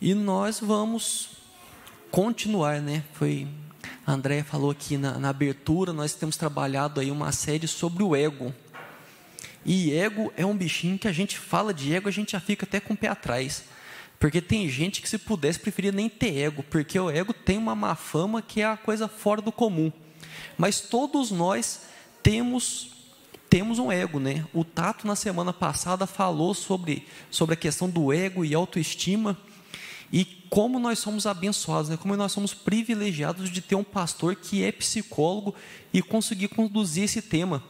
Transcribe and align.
E 0.00 0.14
nós 0.14 0.60
vamos 0.60 1.30
continuar, 2.10 2.80
né? 2.80 3.02
Foi 3.14 3.48
a 4.06 4.12
Andrea 4.12 4.44
falou 4.44 4.70
aqui 4.70 4.96
na, 4.96 5.18
na, 5.18 5.28
abertura, 5.28 5.92
nós 5.92 6.14
temos 6.14 6.36
trabalhado 6.36 7.00
aí 7.00 7.10
uma 7.10 7.32
série 7.32 7.66
sobre 7.66 8.02
o 8.02 8.14
ego. 8.14 8.54
E 9.66 9.92
ego 9.92 10.32
é 10.36 10.46
um 10.46 10.56
bichinho 10.56 10.98
que 10.98 11.08
a 11.08 11.12
gente 11.12 11.36
fala 11.36 11.74
de 11.74 11.94
ego, 11.94 12.08
a 12.08 12.12
gente 12.12 12.32
já 12.32 12.40
fica 12.40 12.64
até 12.64 12.78
com 12.78 12.94
o 12.94 12.96
pé 12.96 13.08
atrás. 13.08 13.64
Porque 14.18 14.40
tem 14.40 14.68
gente 14.68 15.02
que 15.02 15.08
se 15.08 15.18
pudesse 15.18 15.58
preferia 15.58 15.92
nem 15.92 16.08
ter 16.08 16.38
ego, 16.38 16.62
porque 16.62 16.98
o 16.98 17.10
ego 17.10 17.32
tem 17.32 17.58
uma 17.58 17.74
má 17.74 17.94
fama 17.94 18.40
que 18.40 18.60
é 18.60 18.66
a 18.66 18.76
coisa 18.76 19.08
fora 19.08 19.42
do 19.42 19.52
comum. 19.52 19.92
Mas 20.56 20.80
todos 20.80 21.30
nós 21.30 21.82
temos 22.22 22.92
temos 23.50 23.78
um 23.78 23.90
ego, 23.90 24.20
né? 24.20 24.46
O 24.52 24.62
Tato 24.62 25.06
na 25.06 25.16
semana 25.16 25.52
passada 25.52 26.06
falou 26.06 26.54
sobre 26.54 27.06
sobre 27.30 27.54
a 27.54 27.56
questão 27.56 27.90
do 27.90 28.12
ego 28.12 28.44
e 28.44 28.54
autoestima. 28.54 29.36
E 30.12 30.24
como 30.48 30.78
nós 30.78 30.98
somos 30.98 31.26
abençoados, 31.26 31.90
né? 31.90 31.96
como 31.96 32.16
nós 32.16 32.32
somos 32.32 32.54
privilegiados 32.54 33.50
de 33.50 33.60
ter 33.60 33.74
um 33.74 33.84
pastor 33.84 34.34
que 34.34 34.64
é 34.64 34.72
psicólogo 34.72 35.54
e 35.92 36.00
conseguir 36.00 36.48
conduzir 36.48 37.04
esse 37.04 37.20
tema, 37.20 37.62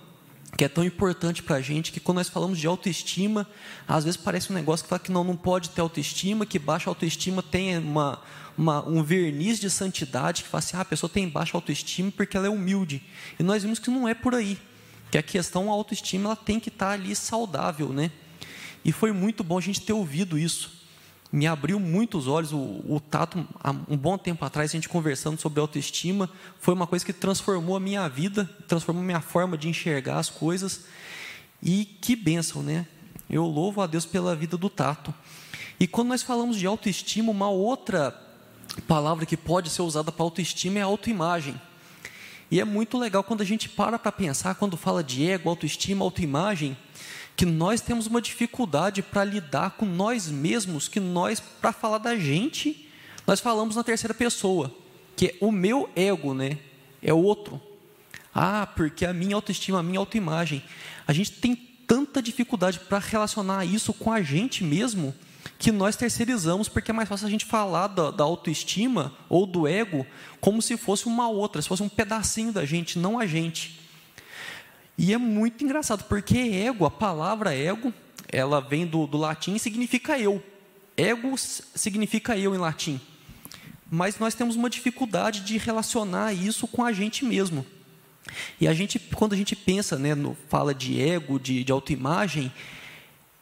que 0.57 0.65
é 0.65 0.69
tão 0.69 0.85
importante 0.85 1.43
para 1.43 1.57
a 1.57 1.61
gente, 1.61 1.91
que 1.91 1.99
quando 1.99 2.19
nós 2.19 2.29
falamos 2.29 2.59
de 2.59 2.67
autoestima, 2.67 3.47
às 3.87 4.05
vezes 4.05 4.17
parece 4.17 4.53
um 4.53 4.55
negócio 4.55 4.85
que 4.85 4.89
fala 4.89 5.01
que 5.01 5.11
não, 5.11 5.25
não 5.25 5.37
pode 5.37 5.71
ter 5.71 5.81
autoestima, 5.81 6.47
que 6.47 6.59
baixa 6.59 6.89
autoestima 6.89 7.43
tem 7.43 7.77
uma, 7.79 8.23
uma, 8.57 8.89
um 8.89 9.03
verniz 9.03 9.59
de 9.59 9.69
santidade, 9.69 10.45
que 10.45 10.49
fala 10.49 10.61
assim, 10.61 10.77
ah, 10.77 10.81
a 10.81 10.85
pessoa 10.85 11.11
tem 11.11 11.29
baixa 11.29 11.57
autoestima 11.57 12.13
porque 12.13 12.37
ela 12.37 12.47
é 12.47 12.51
humilde. 12.51 13.03
E 13.39 13.43
nós 13.43 13.65
vimos 13.65 13.81
que 13.81 13.91
não 13.91 14.09
é 14.09 14.15
por 14.15 14.35
aí, 14.35 14.57
que 15.11 15.19
a 15.19 15.23
questão 15.23 15.71
a 15.71 15.73
autoestima 15.73 16.27
ela 16.27 16.37
tem 16.37 16.61
que 16.61 16.69
estar 16.69 16.87
tá 16.87 16.93
ali 16.93 17.17
saudável, 17.17 17.89
né? 17.89 18.13
E 18.85 18.93
foi 18.93 19.11
muito 19.11 19.43
bom 19.43 19.59
a 19.59 19.61
gente 19.61 19.81
ter 19.81 19.93
ouvido 19.93 20.39
isso 20.39 20.78
me 21.31 21.47
abriu 21.47 21.79
muitos 21.79 22.27
olhos. 22.27 22.53
O, 22.53 22.57
o 22.57 23.01
Tato, 23.01 23.47
um 23.89 23.97
bom 23.97 24.17
tempo 24.17 24.45
atrás, 24.45 24.71
a 24.71 24.73
gente 24.73 24.89
conversando 24.89 25.39
sobre 25.39 25.61
autoestima, 25.61 26.29
foi 26.59 26.75
uma 26.75 26.87
coisa 26.87 27.05
que 27.05 27.13
transformou 27.13 27.77
a 27.77 27.81
minha 27.81 28.09
vida, 28.09 28.49
transformou 28.67 29.03
a 29.03 29.07
minha 29.07 29.21
forma 29.21 29.57
de 29.57 29.69
enxergar 29.69 30.19
as 30.19 30.31
coisas. 30.31 30.85
E 31.63 31.85
que 31.85 32.17
bênção, 32.17 32.63
né? 32.63 32.87
Eu 33.29 33.45
louvo 33.45 33.83
a 33.83 33.87
Deus 33.87 34.07
pela 34.07 34.35
vida 34.35 34.57
do 34.57 34.71
Tato. 34.71 35.13
E 35.79 35.87
quando 35.87 36.09
nós 36.09 36.23
falamos 36.23 36.57
de 36.57 36.67
autoestima, 36.67 37.31
uma 37.31 37.49
outra 37.49 38.19
palavra 38.87 39.27
que 39.27 39.37
pode 39.37 39.71
ser 39.71 39.83
usada 39.83 40.11
para 40.11 40.25
autoestima 40.25 40.79
é 40.79 40.83
autoimagem. 40.83 41.61
E 42.51 42.61
é 42.61 42.65
muito 42.65 42.97
legal 42.97 43.23
quando 43.23 43.43
a 43.43 43.45
gente 43.45 43.69
para 43.69 43.99
para 43.99 44.11
pensar, 44.11 44.55
quando 44.55 44.77
fala 44.77 45.05
de 45.05 45.29
ego, 45.29 45.51
autoestima, 45.51 46.05
autoimagem, 46.05 46.77
que 47.39 47.47
nós 47.47 47.81
temos 47.81 48.09
uma 48.09 48.21
dificuldade 48.21 49.01
para 49.01 49.23
lidar 49.23 49.71
com 49.77 49.87
nós 49.87 50.27
mesmos, 50.27 50.89
que 50.89 50.99
nós, 50.99 51.39
para 51.39 51.73
falar 51.73 51.99
da 51.99 52.17
gente, 52.17 52.91
nós 53.25 53.39
falamos 53.39 53.77
na 53.77 53.85
terceira 53.85 54.13
pessoa, 54.13 54.75
que 55.15 55.27
é 55.27 55.35
o 55.41 55.53
meu 55.53 55.89
ego, 55.95 56.35
né? 56.35 56.59
É 57.01 57.15
o 57.15 57.23
outro. 57.23 57.63
Ah, 58.35 58.67
porque 58.67 59.07
a 59.07 59.13
minha 59.13 59.37
autoestima, 59.37 59.79
a 59.79 59.83
minha 59.85 60.01
autoimagem. 60.01 60.65
A 61.07 61.13
gente 61.13 61.31
tem 61.31 61.55
tanta 61.55 62.21
dificuldade 62.21 62.81
para 62.81 62.99
relacionar 62.99 63.65
isso 63.65 63.93
com 63.93 64.11
a 64.11 64.21
gente 64.21 64.65
mesmo, 64.65 65.15
que 65.61 65.71
nós 65.71 65.95
terceirizamos, 65.95 66.69
porque 66.69 66.91
é 66.91 66.95
mais 66.95 67.09
fácil 67.09 67.29
a 67.29 67.31
gente 67.31 67.47
falar 67.47 67.87
da, 67.87 68.11
da, 68.11 68.25
autoestima 68.25 69.13
ou 69.29 69.47
do 69.47 69.69
ego 69.69 70.05
como 70.41 70.61
se 70.61 70.77
fosse 70.77 71.07
uma 71.07 71.29
outra, 71.29 71.63
se 71.63 71.69
fosse 71.69 71.85
um 71.85 71.89
pedacinho 71.89 72.53
da 72.53 72.65
gente, 72.65 72.99
não 72.99 73.17
a 73.17 73.27
gente. 73.29 73.79
E 74.99 75.15
é 75.15 75.19
muito 75.19 75.63
engraçado, 75.63 76.03
porque 76.05 76.37
ego, 76.37 76.85
a 76.85 76.91
palavra 76.91 77.55
ego, 77.55 77.95
ela 78.27 78.61
vem 78.61 78.85
do, 78.85 79.07
do 79.07 79.17
latim 79.17 79.55
e 79.55 79.59
significa 79.61 80.19
eu. 80.19 80.43
Ego 80.97 81.39
significa 81.39 82.37
eu 82.37 82.53
em 82.53 82.59
latim. 82.59 83.01
Mas 83.89 84.19
nós 84.19 84.35
temos 84.35 84.57
uma 84.57 84.69
dificuldade 84.69 85.43
de 85.43 85.57
relacionar 85.57 86.33
isso 86.33 86.67
com 86.67 86.85
a 86.85 86.93
gente 86.93 87.25
mesmo. 87.25 87.65
E 88.61 88.67
a 88.67 88.75
gente, 88.75 88.99
quando 88.99 89.35
a 89.35 89.37
gente 89.37 89.55
pensa, 89.55 89.97
né, 89.97 90.17
no, 90.17 90.37
fala 90.49 90.75
de 90.75 91.01
ego, 91.01 91.39
de, 91.39 91.63
de 91.63 91.71
autoimagem, 91.71 92.53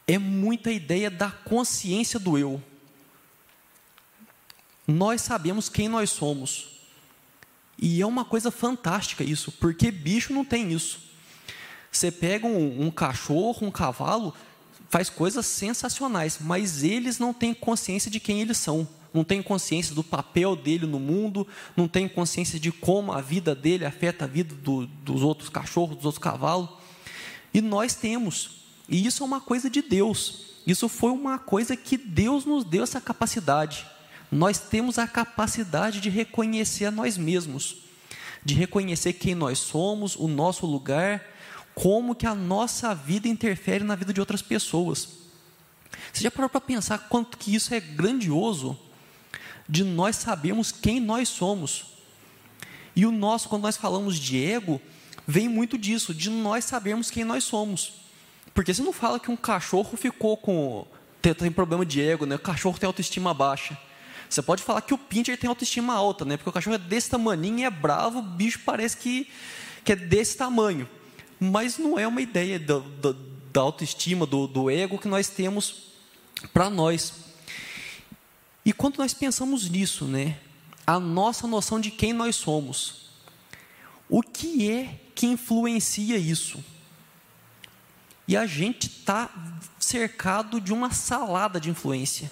é 0.07 0.19
muita 0.19 0.71
ideia 0.71 1.09
da 1.09 1.31
consciência 1.31 2.19
do 2.19 2.37
eu. 2.37 2.61
Nós 4.87 5.21
sabemos 5.21 5.67
quem 5.67 5.89
nós 5.89 6.11
somos. 6.11 6.69
E 7.79 7.99
é 7.99 8.05
uma 8.05 8.23
coisa 8.23 8.51
fantástica 8.51 9.23
isso, 9.23 9.51
porque 9.53 9.89
bicho 9.89 10.31
não 10.31 10.45
tem 10.45 10.71
isso. 10.71 11.06
Você 11.91 12.11
pega 12.11 12.45
um, 12.45 12.87
um 12.87 12.91
cachorro, 12.91 13.67
um 13.67 13.71
cavalo, 13.71 14.33
faz 14.89 15.09
coisas 15.09 15.45
sensacionais, 15.45 16.39
mas 16.39 16.83
eles 16.83 17.19
não 17.19 17.33
têm 17.33 17.53
consciência 17.53 18.09
de 18.09 18.19
quem 18.19 18.41
eles 18.41 18.57
são, 18.57 18.87
não 19.13 19.23
têm 19.23 19.41
consciência 19.41 19.95
do 19.95 20.03
papel 20.03 20.55
dele 20.55 20.85
no 20.85 20.99
mundo, 20.99 21.47
não 21.75 21.87
têm 21.87 22.07
consciência 22.07 22.59
de 22.59 22.71
como 22.71 23.11
a 23.11 23.21
vida 23.21 23.55
dele 23.55 23.85
afeta 23.85 24.25
a 24.25 24.27
vida 24.27 24.53
do, 24.55 24.85
dos 24.85 25.21
outros 25.21 25.49
cachorros, 25.49 25.95
dos 25.95 26.05
outros 26.05 26.23
cavalos. 26.23 26.69
E 27.53 27.61
nós 27.61 27.95
temos, 27.95 28.61
e 28.87 29.05
isso 29.05 29.23
é 29.23 29.25
uma 29.25 29.41
coisa 29.41 29.69
de 29.69 29.81
Deus, 29.81 30.47
isso 30.65 30.89
foi 30.89 31.11
uma 31.11 31.39
coisa 31.39 31.75
que 31.75 31.97
Deus 31.97 32.45
nos 32.45 32.63
deu 32.63 32.83
essa 32.83 32.99
capacidade. 32.99 33.85
Nós 34.29 34.59
temos 34.59 34.99
a 34.99 35.07
capacidade 35.07 36.01
de 36.01 36.09
reconhecer 36.09 36.85
a 36.85 36.91
nós 36.91 37.17
mesmos, 37.17 37.77
de 38.43 38.53
reconhecer 38.53 39.13
quem 39.13 39.33
nós 39.33 39.59
somos, 39.59 40.15
o 40.15 40.27
nosso 40.27 40.65
lugar, 40.65 41.23
como 41.77 42.15
que 42.15 42.25
a 42.25 42.33
nossa 42.33 42.95
vida 42.95 43.27
interfere 43.27 43.83
na 43.83 43.93
vida 43.93 44.11
de 44.11 44.19
outras 44.19 44.41
pessoas. 44.41 45.09
Você 46.11 46.23
já 46.23 46.31
parou 46.31 46.49
para 46.49 46.59
pensar 46.59 46.97
quanto 47.07 47.37
que 47.37 47.53
isso 47.53 47.71
é 47.71 47.79
grandioso? 47.79 48.75
De 49.69 49.83
nós 49.83 50.15
sabermos 50.15 50.71
quem 50.71 50.99
nós 50.99 51.29
somos. 51.29 51.85
E 52.95 53.05
o 53.05 53.11
nosso, 53.11 53.47
quando 53.47 53.61
nós 53.61 53.77
falamos 53.77 54.17
de 54.17 54.43
ego, 54.43 54.81
vem 55.27 55.47
muito 55.47 55.77
disso, 55.77 56.15
de 56.15 56.31
nós 56.31 56.65
sabermos 56.65 57.11
quem 57.11 57.23
nós 57.23 57.43
somos. 57.43 57.93
Porque 58.55 58.73
você 58.73 58.81
não 58.81 58.91
fala 58.91 59.19
que 59.19 59.29
um 59.29 59.37
cachorro 59.37 59.95
ficou 59.95 60.35
com. 60.35 60.87
tem, 61.21 61.31
tem 61.35 61.51
problema 61.51 61.85
de 61.85 62.01
ego, 62.01 62.25
né? 62.25 62.37
O 62.37 62.39
cachorro 62.39 62.79
tem 62.79 62.87
autoestima 62.87 63.35
baixa. 63.35 63.77
Você 64.27 64.41
pode 64.41 64.63
falar 64.63 64.81
que 64.81 64.95
o 64.95 64.97
pincher 64.97 65.37
tem 65.37 65.47
autoestima 65.47 65.93
alta, 65.93 66.25
né? 66.25 66.37
Porque 66.37 66.49
o 66.49 66.53
cachorro 66.53 66.75
é 66.75 66.79
desse 66.79 67.11
tamanho, 67.11 67.63
é 67.63 67.69
bravo, 67.69 68.17
o 68.17 68.23
bicho 68.23 68.61
parece 68.65 68.97
que, 68.97 69.29
que 69.85 69.91
é 69.91 69.95
desse 69.95 70.35
tamanho 70.35 70.89
mas 71.39 71.77
não 71.77 71.97
é 71.97 72.07
uma 72.07 72.21
ideia 72.21 72.59
da, 72.59 72.79
da, 72.79 73.61
autoestima, 73.61 74.25
do, 74.25 74.47
do 74.47 74.69
ego 74.69 74.97
que 74.97 75.07
nós 75.07 75.29
temos 75.29 75.87
para 76.53 76.69
nós. 76.69 77.13
E 78.65 78.73
quando 78.73 78.97
nós 78.97 79.13
pensamos 79.13 79.69
nisso, 79.69 80.05
né, 80.05 80.37
a 80.85 80.99
nossa 80.99 81.47
noção 81.47 81.79
de 81.79 81.91
quem 81.91 82.13
nós 82.13 82.35
somos, 82.35 83.07
o 84.09 84.21
que 84.21 84.69
é 84.69 84.99
que 85.13 85.25
influencia 85.25 86.17
isso? 86.17 86.63
E 88.27 88.35
a 88.35 88.45
gente 88.45 88.87
está 88.87 89.29
cercado 89.79 90.59
de 90.59 90.73
uma 90.73 90.91
salada 90.91 91.59
de 91.59 91.69
influência. 91.69 92.29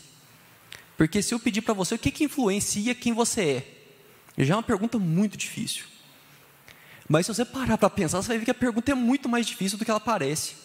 Porque 0.98 1.22
se 1.22 1.34
eu 1.34 1.40
pedir 1.40 1.62
para 1.62 1.74
você 1.74 1.96
o 1.96 2.00
que, 2.00 2.12
que 2.12 2.24
influencia 2.26 2.96
quem 2.96 3.14
você 3.14 3.66
é, 4.38 4.44
já 4.44 4.54
é 4.54 4.58
uma 4.58 4.64
pergunta 4.64 5.00
muito 5.00 5.38
difícil. 5.38 5.86
Mas 7.08 7.26
se 7.26 7.34
você 7.34 7.46
parar 7.46 7.78
para 7.78 7.90
pensar, 7.90 8.22
você 8.22 8.30
vai 8.30 8.40
ver 8.40 8.46
que 8.46 8.52
a 8.52 8.56
pergunta 8.56 8.92
é 8.92 8.96
muito 8.96 9.30
mais 9.30 9.46
difícil 9.46 9.78
do 9.78 9.86
que 9.86 9.92
ela 9.92 10.00
parece. 10.00 10.56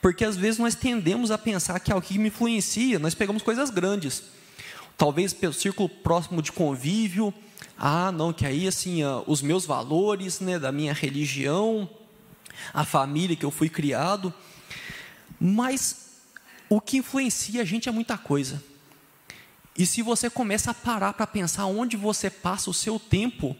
Porque 0.00 0.24
às 0.24 0.36
vezes 0.36 0.58
nós 0.58 0.74
tendemos 0.74 1.30
a 1.30 1.38
pensar 1.38 1.78
que 1.80 1.92
é 1.92 1.94
o 1.94 2.02
que 2.02 2.18
me 2.18 2.28
influencia, 2.28 2.98
nós 2.98 3.14
pegamos 3.14 3.42
coisas 3.42 3.70
grandes. 3.70 4.22
Talvez 4.96 5.32
pelo 5.32 5.52
círculo 5.52 5.88
próximo 5.88 6.42
de 6.42 6.50
convívio, 6.50 7.32
ah, 7.76 8.10
não, 8.10 8.32
que 8.32 8.44
aí 8.44 8.66
assim, 8.66 9.02
ah, 9.02 9.22
os 9.26 9.40
meus 9.40 9.64
valores, 9.64 10.40
né, 10.40 10.58
da 10.58 10.72
minha 10.72 10.92
religião, 10.92 11.88
a 12.74 12.84
família 12.84 13.36
que 13.36 13.44
eu 13.44 13.50
fui 13.50 13.68
criado. 13.68 14.34
Mas 15.40 16.08
o 16.68 16.80
que 16.80 16.98
influencia 16.98 17.62
a 17.62 17.64
gente 17.64 17.88
é 17.88 17.92
muita 17.92 18.18
coisa. 18.18 18.62
E 19.76 19.86
se 19.86 20.02
você 20.02 20.28
começa 20.28 20.72
a 20.72 20.74
parar 20.74 21.12
para 21.12 21.26
pensar 21.26 21.66
onde 21.66 21.96
você 21.96 22.28
passa 22.28 22.68
o 22.68 22.74
seu 22.74 22.98
tempo, 22.98 23.56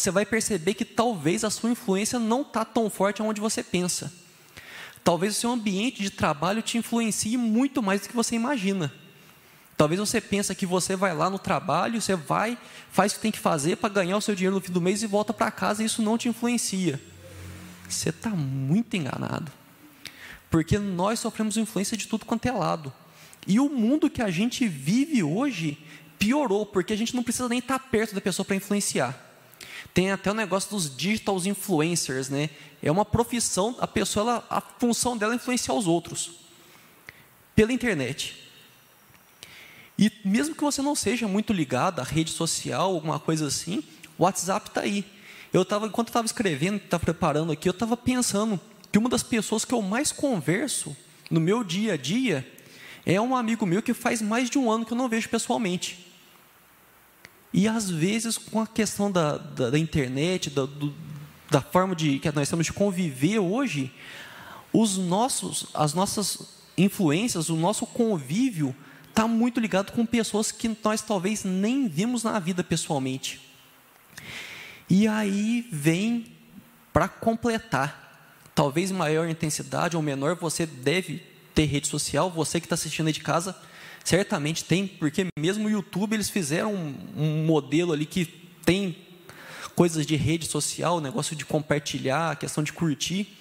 você 0.00 0.10
vai 0.10 0.24
perceber 0.24 0.74
que 0.74 0.84
talvez 0.84 1.44
a 1.44 1.50
sua 1.50 1.70
influência 1.70 2.18
não 2.18 2.42
está 2.42 2.64
tão 2.64 2.88
forte 2.88 3.22
onde 3.22 3.40
você 3.40 3.62
pensa. 3.62 4.12
Talvez 5.04 5.36
o 5.36 5.40
seu 5.40 5.50
ambiente 5.50 6.02
de 6.02 6.10
trabalho 6.10 6.62
te 6.62 6.78
influencie 6.78 7.36
muito 7.36 7.82
mais 7.82 8.00
do 8.00 8.08
que 8.08 8.16
você 8.16 8.34
imagina. 8.34 8.92
Talvez 9.76 9.98
você 9.98 10.20
pense 10.20 10.54
que 10.54 10.66
você 10.66 10.94
vai 10.94 11.14
lá 11.14 11.30
no 11.30 11.38
trabalho, 11.38 12.00
você 12.00 12.14
vai, 12.14 12.58
faz 12.90 13.12
o 13.12 13.14
que 13.14 13.20
tem 13.22 13.32
que 13.32 13.38
fazer 13.38 13.76
para 13.76 13.88
ganhar 13.88 14.16
o 14.16 14.20
seu 14.20 14.34
dinheiro 14.34 14.56
no 14.56 14.60
fim 14.60 14.72
do 14.72 14.80
mês 14.80 15.02
e 15.02 15.06
volta 15.06 15.32
para 15.32 15.50
casa 15.50 15.82
e 15.82 15.86
isso 15.86 16.02
não 16.02 16.18
te 16.18 16.28
influencia. 16.28 17.00
Você 17.88 18.10
está 18.10 18.30
muito 18.30 18.94
enganado. 18.96 19.50
Porque 20.50 20.78
nós 20.78 21.18
sofremos 21.18 21.56
influência 21.56 21.96
de 21.96 22.06
tudo 22.06 22.26
quanto 22.26 22.46
é 22.46 22.52
lado. 22.52 22.92
E 23.46 23.58
o 23.58 23.68
mundo 23.68 24.10
que 24.10 24.20
a 24.20 24.30
gente 24.30 24.66
vive 24.68 25.22
hoje 25.22 25.78
piorou, 26.18 26.66
porque 26.66 26.92
a 26.92 26.96
gente 26.96 27.16
não 27.16 27.22
precisa 27.22 27.48
nem 27.48 27.58
estar 27.58 27.78
tá 27.78 27.84
perto 27.86 28.14
da 28.14 28.20
pessoa 28.20 28.44
para 28.44 28.56
influenciar. 28.56 29.29
Tem 29.92 30.10
até 30.12 30.30
o 30.30 30.34
negócio 30.34 30.70
dos 30.70 30.94
digital 30.94 31.36
influencers, 31.44 32.28
né? 32.28 32.50
É 32.82 32.90
uma 32.90 33.04
profissão, 33.04 33.76
a 33.78 33.86
pessoa, 33.86 34.22
ela, 34.22 34.46
a 34.48 34.60
função 34.60 35.16
dela 35.16 35.32
é 35.32 35.36
influenciar 35.36 35.74
os 35.74 35.86
outros 35.86 36.32
pela 37.54 37.72
internet. 37.72 38.36
E 39.98 40.10
mesmo 40.24 40.54
que 40.54 40.62
você 40.62 40.80
não 40.80 40.94
seja 40.94 41.28
muito 41.28 41.52
ligado 41.52 42.00
à 42.00 42.02
rede 42.02 42.30
social, 42.30 42.94
alguma 42.94 43.20
coisa 43.20 43.46
assim, 43.46 43.82
o 44.18 44.22
WhatsApp 44.22 44.68
está 44.68 44.80
aí. 44.80 45.04
Eu 45.52 45.64
tava, 45.64 45.86
enquanto 45.86 46.08
eu 46.08 46.10
estava 46.10 46.26
escrevendo, 46.26 46.76
estava 46.76 47.04
preparando 47.04 47.52
aqui, 47.52 47.68
eu 47.68 47.72
estava 47.72 47.96
pensando 47.96 48.58
que 48.90 48.98
uma 48.98 49.08
das 49.08 49.22
pessoas 49.22 49.64
que 49.64 49.74
eu 49.74 49.82
mais 49.82 50.10
converso 50.10 50.96
no 51.30 51.40
meu 51.40 51.62
dia 51.62 51.94
a 51.94 51.96
dia 51.96 52.50
é 53.04 53.20
um 53.20 53.36
amigo 53.36 53.66
meu 53.66 53.82
que 53.82 53.92
faz 53.92 54.22
mais 54.22 54.48
de 54.48 54.58
um 54.58 54.70
ano 54.70 54.86
que 54.86 54.92
eu 54.92 54.96
não 54.96 55.08
vejo 55.08 55.28
pessoalmente. 55.28 56.09
E 57.52 57.66
às 57.66 57.90
vezes, 57.90 58.38
com 58.38 58.60
a 58.60 58.66
questão 58.66 59.10
da, 59.10 59.36
da, 59.36 59.70
da 59.70 59.78
internet, 59.78 60.50
da, 60.50 60.66
do, 60.66 60.94
da 61.50 61.60
forma 61.60 61.96
de, 61.96 62.18
que 62.18 62.30
nós 62.32 62.48
temos 62.48 62.66
de 62.66 62.72
conviver 62.72 63.38
hoje, 63.38 63.92
os 64.72 64.96
nossos, 64.96 65.66
as 65.74 65.94
nossas 65.94 66.60
influências, 66.78 67.48
o 67.48 67.56
nosso 67.56 67.86
convívio 67.86 68.74
está 69.08 69.26
muito 69.26 69.58
ligado 69.58 69.92
com 69.92 70.06
pessoas 70.06 70.52
que 70.52 70.76
nós 70.82 71.02
talvez 71.02 71.44
nem 71.44 71.88
vimos 71.88 72.22
na 72.22 72.38
vida 72.38 72.62
pessoalmente. 72.62 73.40
E 74.88 75.06
aí 75.08 75.68
vem 75.70 76.26
para 76.92 77.08
completar, 77.08 78.48
talvez 78.54 78.90
maior 78.90 79.28
intensidade 79.28 79.96
ou 79.96 80.02
menor, 80.02 80.36
você 80.36 80.66
deve 80.66 81.22
ter 81.54 81.64
rede 81.64 81.88
social, 81.88 82.30
você 82.30 82.60
que 82.60 82.66
está 82.66 82.74
assistindo 82.74 83.08
aí 83.08 83.12
de 83.12 83.20
casa, 83.20 83.56
certamente 84.04 84.64
tem, 84.64 84.86
porque 84.86 85.26
mesmo 85.38 85.66
o 85.66 85.70
YouTube 85.70 86.14
eles 86.14 86.30
fizeram 86.30 86.74
um, 86.74 87.44
modelo 87.44 87.92
ali 87.92 88.06
que 88.06 88.26
tem 88.64 88.96
coisas 89.74 90.06
de 90.06 90.16
rede 90.16 90.46
social, 90.46 91.00
negócio 91.00 91.36
de 91.36 91.44
compartilhar, 91.44 92.36
questão 92.36 92.62
de 92.62 92.72
curtir. 92.72 93.36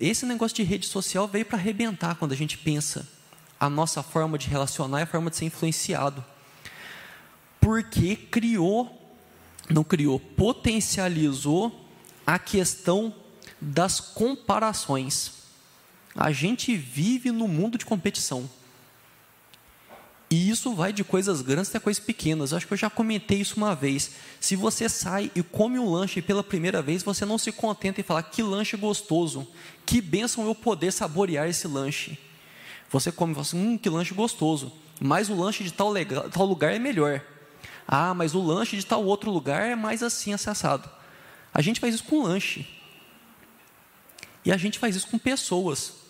Esse 0.00 0.24
negócio 0.24 0.56
de 0.56 0.62
rede 0.62 0.86
social 0.86 1.26
veio 1.26 1.44
para 1.44 1.58
arrebentar 1.58 2.14
quando 2.14 2.32
a 2.32 2.36
gente 2.36 2.56
pensa 2.56 3.08
a 3.58 3.68
nossa 3.68 4.02
forma 4.02 4.38
de 4.38 4.48
relacionar 4.48 5.00
e 5.00 5.02
a 5.02 5.06
forma 5.06 5.30
de 5.30 5.36
ser 5.36 5.46
influenciado. 5.46 6.24
Porque 7.60 8.16
criou, 8.16 9.16
não 9.70 9.82
criou, 9.82 10.20
potencializou 10.20 11.88
a 12.26 12.38
questão 12.38 13.14
das 13.60 14.00
comparações. 14.00 15.32
A 16.14 16.30
gente 16.30 16.76
vive 16.76 17.30
no 17.30 17.48
mundo 17.48 17.78
de 17.78 17.84
competição. 17.84 18.48
E 20.30 20.48
isso 20.48 20.74
vai 20.74 20.92
de 20.92 21.04
coisas 21.04 21.42
grandes 21.42 21.68
até 21.70 21.78
coisas 21.78 22.02
pequenas. 22.02 22.52
Acho 22.52 22.66
que 22.66 22.72
eu 22.72 22.78
já 22.78 22.90
comentei 22.90 23.40
isso 23.40 23.56
uma 23.56 23.74
vez. 23.74 24.12
Se 24.40 24.56
você 24.56 24.88
sai 24.88 25.30
e 25.34 25.42
come 25.42 25.78
um 25.78 25.90
lanche 25.90 26.22
pela 26.22 26.42
primeira 26.42 26.82
vez, 26.82 27.02
você 27.02 27.24
não 27.24 27.38
se 27.38 27.52
contenta 27.52 28.00
em 28.00 28.04
falar 28.04 28.22
que 28.24 28.42
lanche 28.42 28.76
gostoso, 28.76 29.46
que 29.84 30.00
bênção 30.00 30.46
eu 30.46 30.54
poder 30.54 30.92
saborear 30.92 31.48
esse 31.48 31.68
lanche. 31.68 32.18
Você 32.90 33.12
come 33.12 33.32
e 33.32 33.34
fala 33.34 33.46
assim, 33.46 33.58
hum, 33.58 33.78
que 33.78 33.88
lanche 33.88 34.14
gostoso. 34.14 34.72
Mas 35.00 35.28
o 35.28 35.34
lanche 35.34 35.62
de 35.64 35.72
tal, 35.72 35.90
legal, 35.90 36.28
tal 36.30 36.46
lugar 36.46 36.72
é 36.72 36.78
melhor. 36.78 37.20
Ah, 37.86 38.14
mas 38.14 38.34
o 38.34 38.40
lanche 38.40 38.76
de 38.76 38.86
tal 38.86 39.04
outro 39.04 39.30
lugar 39.30 39.62
é 39.62 39.74
mais 39.74 40.02
assim, 40.02 40.32
acessado. 40.32 40.88
A 41.52 41.60
gente 41.60 41.80
faz 41.80 41.94
isso 41.94 42.04
com 42.04 42.22
lanche. 42.22 42.66
E 44.44 44.52
a 44.52 44.56
gente 44.56 44.78
faz 44.78 44.96
isso 44.96 45.08
com 45.08 45.18
pessoas. 45.18 46.03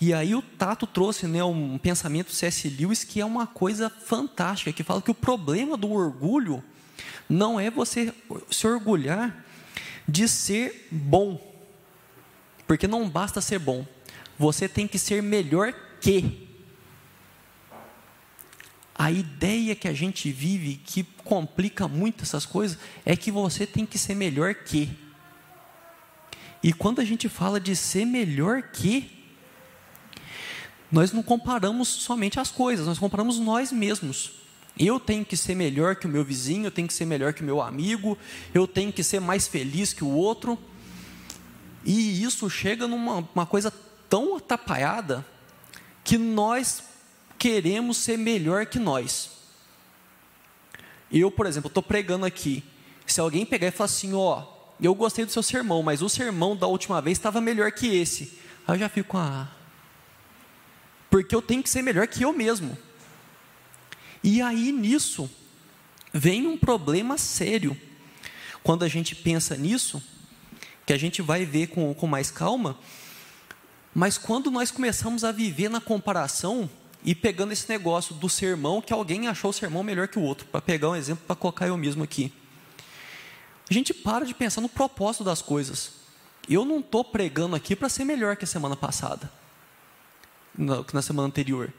E 0.00 0.12
aí 0.12 0.34
o 0.34 0.42
Tato 0.42 0.86
trouxe 0.86 1.26
né, 1.26 1.42
um 1.42 1.78
pensamento 1.78 2.30
C.S. 2.32 2.68
Lewis 2.68 3.02
que 3.02 3.20
é 3.20 3.24
uma 3.24 3.46
coisa 3.46 3.88
fantástica, 3.88 4.72
que 4.72 4.82
fala 4.82 5.00
que 5.00 5.10
o 5.10 5.14
problema 5.14 5.76
do 5.76 5.90
orgulho 5.90 6.62
não 7.28 7.58
é 7.58 7.70
você 7.70 8.12
se 8.50 8.66
orgulhar 8.66 9.44
de 10.06 10.28
ser 10.28 10.88
bom, 10.90 11.40
porque 12.66 12.86
não 12.86 13.08
basta 13.08 13.40
ser 13.40 13.58
bom, 13.58 13.86
você 14.38 14.68
tem 14.68 14.86
que 14.86 14.98
ser 14.98 15.22
melhor 15.22 15.72
que. 16.00 16.46
A 18.98 19.10
ideia 19.10 19.74
que 19.74 19.88
a 19.88 19.92
gente 19.92 20.30
vive, 20.32 20.76
que 20.76 21.02
complica 21.02 21.86
muito 21.86 22.22
essas 22.22 22.46
coisas, 22.46 22.78
é 23.04 23.14
que 23.14 23.30
você 23.30 23.66
tem 23.66 23.84
que 23.84 23.98
ser 23.98 24.14
melhor 24.14 24.54
que. 24.54 24.90
E 26.62 26.72
quando 26.72 27.00
a 27.00 27.04
gente 27.04 27.28
fala 27.28 27.60
de 27.60 27.76
ser 27.76 28.06
melhor 28.06 28.62
que, 28.62 29.15
nós 30.90 31.12
não 31.12 31.22
comparamos 31.22 31.88
somente 31.88 32.38
as 32.38 32.50
coisas, 32.50 32.86
nós 32.86 32.98
comparamos 32.98 33.38
nós 33.38 33.72
mesmos. 33.72 34.32
Eu 34.78 35.00
tenho 35.00 35.24
que 35.24 35.36
ser 35.36 35.54
melhor 35.54 35.96
que 35.96 36.06
o 36.06 36.08
meu 36.08 36.22
vizinho, 36.22 36.66
eu 36.66 36.70
tenho 36.70 36.86
que 36.86 36.94
ser 36.94 37.06
melhor 37.06 37.32
que 37.32 37.42
o 37.42 37.44
meu 37.44 37.62
amigo, 37.62 38.16
eu 38.52 38.66
tenho 38.66 38.92
que 38.92 39.02
ser 39.02 39.20
mais 39.20 39.48
feliz 39.48 39.92
que 39.92 40.04
o 40.04 40.10
outro. 40.10 40.58
E 41.84 42.22
isso 42.22 42.48
chega 42.50 42.86
numa 42.86 43.26
uma 43.34 43.46
coisa 43.46 43.72
tão 44.08 44.36
atrapalhada 44.36 45.24
que 46.04 46.18
nós 46.18 46.82
queremos 47.38 47.96
ser 47.96 48.18
melhor 48.18 48.66
que 48.66 48.78
nós. 48.78 49.30
Eu, 51.10 51.30
por 51.30 51.46
exemplo, 51.46 51.68
estou 51.68 51.82
pregando 51.82 52.26
aqui. 52.26 52.62
Se 53.06 53.20
alguém 53.20 53.46
pegar 53.46 53.68
e 53.68 53.70
falar 53.70 53.86
assim, 53.86 54.12
ó, 54.12 54.44
eu 54.80 54.94
gostei 54.94 55.24
do 55.24 55.32
seu 55.32 55.42
sermão, 55.42 55.82
mas 55.82 56.02
o 56.02 56.08
sermão 56.08 56.56
da 56.56 56.66
última 56.66 57.00
vez 57.00 57.16
estava 57.16 57.40
melhor 57.40 57.72
que 57.72 57.86
esse. 57.86 58.38
Aí 58.66 58.74
eu 58.74 58.80
já 58.80 58.88
fico, 58.88 59.16
ah, 59.16 59.48
porque 61.22 61.34
eu 61.34 61.40
tenho 61.40 61.62
que 61.62 61.70
ser 61.70 61.80
melhor 61.80 62.06
que 62.06 62.22
eu 62.22 62.32
mesmo. 62.32 62.76
E 64.22 64.42
aí 64.42 64.70
nisso 64.70 65.30
vem 66.12 66.46
um 66.46 66.58
problema 66.58 67.16
sério. 67.16 67.74
Quando 68.62 68.84
a 68.84 68.88
gente 68.88 69.14
pensa 69.14 69.56
nisso, 69.56 70.02
que 70.84 70.92
a 70.92 70.98
gente 70.98 71.22
vai 71.22 71.46
ver 71.46 71.68
com, 71.68 71.94
com 71.94 72.06
mais 72.06 72.30
calma, 72.30 72.78
mas 73.94 74.18
quando 74.18 74.50
nós 74.50 74.70
começamos 74.70 75.24
a 75.24 75.32
viver 75.32 75.70
na 75.70 75.80
comparação 75.80 76.68
e 77.02 77.14
pegando 77.14 77.52
esse 77.52 77.66
negócio 77.66 78.14
do 78.14 78.28
sermão, 78.28 78.82
que 78.82 78.92
alguém 78.92 79.26
achou 79.26 79.50
o 79.50 79.54
sermão 79.54 79.82
melhor 79.82 80.08
que 80.08 80.18
o 80.18 80.22
outro, 80.22 80.46
para 80.48 80.60
pegar 80.60 80.90
um 80.90 80.96
exemplo 80.96 81.24
para 81.26 81.36
colocar 81.36 81.66
eu 81.66 81.78
mesmo 81.78 82.04
aqui. 82.04 82.30
A 83.70 83.72
gente 83.72 83.94
para 83.94 84.26
de 84.26 84.34
pensar 84.34 84.60
no 84.60 84.68
propósito 84.68 85.24
das 85.24 85.40
coisas. 85.40 85.92
Eu 86.46 86.66
não 86.66 86.80
estou 86.80 87.02
pregando 87.02 87.56
aqui 87.56 87.74
para 87.74 87.88
ser 87.88 88.04
melhor 88.04 88.36
que 88.36 88.44
a 88.44 88.48
semana 88.48 88.76
passada 88.76 89.30
na, 90.56 90.84
na 90.92 91.02
semana 91.02 91.28
anterior. 91.28 91.72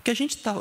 O 0.00 0.02
que 0.02 0.10
a 0.10 0.14
gente 0.14 0.36
está. 0.36 0.54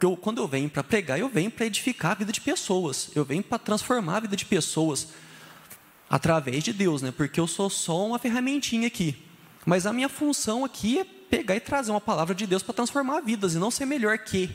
Eu, 0.00 0.16
quando 0.16 0.38
eu 0.38 0.48
venho 0.48 0.68
para 0.68 0.82
pregar, 0.82 1.18
eu 1.18 1.28
venho 1.28 1.50
para 1.50 1.66
edificar 1.66 2.12
a 2.12 2.14
vida 2.14 2.32
de 2.32 2.40
pessoas. 2.40 3.10
Eu 3.14 3.24
venho 3.24 3.42
para 3.42 3.58
transformar 3.58 4.18
a 4.18 4.20
vida 4.20 4.36
de 4.36 4.44
pessoas 4.44 5.08
através 6.10 6.62
de 6.62 6.72
Deus, 6.72 7.02
né? 7.02 7.12
Porque 7.16 7.40
eu 7.40 7.46
sou 7.46 7.70
só 7.70 8.06
uma 8.06 8.18
ferramentinha 8.18 8.86
aqui. 8.86 9.16
Mas 9.64 9.86
a 9.86 9.92
minha 9.92 10.08
função 10.08 10.64
aqui 10.64 10.98
é 10.98 11.04
pegar 11.04 11.56
e 11.56 11.60
trazer 11.60 11.90
uma 11.90 12.00
palavra 12.00 12.34
de 12.34 12.46
Deus 12.46 12.62
para 12.62 12.74
transformar 12.74 13.20
vidas 13.20 13.54
e 13.54 13.58
não 13.58 13.70
ser 13.70 13.86
melhor 13.86 14.18
que. 14.18 14.50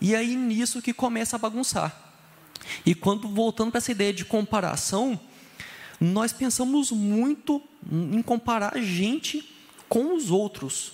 E 0.00 0.14
aí 0.14 0.36
nisso 0.36 0.80
que 0.80 0.92
começa 0.92 1.36
a 1.36 1.38
bagunçar. 1.38 2.12
E 2.86 2.94
quando 2.94 3.28
voltando 3.28 3.70
para 3.70 3.78
essa 3.78 3.92
ideia 3.92 4.12
de 4.12 4.24
comparação, 4.24 5.18
nós 6.00 6.32
pensamos 6.32 6.90
muito 6.90 7.62
em 7.90 8.22
comparar 8.22 8.76
a 8.76 8.80
gente 8.80 9.48
com 9.88 10.16
os 10.16 10.30
outros. 10.30 10.92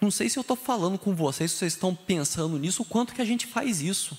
Não 0.00 0.10
sei 0.10 0.28
se 0.28 0.38
eu 0.38 0.42
estou 0.42 0.56
falando 0.56 0.98
com 0.98 1.14
vocês, 1.14 1.50
se 1.50 1.58
vocês 1.58 1.72
estão 1.72 1.94
pensando 1.94 2.58
nisso, 2.58 2.82
o 2.82 2.84
quanto 2.84 3.14
que 3.14 3.22
a 3.22 3.24
gente 3.24 3.46
faz 3.46 3.80
isso. 3.80 4.16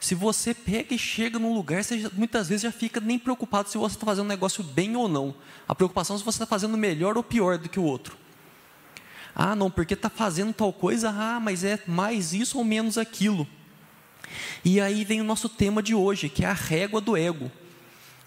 Se 0.00 0.14
você 0.14 0.54
pega 0.54 0.94
e 0.94 0.98
chega 0.98 1.38
num 1.38 1.52
lugar, 1.52 1.82
você 1.82 2.08
muitas 2.14 2.48
vezes 2.48 2.62
já 2.62 2.72
fica 2.72 3.00
nem 3.00 3.18
preocupado 3.18 3.68
se 3.68 3.76
você 3.76 3.96
está 3.96 4.06
fazendo 4.06 4.26
um 4.26 4.28
negócio 4.28 4.62
bem 4.62 4.96
ou 4.96 5.08
não. 5.08 5.34
A 5.66 5.74
preocupação 5.74 6.14
é 6.14 6.18
se 6.18 6.24
você 6.24 6.36
está 6.36 6.46
fazendo 6.46 6.78
melhor 6.78 7.16
ou 7.16 7.22
pior 7.22 7.58
do 7.58 7.68
que 7.68 7.80
o 7.80 7.84
outro. 7.84 8.16
Ah, 9.34 9.54
não, 9.54 9.70
porque 9.70 9.94
está 9.94 10.08
fazendo 10.08 10.52
tal 10.52 10.72
coisa, 10.72 11.10
ah, 11.10 11.40
mas 11.40 11.64
é 11.64 11.82
mais 11.86 12.32
isso 12.32 12.58
ou 12.58 12.64
menos 12.64 12.96
aquilo. 12.96 13.46
E 14.64 14.80
aí 14.80 15.04
vem 15.04 15.20
o 15.20 15.24
nosso 15.24 15.48
tema 15.48 15.82
de 15.82 15.94
hoje, 15.94 16.28
que 16.28 16.44
é 16.44 16.48
a 16.48 16.52
régua 16.52 17.00
do 17.00 17.16
ego. 17.16 17.50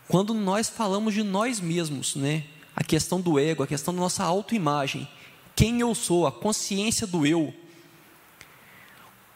Quando 0.07 0.33
nós 0.33 0.69
falamos 0.69 1.13
de 1.13 1.23
nós 1.23 1.59
mesmos, 1.59 2.15
né? 2.15 2.43
A 2.75 2.83
questão 2.83 3.21
do 3.21 3.39
ego, 3.39 3.63
a 3.63 3.67
questão 3.67 3.93
da 3.93 3.99
nossa 3.99 4.23
autoimagem 4.23 5.07
quem 5.55 5.79
eu 5.79 5.93
sou, 5.93 6.25
a 6.25 6.31
consciência 6.31 7.05
do 7.05 7.25
eu. 7.25 7.53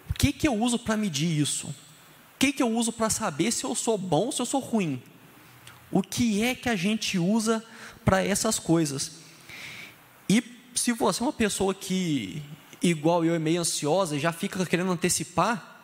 O 0.09 0.13
que, 0.13 0.31
que 0.31 0.47
eu 0.47 0.55
uso 0.55 0.79
para 0.79 0.97
medir 0.97 1.39
isso? 1.39 1.67
O 1.67 2.37
que, 2.39 2.51
que 2.53 2.63
eu 2.63 2.69
uso 2.69 2.91
para 2.91 3.09
saber 3.09 3.51
se 3.51 3.63
eu 3.63 3.75
sou 3.75 3.97
bom 3.97 4.25
ou 4.25 4.31
se 4.31 4.41
eu 4.41 4.45
sou 4.45 4.59
ruim? 4.59 5.01
O 5.91 6.01
que 6.01 6.43
é 6.43 6.55
que 6.55 6.69
a 6.69 6.75
gente 6.75 7.17
usa 7.17 7.63
para 8.03 8.23
essas 8.23 8.59
coisas? 8.59 9.13
E 10.27 10.43
se 10.73 10.91
você 10.91 11.21
é 11.21 11.25
uma 11.25 11.33
pessoa 11.33 11.73
que, 11.73 12.41
igual 12.81 13.23
eu, 13.23 13.33
é 13.33 13.39
meio 13.39 13.61
ansiosa 13.61 14.15
e 14.15 14.19
já 14.19 14.31
fica 14.31 14.65
querendo 14.65 14.91
antecipar, 14.91 15.75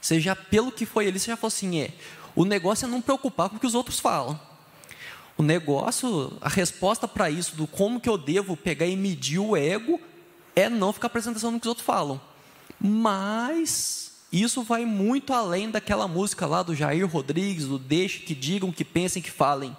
você 0.00 0.20
já, 0.20 0.34
pelo 0.34 0.72
que 0.72 0.86
foi 0.86 1.06
ali, 1.06 1.18
você 1.18 1.30
já 1.30 1.36
falou 1.36 1.48
assim: 1.48 1.80
é, 1.80 1.92
o 2.34 2.44
negócio 2.44 2.86
é 2.86 2.88
não 2.88 3.00
preocupar 3.00 3.48
com 3.48 3.56
o 3.56 3.60
que 3.60 3.66
os 3.66 3.74
outros 3.74 4.00
falam. 4.00 4.47
O 5.38 5.42
negócio, 5.42 6.36
a 6.40 6.48
resposta 6.48 7.06
para 7.06 7.30
isso, 7.30 7.54
do 7.54 7.64
como 7.68 8.00
que 8.00 8.08
eu 8.08 8.18
devo 8.18 8.56
pegar 8.56 8.86
e 8.86 8.96
medir 8.96 9.38
o 9.38 9.56
ego, 9.56 10.00
é 10.56 10.68
não 10.68 10.92
ficar 10.92 11.08
prestando 11.08 11.36
atenção 11.36 11.52
no 11.52 11.60
que 11.60 11.66
os 11.66 11.68
outros 11.68 11.86
falam. 11.86 12.20
Mas 12.80 14.12
isso 14.32 14.64
vai 14.64 14.84
muito 14.84 15.32
além 15.32 15.70
daquela 15.70 16.08
música 16.08 16.44
lá 16.44 16.64
do 16.64 16.74
Jair 16.74 17.06
Rodrigues, 17.06 17.66
do 17.66 17.78
Deixe 17.78 18.18
que 18.18 18.34
digam, 18.34 18.72
que 18.72 18.84
pensem, 18.84 19.22
que 19.22 19.30
falem. 19.30 19.76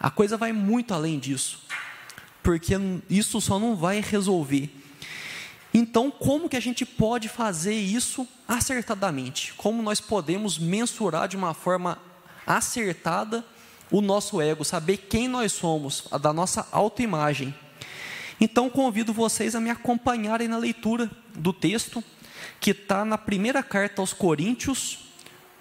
A 0.00 0.10
coisa 0.10 0.38
vai 0.38 0.52
muito 0.52 0.94
além 0.94 1.18
disso. 1.18 1.60
Porque 2.42 2.74
isso 3.10 3.40
só 3.42 3.58
não 3.58 3.76
vai 3.76 4.00
resolver. 4.00 4.70
Então, 5.72 6.10
como 6.10 6.48
que 6.48 6.56
a 6.56 6.60
gente 6.60 6.86
pode 6.86 7.28
fazer 7.28 7.74
isso 7.74 8.26
acertadamente? 8.48 9.52
Como 9.54 9.82
nós 9.82 10.00
podemos 10.00 10.58
mensurar 10.58 11.28
de 11.28 11.36
uma 11.36 11.52
forma 11.52 11.98
acertada 12.46 13.44
o 13.90 14.00
nosso 14.00 14.40
ego, 14.40 14.64
saber 14.64 14.96
quem 14.96 15.28
nós 15.28 15.52
somos, 15.52 16.08
a 16.10 16.18
da 16.18 16.32
nossa 16.32 16.66
autoimagem? 16.72 17.54
Então, 18.40 18.68
convido 18.68 19.12
vocês 19.12 19.54
a 19.54 19.60
me 19.60 19.70
acompanharem 19.70 20.48
na 20.48 20.56
leitura 20.56 21.10
do 21.34 21.52
texto 21.52 22.02
que 22.60 22.70
está 22.70 23.04
na 23.04 23.18
primeira 23.18 23.62
carta 23.62 24.02
aos 24.02 24.12
Coríntios, 24.12 24.98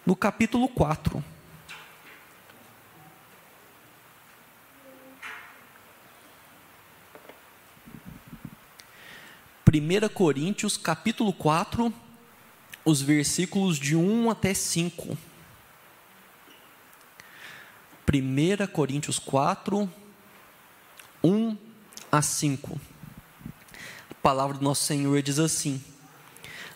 no 0.06 0.15
capítulo 0.15 0.68
4. 0.68 1.24
1 9.74 10.08
Coríntios, 10.13 10.77
capítulo 10.77 11.34
4, 11.34 11.92
os 12.86 13.01
versículos 13.01 13.80
de 13.80 13.96
1 13.96 14.30
até 14.30 14.53
5. 14.53 15.18
1 18.12 18.67
Coríntios 18.67 19.17
4, 19.19 19.89
1 21.24 21.57
a 22.12 22.22
5. 22.22 22.81
A 24.12 24.13
palavra 24.22 24.57
do 24.57 24.63
nosso 24.63 24.83
Senhor 24.83 25.22
diz 25.22 25.39
assim: 25.39 25.81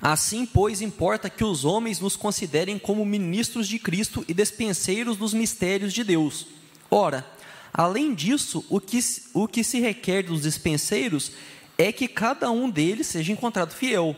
Assim, 0.01 0.45
pois, 0.45 0.81
importa 0.81 1.29
que 1.29 1.43
os 1.43 1.65
homens 1.65 1.99
nos 1.99 2.15
considerem 2.15 2.77
como 2.77 3.05
ministros 3.05 3.67
de 3.67 3.79
Cristo 3.79 4.23
e 4.27 4.33
despenseiros 4.33 5.17
dos 5.17 5.33
mistérios 5.33 5.91
de 5.91 6.03
Deus. 6.03 6.47
Ora, 6.89 7.25
além 7.73 8.13
disso, 8.13 8.63
o 8.69 8.79
que, 8.79 8.99
o 9.33 9.47
que 9.47 9.63
se 9.63 9.79
requer 9.79 10.23
dos 10.23 10.43
dispenseiros 10.43 11.31
é 11.77 11.91
que 11.91 12.07
cada 12.07 12.49
um 12.51 12.69
deles 12.69 13.07
seja 13.07 13.31
encontrado 13.31 13.73
fiel. 13.73 14.15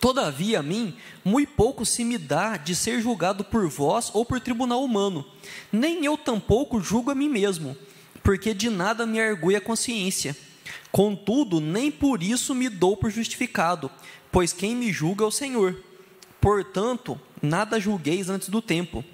Todavia, 0.00 0.60
a 0.60 0.62
mim, 0.62 0.94
muito 1.24 1.52
pouco 1.52 1.84
se 1.84 2.04
me 2.04 2.18
dá 2.18 2.56
de 2.56 2.74
ser 2.74 3.00
julgado 3.00 3.44
por 3.44 3.68
vós 3.68 4.10
ou 4.12 4.24
por 4.24 4.40
tribunal 4.40 4.84
humano. 4.84 5.24
Nem 5.72 6.04
eu 6.04 6.16
tampouco 6.18 6.80
julgo 6.80 7.10
a 7.10 7.14
mim 7.14 7.28
mesmo, 7.28 7.76
porque 8.22 8.52
de 8.52 8.68
nada 8.68 9.06
me 9.06 9.20
argui 9.20 9.56
a 9.56 9.60
consciência. 9.60 10.36
Contudo, 10.92 11.60
nem 11.60 11.90
por 11.90 12.22
isso 12.22 12.54
me 12.54 12.68
dou 12.68 12.96
por 12.96 13.10
justificado, 13.10 13.90
pois 14.30 14.52
quem 14.52 14.76
me 14.76 14.92
julga 14.92 15.24
é 15.24 15.26
o 15.26 15.30
Senhor. 15.30 15.82
Portanto, 16.40 17.18
nada 17.42 17.80
julgueis 17.80 18.28
antes 18.28 18.48
do 18.48 18.62
tempo, 18.62 19.04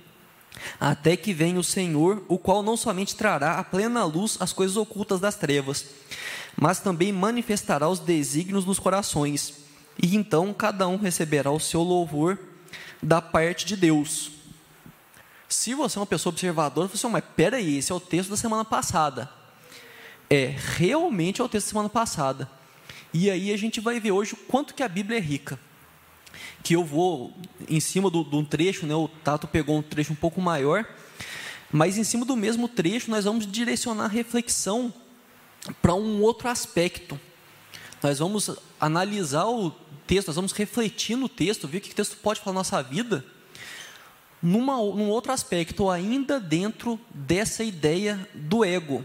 até 0.78 1.16
que 1.16 1.32
venha 1.32 1.58
o 1.58 1.64
Senhor, 1.64 2.22
o 2.28 2.38
qual 2.38 2.62
não 2.62 2.76
somente 2.76 3.16
trará 3.16 3.58
à 3.58 3.64
plena 3.64 4.04
luz 4.04 4.36
as 4.40 4.52
coisas 4.52 4.76
ocultas 4.76 5.20
das 5.20 5.36
trevas, 5.36 5.86
mas 6.60 6.80
também 6.80 7.12
manifestará 7.12 7.88
os 7.88 7.98
desígnios 7.98 8.64
dos 8.64 8.78
corações, 8.78 9.61
e 10.00 10.16
então 10.16 10.52
cada 10.54 10.86
um 10.86 10.96
receberá 10.96 11.50
o 11.50 11.60
seu 11.60 11.82
louvor 11.82 12.38
da 13.02 13.20
parte 13.20 13.66
de 13.66 13.76
Deus. 13.76 14.30
Se 15.48 15.74
você 15.74 15.98
é 15.98 16.00
uma 16.00 16.06
pessoa 16.06 16.32
observadora, 16.32 16.88
você 16.88 16.96
fala 16.96 17.18
assim, 17.18 17.26
mas 17.26 17.34
peraí, 17.36 17.78
esse 17.78 17.92
é 17.92 17.94
o 17.94 18.00
texto 18.00 18.30
da 18.30 18.36
semana 18.36 18.64
passada. 18.64 19.28
É, 20.30 20.54
realmente 20.76 21.40
é 21.40 21.44
o 21.44 21.48
texto 21.48 21.66
da 21.66 21.70
semana 21.70 21.88
passada. 21.90 22.50
E 23.12 23.30
aí 23.30 23.52
a 23.52 23.56
gente 23.58 23.80
vai 23.80 24.00
ver 24.00 24.12
hoje 24.12 24.32
o 24.32 24.36
quanto 24.36 24.72
que 24.72 24.82
a 24.82 24.88
Bíblia 24.88 25.18
é 25.18 25.20
rica. 25.20 25.58
Que 26.62 26.74
eu 26.74 26.82
vou, 26.82 27.34
em 27.68 27.80
cima 27.80 28.10
de 28.10 28.16
um 28.16 28.44
trecho, 28.44 28.86
né, 28.86 28.94
o 28.94 29.08
Tato 29.08 29.46
pegou 29.46 29.76
um 29.76 29.82
trecho 29.82 30.14
um 30.14 30.16
pouco 30.16 30.40
maior, 30.40 30.86
mas 31.70 31.98
em 31.98 32.04
cima 32.04 32.24
do 32.24 32.34
mesmo 32.34 32.68
trecho 32.68 33.10
nós 33.10 33.24
vamos 33.24 33.46
direcionar 33.46 34.04
a 34.04 34.08
reflexão 34.08 34.92
para 35.82 35.94
um 35.94 36.22
outro 36.22 36.48
aspecto. 36.48 37.20
Nós 38.02 38.18
vamos 38.18 38.50
analisar 38.80 39.46
o 39.46 39.70
texto, 40.06 40.28
nós 40.28 40.36
vamos 40.36 40.52
refletir 40.52 41.16
no 41.16 41.28
texto, 41.28 41.68
ver 41.68 41.78
o 41.78 41.80
que 41.80 41.92
o 41.92 41.94
texto 41.94 42.16
pode 42.16 42.40
falar 42.40 42.54
na 42.54 42.60
nossa 42.60 42.82
vida, 42.82 43.24
numa, 44.42 44.76
num 44.76 45.08
outro 45.08 45.32
aspecto, 45.32 45.88
ainda 45.88 46.40
dentro 46.40 46.98
dessa 47.14 47.62
ideia 47.62 48.28
do 48.34 48.64
ego. 48.64 49.04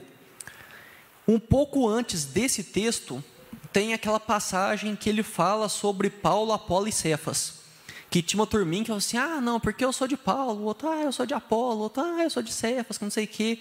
Um 1.28 1.40
pouco 1.40 1.88
antes 1.88 2.26
desse 2.26 2.64
texto, 2.64 3.24
tem 3.72 3.94
aquela 3.94 4.20
passagem 4.20 4.96
que 4.96 5.10
ele 5.10 5.22
fala 5.22 5.70
sobre 5.70 6.10
Paulo, 6.10 6.54
Apolo 6.54 6.88
e 6.88 6.92
Cefas. 6.92 7.58
Que 8.10 8.22
tinha 8.22 8.40
uma 8.40 8.48
turminha 8.48 8.84
que 8.84 8.88
falou 8.88 9.00
assim: 9.00 9.18
ah, 9.18 9.42
não, 9.42 9.60
porque 9.60 9.84
eu 9.84 9.92
sou 9.92 10.08
de 10.08 10.16
Paulo, 10.16 10.64
outro, 10.64 10.88
ah, 10.88 11.04
eu 11.04 11.12
sou 11.12 11.26
de 11.26 11.34
Apolo, 11.34 11.82
outro, 11.82 12.02
ah, 12.02 12.24
eu 12.24 12.30
sou 12.30 12.42
de 12.42 12.54
Cefas, 12.54 12.98
que 12.98 13.04
não 13.04 13.12
sei 13.12 13.26
o 13.26 13.28
quê. 13.28 13.60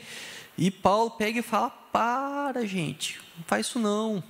E 0.57 0.71
Paulo 0.71 1.11
pega 1.11 1.41
e 1.41 1.43
fala: 1.43 1.69
para, 1.69 2.65
gente, 2.65 3.21
não 3.37 3.45
faz 3.45 3.67
isso 3.67 3.79
não. 3.79 4.23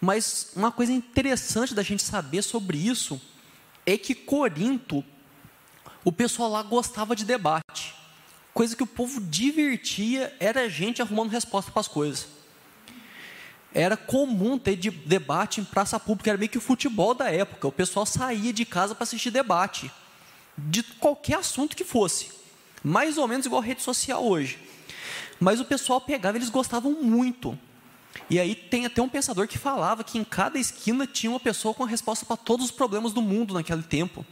Mas 0.00 0.50
uma 0.56 0.72
coisa 0.72 0.92
interessante 0.92 1.74
da 1.74 1.82
gente 1.82 2.02
saber 2.02 2.42
sobre 2.42 2.78
isso 2.78 3.20
é 3.84 3.98
que 3.98 4.14
Corinto, 4.14 5.04
o 6.04 6.10
pessoal 6.10 6.50
lá 6.50 6.62
gostava 6.62 7.14
de 7.14 7.24
debate. 7.24 7.94
Coisa 8.54 8.74
que 8.74 8.82
o 8.82 8.86
povo 8.86 9.20
divertia 9.20 10.34
era 10.40 10.62
a 10.62 10.68
gente 10.68 11.02
arrumando 11.02 11.30
resposta 11.30 11.70
para 11.70 11.80
as 11.80 11.88
coisas. 11.88 12.28
Era 13.72 13.96
comum 13.96 14.58
ter 14.58 14.74
de 14.74 14.90
debate 14.90 15.60
em 15.60 15.64
praça 15.64 16.00
pública, 16.00 16.30
era 16.30 16.38
meio 16.38 16.50
que 16.50 16.58
o 16.58 16.62
futebol 16.62 17.14
da 17.14 17.30
época. 17.30 17.68
O 17.68 17.72
pessoal 17.72 18.04
saía 18.04 18.52
de 18.52 18.64
casa 18.64 18.94
para 18.94 19.04
assistir 19.04 19.30
debate, 19.30 19.90
de 20.56 20.82
qualquer 20.82 21.38
assunto 21.38 21.76
que 21.76 21.84
fosse. 21.84 22.32
Mais 22.82 23.18
ou 23.18 23.28
menos 23.28 23.46
igual 23.46 23.62
a 23.62 23.64
rede 23.64 23.82
social 23.82 24.24
hoje. 24.24 24.58
Mas 25.38 25.60
o 25.60 25.64
pessoal 25.64 26.00
pegava, 26.00 26.36
eles 26.36 26.50
gostavam 26.50 26.92
muito. 26.92 27.56
E 28.28 28.38
aí 28.38 28.54
tem 28.54 28.86
até 28.86 29.02
um 29.02 29.08
pensador 29.08 29.48
que 29.48 29.58
falava 29.58 30.04
que 30.04 30.18
em 30.18 30.24
cada 30.24 30.58
esquina 30.58 31.06
tinha 31.06 31.30
uma 31.30 31.40
pessoa 31.40 31.74
com 31.74 31.84
a 31.84 31.86
resposta 31.86 32.24
para 32.24 32.36
todos 32.36 32.66
os 32.66 32.72
problemas 32.72 33.12
do 33.12 33.22
mundo 33.22 33.54
naquele 33.54 33.82
tempo. 33.82 34.24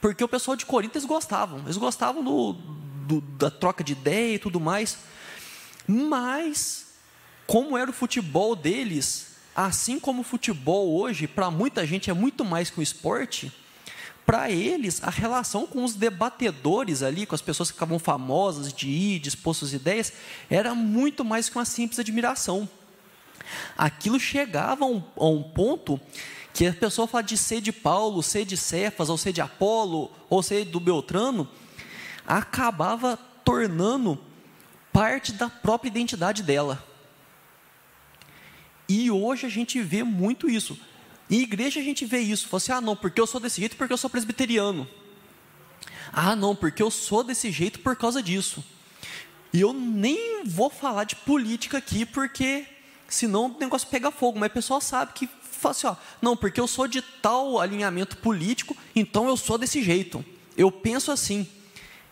Porque 0.00 0.22
o 0.22 0.28
pessoal 0.28 0.56
de 0.56 0.66
Corinto 0.66 0.96
eles 0.96 1.06
gostavam, 1.06 1.60
eles 1.60 1.76
gostavam 1.76 2.22
do, 2.22 2.52
do, 2.52 3.20
da 3.20 3.50
troca 3.50 3.82
de 3.82 3.92
ideia 3.92 4.34
e 4.34 4.38
tudo 4.38 4.60
mais. 4.60 4.98
Mas, 5.86 6.86
como 7.46 7.76
era 7.76 7.90
o 7.90 7.94
futebol 7.94 8.54
deles, 8.54 9.36
assim 9.54 9.98
como 9.98 10.20
o 10.20 10.24
futebol 10.24 10.96
hoje, 10.96 11.26
para 11.26 11.50
muita 11.50 11.86
gente 11.86 12.10
é 12.10 12.12
muito 12.12 12.44
mais 12.44 12.70
que 12.70 12.78
um 12.78 12.82
esporte, 12.82 13.52
para 14.26 14.50
eles, 14.50 15.02
a 15.04 15.10
relação 15.10 15.66
com 15.66 15.84
os 15.84 15.94
debatedores 15.94 17.02
ali, 17.02 17.24
com 17.24 17.34
as 17.34 17.40
pessoas 17.40 17.70
que 17.70 17.74
ficavam 17.74 17.98
famosas 17.98 18.72
de 18.72 18.88
ir, 18.88 19.20
de 19.20 19.28
expor 19.28 19.54
suas 19.54 19.72
ideias, 19.72 20.12
era 20.50 20.74
muito 20.74 21.24
mais 21.24 21.48
que 21.48 21.56
uma 21.56 21.64
simples 21.64 22.00
admiração. 22.00 22.68
Aquilo 23.76 24.18
chegava 24.18 24.84
a 24.84 24.88
um, 24.88 25.02
a 25.16 25.26
um 25.26 25.42
ponto 25.42 26.00
que 26.52 26.66
a 26.66 26.72
pessoa 26.72 27.06
fala 27.06 27.22
de 27.22 27.36
ser 27.36 27.60
de 27.60 27.70
Paulo, 27.70 28.22
ser 28.22 28.44
de 28.44 28.56
Cefas, 28.56 29.10
ou 29.10 29.18
ser 29.18 29.32
de 29.32 29.40
Apolo, 29.40 30.10
ou 30.30 30.42
ser 30.42 30.64
do 30.64 30.80
Beltrano, 30.80 31.48
acabava 32.26 33.18
tornando 33.44 34.18
parte 34.92 35.32
da 35.32 35.50
própria 35.50 35.88
identidade 35.88 36.42
dela. 36.42 36.82
E 38.88 39.10
hoje 39.10 39.46
a 39.46 39.50
gente 39.50 39.80
vê 39.82 40.02
muito 40.02 40.48
isso. 40.48 40.78
Em 41.28 41.40
igreja 41.40 41.80
a 41.80 41.82
gente 41.82 42.06
vê 42.06 42.20
isso, 42.20 42.48
fala 42.48 42.58
assim, 42.58 42.72
ah 42.72 42.80
não, 42.80 42.96
porque 42.96 43.20
eu 43.20 43.26
sou 43.26 43.40
desse 43.40 43.60
jeito 43.60 43.76
porque 43.76 43.92
eu 43.92 43.98
sou 43.98 44.08
presbiteriano. 44.08 44.88
Ah 46.12 46.34
não, 46.34 46.54
porque 46.54 46.82
eu 46.82 46.90
sou 46.90 47.22
desse 47.22 47.50
jeito 47.50 47.80
por 47.80 47.96
causa 47.96 48.22
disso. 48.22 48.64
E 49.52 49.60
eu 49.60 49.72
nem 49.72 50.44
vou 50.44 50.70
falar 50.70 51.04
de 51.04 51.16
política 51.16 51.78
aqui, 51.78 52.06
porque 52.06 52.66
senão 53.08 53.46
o 53.46 53.58
negócio 53.58 53.88
pega 53.88 54.10
fogo, 54.10 54.38
mas 54.38 54.50
o 54.50 54.54
pessoal 54.54 54.80
sabe 54.80 55.12
que 55.12 55.28
fala 55.42 55.72
assim, 55.72 55.86
ó, 55.86 55.96
não, 56.20 56.36
porque 56.36 56.60
eu 56.60 56.66
sou 56.66 56.86
de 56.86 57.00
tal 57.02 57.60
alinhamento 57.60 58.16
político, 58.18 58.76
então 58.94 59.28
eu 59.28 59.36
sou 59.36 59.58
desse 59.58 59.82
jeito. 59.82 60.24
Eu 60.56 60.70
penso 60.70 61.10
assim. 61.10 61.46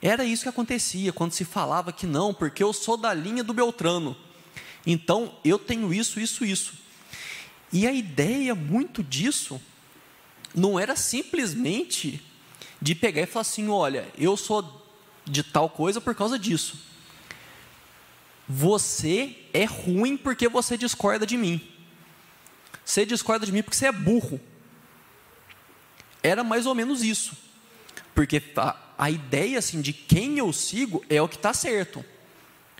Era 0.01 0.25
isso 0.25 0.43
que 0.43 0.49
acontecia 0.49 1.13
quando 1.13 1.33
se 1.33 1.45
falava 1.45 1.93
que 1.93 2.07
não, 2.07 2.35
porque 2.35 2.63
eu 2.63 2.73
sou 2.73 2.97
da 2.97 3.15
linha 3.15 3.43
do 3.43 3.55
Beltrano. 3.55 4.17
Então 4.87 5.35
eu 5.45 5.59
tenho 5.59 5.95
isso, 5.95 6.21
isso, 6.21 6.45
isso. 6.45 6.75
E 7.73 7.87
a 7.87 7.93
ideia 7.93 8.55
muito 8.55 9.03
disso 9.03 9.61
não 10.55 10.79
era 10.79 10.95
simplesmente 10.95 12.23
de 12.81 12.95
pegar 12.95 13.23
e 13.23 13.27
falar 13.27 13.41
assim: 13.41 13.69
olha, 13.69 14.07
eu 14.19 14.37
sou 14.37 14.85
de 15.25 15.43
tal 15.43 15.71
coisa 15.71 16.01
por 16.01 16.15
causa 16.15 16.39
disso. 16.39 16.79
Você 18.49 19.37
é 19.53 19.65
ruim 19.65 20.17
porque 20.17 20.49
você 20.49 20.77
discorda 20.77 21.27
de 21.27 21.37
mim. 21.37 21.61
Você 22.85 23.07
discorda 23.07 23.47
de 23.47 23.53
mim 23.53 23.63
porque 23.63 23.77
você 23.77 23.87
é 23.87 23.93
burro. 23.93 24.41
Era 26.23 26.45
mais 26.45 26.67
ou 26.67 26.75
menos 26.75 27.03
isso. 27.03 27.37
Porque 28.15 28.43
a, 28.57 28.77
a 28.99 29.11
ideia 29.11 29.59
assim 29.59 29.81
de 29.81 29.93
quem 29.93 30.39
eu 30.39 30.53
sigo 30.53 31.05
é 31.09 31.21
o 31.21 31.29
que 31.29 31.37
está 31.37 31.55
certo. 31.55 32.05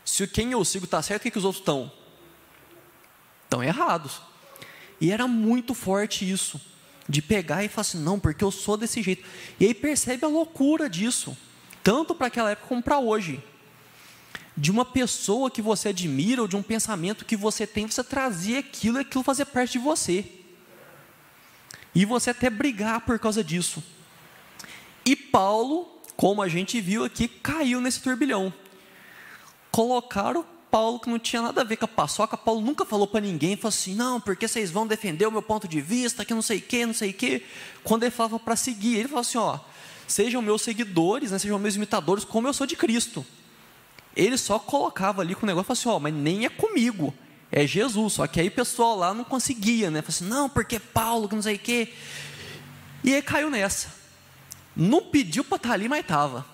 Se 0.05 0.27
quem 0.27 0.53
eu 0.53 0.65
sigo 0.65 0.85
está 0.85 1.03
certo, 1.03 1.23
o 1.23 1.25
que, 1.25 1.31
que 1.31 1.39
os 1.39 1.45
outros 1.45 1.63
estão? 1.63 1.91
Estão 3.45 3.63
errados. 3.63 4.21
E 5.01 5.11
era 5.11 5.27
muito 5.27 5.75
forte 5.75 6.31
isso, 6.31 6.61
de 7.09 7.21
pegar 7.21 7.65
e 7.65 7.69
falar 7.69 7.83
assim, 7.83 8.03
não, 8.03 8.21
porque 8.21 8.45
eu 8.45 8.51
sou 8.51 8.77
desse 8.77 9.03
jeito. 9.03 9.27
E 9.59 9.67
aí 9.67 9.75
percebe 9.75 10.25
a 10.25 10.29
loucura 10.29 10.89
disso, 10.89 11.37
tanto 11.83 12.15
para 12.15 12.27
aquela 12.27 12.51
época 12.51 12.69
como 12.69 12.83
para 12.83 12.99
hoje. 12.99 13.43
De 14.57 14.71
uma 14.71 14.85
pessoa 14.85 15.51
que 15.51 15.61
você 15.61 15.89
admira, 15.89 16.43
ou 16.43 16.49
de 16.49 16.57
um 16.57 16.63
pensamento 16.63 17.25
que 17.25 17.37
você 17.37 17.67
tem, 17.67 17.87
você 17.87 18.05
trazer 18.05 18.59
aquilo 18.59 18.99
e 18.99 19.01
aquilo 19.01 19.25
fazer 19.25 19.47
parte 19.47 19.73
de 19.73 19.79
você. 19.79 20.25
e 21.95 22.05
você 22.05 22.31
até 22.31 22.51
brigar 22.51 23.03
por 23.03 23.19
causa 23.19 23.43
disso. 23.45 23.83
E 25.07 25.15
Paulo, 25.15 25.89
como 26.17 26.43
a 26.43 26.49
gente 26.49 26.81
viu 26.81 27.05
aqui, 27.05 27.29
caiu 27.29 27.81
nesse 27.81 28.01
turbilhão. 28.01 28.53
Colocaram 29.71 30.45
Paulo 30.71 30.99
que 30.99 31.09
não 31.09 31.21
tinha 31.21 31.41
nada 31.41 31.61
a 31.61 31.65
ver 31.65 31.77
com 31.77 31.85
a 31.85 31.89
paçoca. 31.89 32.37
Paulo 32.37 32.61
nunca 32.61 32.85
falou 32.85 33.07
para 33.07 33.21
ninguém, 33.21 33.57
falou 33.57 33.69
assim: 33.69 33.95
não, 33.95 34.21
porque 34.21 34.49
vocês 34.49 34.73
vão 34.73 34.87
defender 34.87 35.27
o 35.27 35.31
meu 35.31 35.43
ponto 35.43 35.69
de 35.69 35.81
vista, 35.81 36.25
que 36.25 36.35
não 36.35 36.43
sei 36.43 36.59
o 36.59 36.63
que, 36.63 36.85
não 36.85 36.95
sei 36.95 37.11
o 37.11 37.15
que. 37.15 37.45
Quando 37.85 38.03
ele 38.03 38.11
falava 38.11 38.41
para 38.41 38.57
seguir, 38.57 38.97
ele 38.97 39.09
falou 39.09 39.21
assim: 39.21 39.39
ó, 39.39 39.61
sejam 40.09 40.43
meus 40.43 40.63
seguidores, 40.63 41.31
né, 41.31 41.39
sejam 41.39 41.59
meus 41.61 41.77
imitadores, 41.77 42.25
como 42.25 42.49
eu 42.49 42.53
sou 42.53 42.67
de 42.67 42.75
Cristo. 42.75 43.25
Ele 44.17 44.37
só 44.39 44.59
colocava 44.59 45.23
ali 45.23 45.35
com 45.35 45.45
o 45.45 45.47
negócio 45.47 45.67
falou 45.67 45.81
assim: 45.81 45.89
ó, 45.89 45.99
mas 45.99 46.15
nem 46.15 46.45
é 46.45 46.49
comigo, 46.49 47.13
é 47.51 47.67
Jesus. 47.67 48.15
Só 48.15 48.27
que 48.27 48.41
aí 48.41 48.49
o 48.49 48.53
pessoal 48.53 48.97
lá 48.97 49.13
não 49.13 49.25
conseguia, 49.25 49.91
né? 49.91 50.03
Falou 50.03 50.11
assim: 50.11 50.25
não, 50.27 50.49
porque 50.49 50.79
Paulo, 50.79 51.29
que 51.29 51.35
não 51.35 51.43
sei 51.43 51.57
o 51.57 51.59
que. 51.59 51.93
E 53.03 53.15
aí 53.15 53.23
caiu 53.23 53.51
nessa. 53.51 53.89
Não 54.77 55.03
pediu 55.03 55.45
para 55.45 55.57
estar 55.57 55.73
ali, 55.73 55.89
mas 55.89 56.01
estava. 56.01 56.47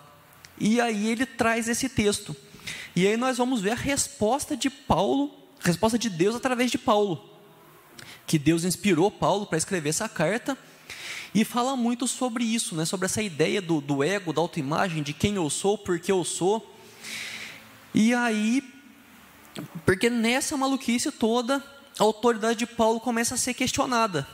E 0.59 0.81
aí 0.81 1.09
ele 1.09 1.25
traz 1.25 1.69
esse 1.69 1.89
texto. 1.89 2.37
E 2.95 3.07
aí 3.07 3.17
nós 3.17 3.39
vamos 3.39 3.61
ver 3.61 3.71
a 3.71 3.77
resposta 3.77 4.57
de 4.57 4.69
Paulo, 4.69 5.33
a 5.63 5.67
resposta 5.67 5.99
de 5.99 6.11
Deus 6.11 6.35
através 6.35 6.71
de 6.71 6.79
Paulo. 6.79 7.31
Que 8.27 8.39
Deus 8.39 8.65
inspirou 8.65 9.11
Paulo 9.11 9.47
para 9.47 9.59
escrever 9.59 9.91
essa 9.91 10.09
carta 10.09 10.59
e 11.35 11.45
fala 11.45 11.77
muito 11.77 12.07
sobre 12.09 12.45
isso, 12.45 12.75
né? 12.75 12.85
sobre 12.85 13.07
essa 13.07 13.23
ideia 13.23 13.63
do, 13.63 13.81
do 13.81 14.03
ego, 14.03 14.33
da 14.33 14.41
autoimagem, 14.41 15.03
de 15.03 15.13
quem 15.13 15.37
eu 15.37 15.49
sou, 15.49 15.79
por 15.79 15.99
que 15.99 16.11
eu 16.11 16.25
sou. 16.25 16.77
E 17.95 18.15
aí, 18.15 18.63
porque 19.85 20.09
nessa 20.09 20.57
maluquice 20.57 21.11
toda, 21.11 21.63
a 21.99 22.03
autoridade 22.03 22.59
de 22.61 22.67
Paulo 22.67 23.01
começa 23.01 23.35
a 23.35 23.39
ser 23.39 23.55
questionada. 23.55 24.27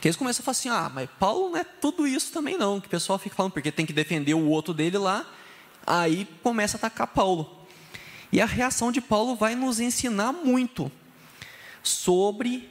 Que 0.00 0.08
eles 0.08 0.16
começam 0.16 0.42
a 0.42 0.44
falar 0.44 0.52
assim: 0.52 0.68
ah, 0.68 0.90
mas 0.92 1.08
Paulo 1.18 1.50
não 1.50 1.58
é 1.58 1.64
tudo 1.64 2.06
isso 2.06 2.32
também 2.32 2.56
não. 2.56 2.80
Que 2.80 2.86
o 2.86 2.90
pessoal 2.90 3.18
fica 3.18 3.36
falando, 3.36 3.52
porque 3.52 3.70
tem 3.70 3.84
que 3.84 3.92
defender 3.92 4.34
o 4.34 4.46
outro 4.46 4.72
dele 4.72 4.98
lá 4.98 5.26
aí 5.86 6.26
começa 6.42 6.76
a 6.76 6.78
atacar 6.78 7.06
Paulo. 7.08 7.58
E 8.32 8.40
a 8.40 8.46
reação 8.46 8.92
de 8.92 9.00
Paulo 9.00 9.34
vai 9.34 9.54
nos 9.54 9.80
ensinar 9.80 10.32
muito 10.32 10.90
sobre 11.82 12.68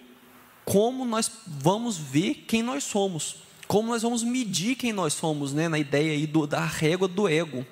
como 0.63 1.03
nós 1.03 1.29
vamos 1.45 1.97
ver 1.97 2.45
quem 2.47 2.63
nós 2.63 2.83
somos, 2.83 3.37
como 3.67 3.89
nós 3.89 4.03
vamos 4.03 4.23
medir 4.23 4.75
quem 4.75 4.93
nós 4.93 5.13
somos, 5.13 5.53
né, 5.53 5.67
na 5.67 5.79
ideia 5.79 6.11
aí 6.11 6.25
do, 6.25 6.47
da 6.47 6.63
régua 6.63 7.07
do 7.07 7.27
ego, 7.27 7.65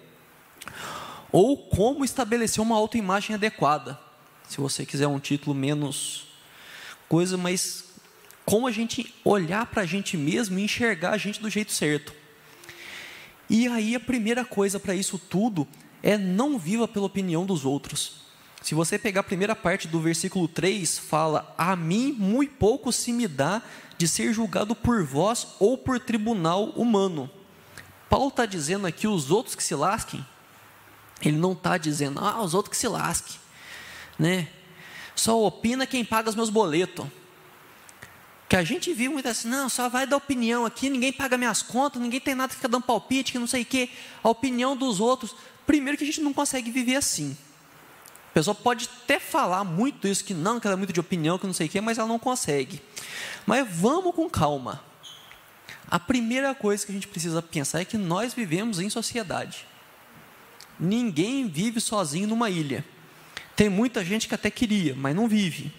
ou 1.32 1.58
como 1.58 2.06
estabelecer 2.06 2.62
uma 2.62 2.76
autoimagem 2.76 3.36
adequada. 3.36 4.00
Se 4.48 4.60
você 4.60 4.86
quiser 4.86 5.08
um 5.08 5.20
título 5.20 5.56
menos 5.56 6.28
coisa, 7.08 7.38
mas 7.38 7.86
como 8.46 8.68
a 8.68 8.72
gente 8.72 9.14
olhar 9.26 9.66
para 9.66 9.82
a 9.82 9.86
gente 9.86 10.16
mesmo 10.16 10.58
e 10.58 10.64
enxergar 10.64 11.12
a 11.12 11.18
gente 11.18 11.42
do 11.42 11.50
jeito 11.50 11.72
certo. 11.72 12.14
E 13.50 13.68
aí 13.68 13.96
a 13.96 14.00
primeira 14.00 14.46
coisa 14.46 14.80
para 14.80 14.96
isso 14.96 15.18
tudo 15.18 15.68
é 16.02 16.18
não 16.18 16.58
viva 16.58 16.88
pela 16.88 17.06
opinião 17.06 17.46
dos 17.46 17.66
outros. 17.66 18.28
Se 18.62 18.76
você 18.76 18.98
pegar 18.98 19.22
a 19.22 19.24
primeira 19.24 19.56
parte 19.56 19.88
do 19.88 20.00
versículo 20.00 20.48
3, 20.48 20.98
fala: 20.98 21.54
A 21.58 21.76
mim 21.76 22.12
muito 22.12 22.56
pouco 22.56 22.92
se 22.92 23.14
me 23.14 23.28
dá 23.28 23.62
de 23.98 24.08
ser 24.08 24.34
julgado 24.34 24.76
por 24.76 25.04
vós 25.04 25.48
ou 25.60 25.78
por 25.78 26.00
tribunal 26.00 26.70
humano. 26.70 27.30
Paulo 28.10 28.30
está 28.30 28.46
dizendo 28.46 28.88
aqui 28.88 29.08
os 29.08 29.32
outros 29.32 29.56
que 29.56 29.64
se 29.64 29.76
lasquem. 29.76 30.26
Ele 31.22 31.38
não 31.38 31.54
está 31.54 31.78
dizendo, 31.78 32.20
ah, 32.20 32.42
os 32.42 32.54
outros 32.54 32.72
que 32.72 32.78
se 32.78 32.88
lasquem. 32.88 33.36
Né? 34.18 34.48
Só 35.16 35.42
opina 35.44 35.86
quem 35.86 36.06
paga 36.06 36.30
os 36.30 36.36
meus 36.36 36.50
boletos. 36.50 37.06
Que 38.48 38.56
a 38.56 38.64
gente 38.64 38.94
viu 38.94 39.12
muito 39.12 39.28
assim, 39.28 39.50
não, 39.50 39.68
só 39.68 39.90
vai 39.90 40.08
dar 40.08 40.16
opinião 40.16 40.66
aqui, 40.66 40.90
ninguém 40.90 41.12
paga 41.12 41.38
minhas 41.38 41.62
contas, 41.62 42.02
ninguém 42.02 42.20
tem 42.20 42.34
nada 42.34 42.50
que 42.50 42.56
fica 42.56 42.70
dando 42.70 42.84
palpite, 42.84 43.32
que 43.32 43.40
não 43.40 43.48
sei 43.48 43.64
o 43.64 43.66
quê. 43.66 43.90
A 44.24 44.30
opinião 44.30 44.76
dos 44.76 45.00
outros. 45.02 45.36
Primeiro 45.66 45.98
que 45.98 46.04
a 46.06 46.08
gente 46.08 46.22
não 46.22 46.32
consegue 46.32 46.72
viver 46.72 46.96
assim. 46.96 47.36
A 48.32 48.34
pessoa 48.34 48.56
pode 48.56 48.90
até 49.04 49.20
falar 49.20 49.64
muito 49.66 50.08
isso, 50.08 50.24
que 50.24 50.34
não, 50.34 50.60
que 50.60 50.68
ela 50.68 50.76
é 50.76 50.78
muito 50.78 50.94
de 50.94 51.00
opinião, 51.00 51.38
que 51.38 51.46
não 51.46 51.54
sei 51.54 51.68
o 51.68 51.70
quê, 51.70 51.82
mas 51.82 51.98
ela 51.98 52.08
não 52.08 52.20
consegue. 52.20 52.82
Mas 53.46 53.68
vamos 53.70 54.16
com 54.16 54.30
calma. 54.30 54.82
A 55.90 56.00
primeira 56.00 56.54
coisa 56.54 56.86
que 56.86 56.92
a 56.92 56.96
gente 56.96 57.08
precisa 57.08 57.42
pensar 57.42 57.82
é 57.82 57.86
que 57.86 57.98
nós 57.98 58.34
vivemos 58.34 58.80
em 58.80 58.90
sociedade. 58.90 59.66
Ninguém 60.80 61.48
vive 61.48 61.82
sozinho 61.82 62.28
numa 62.28 62.50
ilha. 62.50 62.86
Tem 63.56 63.70
muita 63.70 64.06
gente 64.06 64.28
que 64.28 64.36
até 64.36 64.52
queria, 64.52 64.96
mas 64.96 65.16
não 65.16 65.28
vive. 65.28 65.74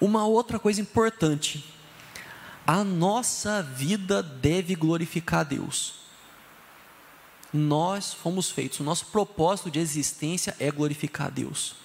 Uma 0.00 0.26
outra 0.26 0.58
coisa 0.58 0.80
importante: 0.80 1.64
a 2.66 2.84
nossa 2.84 3.62
vida 3.62 4.22
deve 4.22 4.74
glorificar 4.74 5.40
a 5.40 5.44
Deus. 5.44 5.94
Nós 7.52 8.12
fomos 8.12 8.50
feitos, 8.50 8.80
o 8.80 8.84
nosso 8.84 9.06
propósito 9.06 9.70
de 9.70 9.78
existência 9.78 10.56
é 10.58 10.70
glorificar 10.70 11.28
a 11.28 11.30
Deus. 11.30 11.76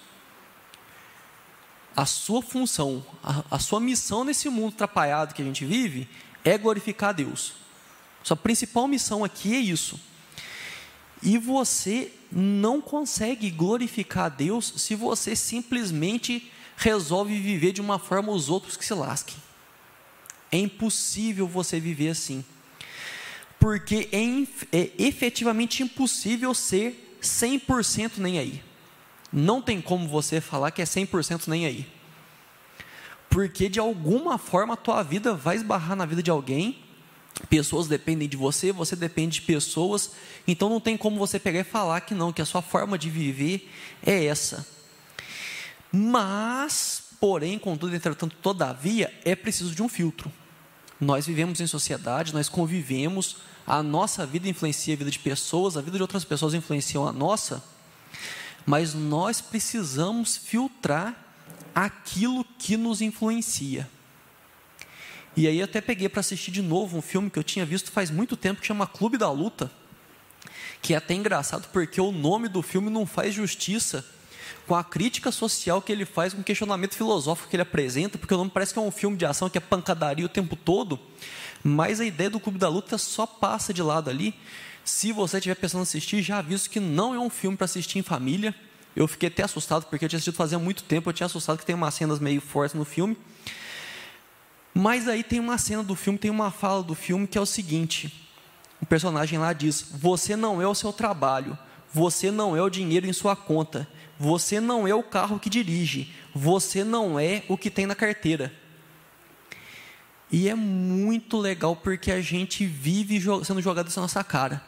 A 1.96 2.04
sua 2.04 2.42
função, 2.42 3.06
a, 3.22 3.44
a 3.52 3.58
sua 3.58 3.80
missão 3.80 4.24
nesse 4.24 4.48
mundo 4.48 4.74
atrapalhado 4.74 5.32
que 5.32 5.42
a 5.42 5.44
gente 5.44 5.64
vive 5.64 6.08
é 6.44 6.58
glorificar 6.58 7.10
a 7.10 7.12
Deus. 7.12 7.54
Sua 8.22 8.36
principal 8.36 8.86
missão 8.88 9.24
aqui 9.24 9.54
é 9.54 9.58
isso. 9.58 9.98
E 11.22 11.36
você 11.36 12.12
não 12.32 12.80
consegue 12.80 13.50
glorificar 13.50 14.26
a 14.26 14.28
Deus 14.28 14.72
se 14.76 14.94
você 14.94 15.36
simplesmente 15.36 16.50
resolve 16.76 17.38
viver 17.38 17.72
de 17.72 17.80
uma 17.80 17.98
forma 17.98 18.32
os 18.32 18.48
outros 18.48 18.76
que 18.76 18.84
se 18.84 18.94
lasquem. 18.94 19.36
É 20.50 20.58
impossível 20.58 21.46
você 21.46 21.78
viver 21.78 22.10
assim. 22.10 22.44
Porque 23.58 24.08
é, 24.10 24.78
é 24.78 24.90
efetivamente 24.98 25.82
impossível 25.82 26.54
ser 26.54 27.18
100% 27.22 28.12
nem 28.16 28.38
aí. 28.38 28.62
Não 29.32 29.60
tem 29.60 29.80
como 29.80 30.08
você 30.08 30.40
falar 30.40 30.70
que 30.70 30.80
é 30.80 30.84
100% 30.84 31.46
nem 31.46 31.66
aí. 31.66 31.86
Porque 33.28 33.68
de 33.68 33.78
alguma 33.78 34.38
forma 34.38 34.74
a 34.74 34.76
tua 34.76 35.02
vida 35.02 35.34
vai 35.34 35.56
esbarrar 35.56 35.94
na 35.94 36.06
vida 36.06 36.22
de 36.22 36.30
alguém. 36.30 36.82
Pessoas 37.48 37.86
dependem 37.86 38.28
de 38.28 38.36
você, 38.36 38.72
você 38.72 38.96
depende 38.96 39.40
de 39.40 39.42
pessoas. 39.42 40.12
Então 40.50 40.68
não 40.68 40.80
tem 40.80 40.96
como 40.96 41.16
você 41.16 41.38
pegar 41.38 41.60
e 41.60 41.64
falar 41.64 42.00
que 42.00 42.12
não, 42.12 42.32
que 42.32 42.42
a 42.42 42.44
sua 42.44 42.60
forma 42.60 42.98
de 42.98 43.08
viver 43.08 43.70
é 44.04 44.24
essa. 44.24 44.66
Mas, 45.92 47.04
porém, 47.20 47.56
contudo, 47.56 47.94
entretanto, 47.94 48.34
todavia, 48.42 49.16
é 49.24 49.36
preciso 49.36 49.72
de 49.72 49.80
um 49.80 49.88
filtro. 49.88 50.30
Nós 51.00 51.24
vivemos 51.24 51.60
em 51.60 51.68
sociedade, 51.68 52.34
nós 52.34 52.48
convivemos, 52.48 53.36
a 53.64 53.80
nossa 53.80 54.26
vida 54.26 54.48
influencia 54.48 54.94
a 54.94 54.96
vida 54.96 55.10
de 55.10 55.20
pessoas, 55.20 55.76
a 55.76 55.80
vida 55.80 55.96
de 55.96 56.02
outras 56.02 56.24
pessoas 56.24 56.52
influencia 56.52 56.98
a 56.98 57.12
nossa, 57.12 57.62
mas 58.66 58.92
nós 58.92 59.40
precisamos 59.40 60.36
filtrar 60.36 61.14
aquilo 61.72 62.44
que 62.58 62.76
nos 62.76 63.00
influencia. 63.00 63.88
E 65.36 65.46
aí 65.46 65.62
até 65.62 65.80
peguei 65.80 66.08
para 66.08 66.20
assistir 66.20 66.50
de 66.50 66.60
novo 66.60 66.98
um 66.98 67.02
filme 67.02 67.30
que 67.30 67.38
eu 67.38 67.44
tinha 67.44 67.64
visto 67.64 67.92
faz 67.92 68.10
muito 68.10 68.36
tempo 68.36 68.60
que 68.60 68.66
chama 68.66 68.84
Clube 68.84 69.16
da 69.16 69.30
Luta, 69.30 69.70
que 70.82 70.94
é 70.94 70.96
até 70.96 71.14
engraçado 71.14 71.68
porque 71.72 72.00
o 72.00 72.12
nome 72.12 72.48
do 72.48 72.62
filme 72.62 72.90
não 72.90 73.06
faz 73.06 73.34
justiça 73.34 74.04
com 74.66 74.74
a 74.74 74.84
crítica 74.84 75.32
social 75.32 75.82
que 75.82 75.90
ele 75.90 76.04
faz, 76.04 76.32
com 76.32 76.40
o 76.40 76.44
questionamento 76.44 76.94
filosófico 76.94 77.48
que 77.48 77.56
ele 77.56 77.62
apresenta, 77.62 78.16
porque 78.16 78.32
o 78.32 78.36
nome 78.36 78.50
parece 78.50 78.72
que 78.72 78.78
é 78.78 78.82
um 78.82 78.90
filme 78.90 79.16
de 79.16 79.26
ação 79.26 79.50
que 79.50 79.58
é 79.58 79.60
pancadaria 79.60 80.24
o 80.24 80.28
tempo 80.28 80.54
todo, 80.54 80.98
mas 81.62 82.00
a 82.00 82.04
ideia 82.04 82.30
do 82.30 82.40
Clube 82.40 82.58
da 82.58 82.68
Luta 82.68 82.96
só 82.96 83.26
passa 83.26 83.74
de 83.74 83.82
lado 83.82 84.08
ali. 84.08 84.34
Se 84.84 85.12
você 85.12 85.38
estiver 85.38 85.56
pensando 85.56 85.80
em 85.80 85.82
assistir, 85.82 86.22
já 86.22 86.38
aviso 86.38 86.70
que 86.70 86.80
não 86.80 87.14
é 87.14 87.18
um 87.18 87.28
filme 87.28 87.56
para 87.56 87.64
assistir 87.64 87.98
em 87.98 88.02
família. 88.02 88.54
Eu 88.96 89.06
fiquei 89.06 89.28
até 89.28 89.42
assustado, 89.42 89.86
porque 89.86 90.04
eu 90.04 90.08
tinha 90.08 90.16
assistido 90.16 90.34
fazia 90.36 90.58
muito 90.58 90.82
tempo, 90.84 91.10
eu 91.10 91.12
tinha 91.12 91.26
assustado 91.26 91.58
que 91.58 91.66
tem 91.66 91.74
umas 91.74 91.94
cenas 91.94 92.18
meio 92.18 92.40
fortes 92.40 92.74
no 92.74 92.84
filme. 92.84 93.16
Mas 94.72 95.08
aí 95.08 95.22
tem 95.22 95.40
uma 95.40 95.58
cena 95.58 95.82
do 95.82 95.94
filme, 95.94 96.18
tem 96.18 96.30
uma 96.30 96.50
fala 96.50 96.82
do 96.82 96.94
filme 96.94 97.26
que 97.26 97.36
é 97.36 97.40
o 97.40 97.46
seguinte: 97.46 98.29
o 98.80 98.86
personagem 98.86 99.38
lá 99.38 99.52
diz: 99.52 99.86
Você 99.92 100.36
não 100.36 100.60
é 100.60 100.66
o 100.66 100.74
seu 100.74 100.92
trabalho, 100.92 101.58
você 101.92 102.30
não 102.30 102.56
é 102.56 102.62
o 102.62 102.70
dinheiro 102.70 103.06
em 103.06 103.12
sua 103.12 103.36
conta, 103.36 103.88
você 104.18 104.60
não 104.60 104.86
é 104.86 104.94
o 104.94 105.02
carro 105.02 105.38
que 105.38 105.50
dirige, 105.50 106.12
você 106.34 106.84
não 106.84 107.18
é 107.18 107.42
o 107.48 107.56
que 107.56 107.70
tem 107.70 107.86
na 107.86 107.94
carteira. 107.94 108.52
E 110.32 110.48
é 110.48 110.54
muito 110.54 111.38
legal 111.38 111.74
porque 111.74 112.12
a 112.12 112.20
gente 112.20 112.64
vive 112.64 113.20
sendo 113.44 113.60
jogado 113.60 113.88
essa 113.88 114.00
nossa 114.00 114.22
cara. 114.22 114.62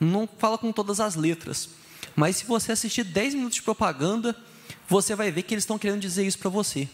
Não 0.00 0.28
fala 0.38 0.56
com 0.56 0.72
todas 0.72 0.98
as 0.98 1.14
letras, 1.14 1.68
mas 2.16 2.36
se 2.36 2.46
você 2.46 2.72
assistir 2.72 3.04
10 3.04 3.34
minutos 3.34 3.56
de 3.56 3.62
propaganda, 3.62 4.34
você 4.88 5.14
vai 5.14 5.30
ver 5.30 5.42
que 5.42 5.54
eles 5.54 5.64
estão 5.64 5.78
querendo 5.78 6.00
dizer 6.00 6.26
isso 6.26 6.38
para 6.38 6.50
você. 6.50 6.88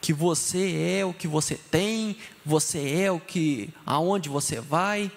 Que 0.00 0.12
você 0.12 0.98
é 0.98 1.04
o 1.04 1.14
que 1.14 1.26
você 1.26 1.54
tem, 1.54 2.16
você 2.44 3.00
é 3.00 3.10
o 3.10 3.18
que 3.18 3.70
aonde 3.86 4.28
você 4.28 4.60
vai. 4.60 5.10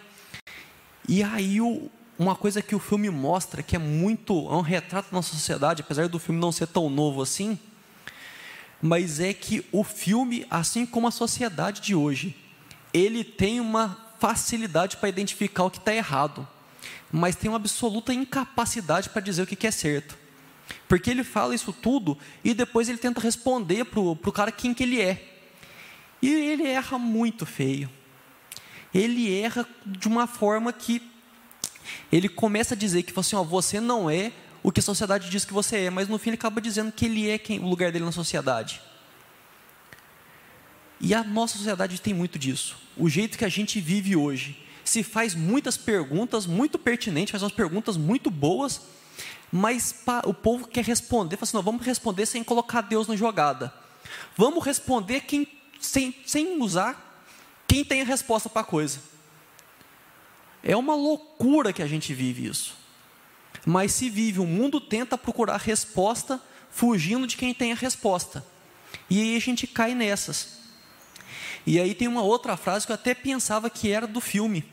E 1.08 1.24
aí 1.24 1.62
o, 1.62 1.90
uma 2.20 2.36
coisa 2.36 2.62
que 2.62 2.76
o 2.76 2.80
filme 2.80 3.10
mostra, 3.10 3.64
que 3.64 3.76
é 3.76 3.80
muito, 3.80 4.34
é 4.50 4.56
um 4.56 4.62
retrato 4.62 5.12
da 5.12 5.16
nossa 5.16 5.34
sociedade, 5.34 5.82
apesar 5.82 6.08
do 6.08 6.20
filme 6.20 6.40
não 6.40 6.52
ser 6.52 6.68
tão 6.68 6.90
novo 6.90 7.22
assim, 7.22 7.58
mas 8.82 9.20
é 9.20 9.34
que 9.34 9.66
o 9.72 9.84
filme, 9.84 10.46
assim 10.50 10.86
como 10.86 11.08
a 11.08 11.12
sociedade 11.12 11.82
de 11.82 11.96
hoje, 11.96 12.36
ele 12.94 13.24
tem 13.24 13.60
uma 13.60 13.98
facilidade 14.20 14.98
para 14.98 15.10
identificar 15.10 15.64
o 15.64 15.70
que 15.70 15.78
está 15.78 15.94
errado, 15.94 16.48
mas 17.12 17.36
tem 17.36 17.50
uma 17.50 17.58
absoluta 17.58 18.14
incapacidade 18.14 19.10
para 19.10 19.22
dizer 19.22 19.44
o 19.44 19.48
que 19.48 19.68
é 19.68 19.72
certo. 19.72 20.18
Porque 20.88 21.10
ele 21.10 21.24
fala 21.24 21.56
isso 21.56 21.72
tudo 21.72 22.18
e 22.44 22.54
depois 22.54 22.90
ele 22.90 22.98
tenta 22.98 23.22
responder 23.22 23.86
para 23.86 24.00
o 24.00 24.32
cara 24.32 24.52
quem 24.52 24.74
que 24.74 24.84
ele 24.84 25.02
é. 25.02 25.36
E 26.22 26.30
ele 26.30 26.68
erra 26.68 26.98
muito 26.98 27.46
feio. 27.46 27.90
Ele 28.94 29.34
erra 29.40 29.68
de 29.86 30.08
uma 30.08 30.28
forma 30.28 30.72
que 30.72 31.02
ele 32.12 32.30
começa 32.30 32.74
a 32.74 32.78
dizer 32.78 33.04
que 33.04 33.18
assim, 33.18 33.36
ó, 33.36 33.44
você 33.44 33.80
não 33.80 34.10
é 34.10 34.32
o 34.64 34.72
que 34.72 34.80
a 34.80 34.84
sociedade 34.84 35.30
diz 35.30 35.46
que 35.46 35.54
você 35.54 35.86
é, 35.86 35.90
mas 35.90 36.08
no 36.08 36.18
fim 36.18 36.30
ele 36.30 36.36
acaba 36.36 36.60
dizendo 36.60 36.92
que 36.92 37.06
ele 37.06 37.30
é 37.30 37.38
quem, 37.38 37.60
o 37.60 37.68
lugar 37.68 37.92
dele 37.92 38.06
na 38.06 38.12
sociedade. 38.12 38.82
E 41.00 41.14
a 41.14 41.24
nossa 41.24 41.58
sociedade 41.58 42.02
tem 42.02 42.14
muito 42.14 42.40
disso. 42.40 42.76
O 42.98 43.08
jeito 43.08 43.38
que 43.38 43.46
a 43.46 43.50
gente 43.50 43.80
vive 43.80 44.16
hoje 44.16 44.64
se 44.84 45.04
faz 45.04 45.36
muitas 45.36 45.78
perguntas 45.78 46.46
muito 46.46 46.80
pertinentes, 46.80 47.32
faz 47.32 47.44
umas 47.44 47.52
perguntas 47.52 47.98
muito 47.98 48.32
boas, 48.32 48.82
mas 49.52 50.04
o 50.26 50.34
povo 50.34 50.68
quer 50.68 50.84
responder, 50.84 51.36
fala 51.36 51.44
assim, 51.44 51.58
não, 51.58 51.64
vamos 51.64 51.86
responder 51.86 52.26
sem 52.26 52.44
colocar 52.44 52.82
Deus 52.82 53.08
na 53.08 53.16
jogada. 53.16 53.74
Vamos 54.36 54.66
responder 54.66 55.22
quem, 55.22 55.48
sem, 55.80 56.16
sem 56.26 56.62
usar 56.62 57.07
quem 57.68 57.84
tem 57.84 58.02
a 58.02 58.06
resposta 58.06 58.50
para 58.50 58.62
a 58.62 58.66
coisa. 58.66 59.00
É 60.64 60.76
uma 60.76 60.96
loucura 60.96 61.74
que 61.74 61.82
a 61.82 61.88
gente 61.88 62.14
vive 62.14 62.48
isso. 62.48 62.76
Mas 63.66 63.92
se 63.92 64.10
vive, 64.10 64.40
o 64.40 64.46
mundo 64.46 64.80
tenta 64.80 65.18
procurar 65.18 65.58
resposta 65.58 66.42
fugindo 66.72 67.28
de 67.28 67.36
quem 67.36 67.54
tem 67.54 67.72
a 67.72 67.76
resposta. 67.76 68.46
E 69.10 69.22
aí 69.22 69.36
a 69.36 69.40
gente 69.40 69.68
cai 69.68 69.94
nessas. 69.94 70.58
E 71.66 71.80
aí 71.80 71.94
tem 71.94 72.08
uma 72.08 72.22
outra 72.22 72.56
frase 72.56 72.86
que 72.86 72.92
eu 72.92 72.96
até 72.96 73.14
pensava 73.14 73.70
que 73.70 73.92
era 73.92 74.08
do 74.08 74.22
filme, 74.22 74.64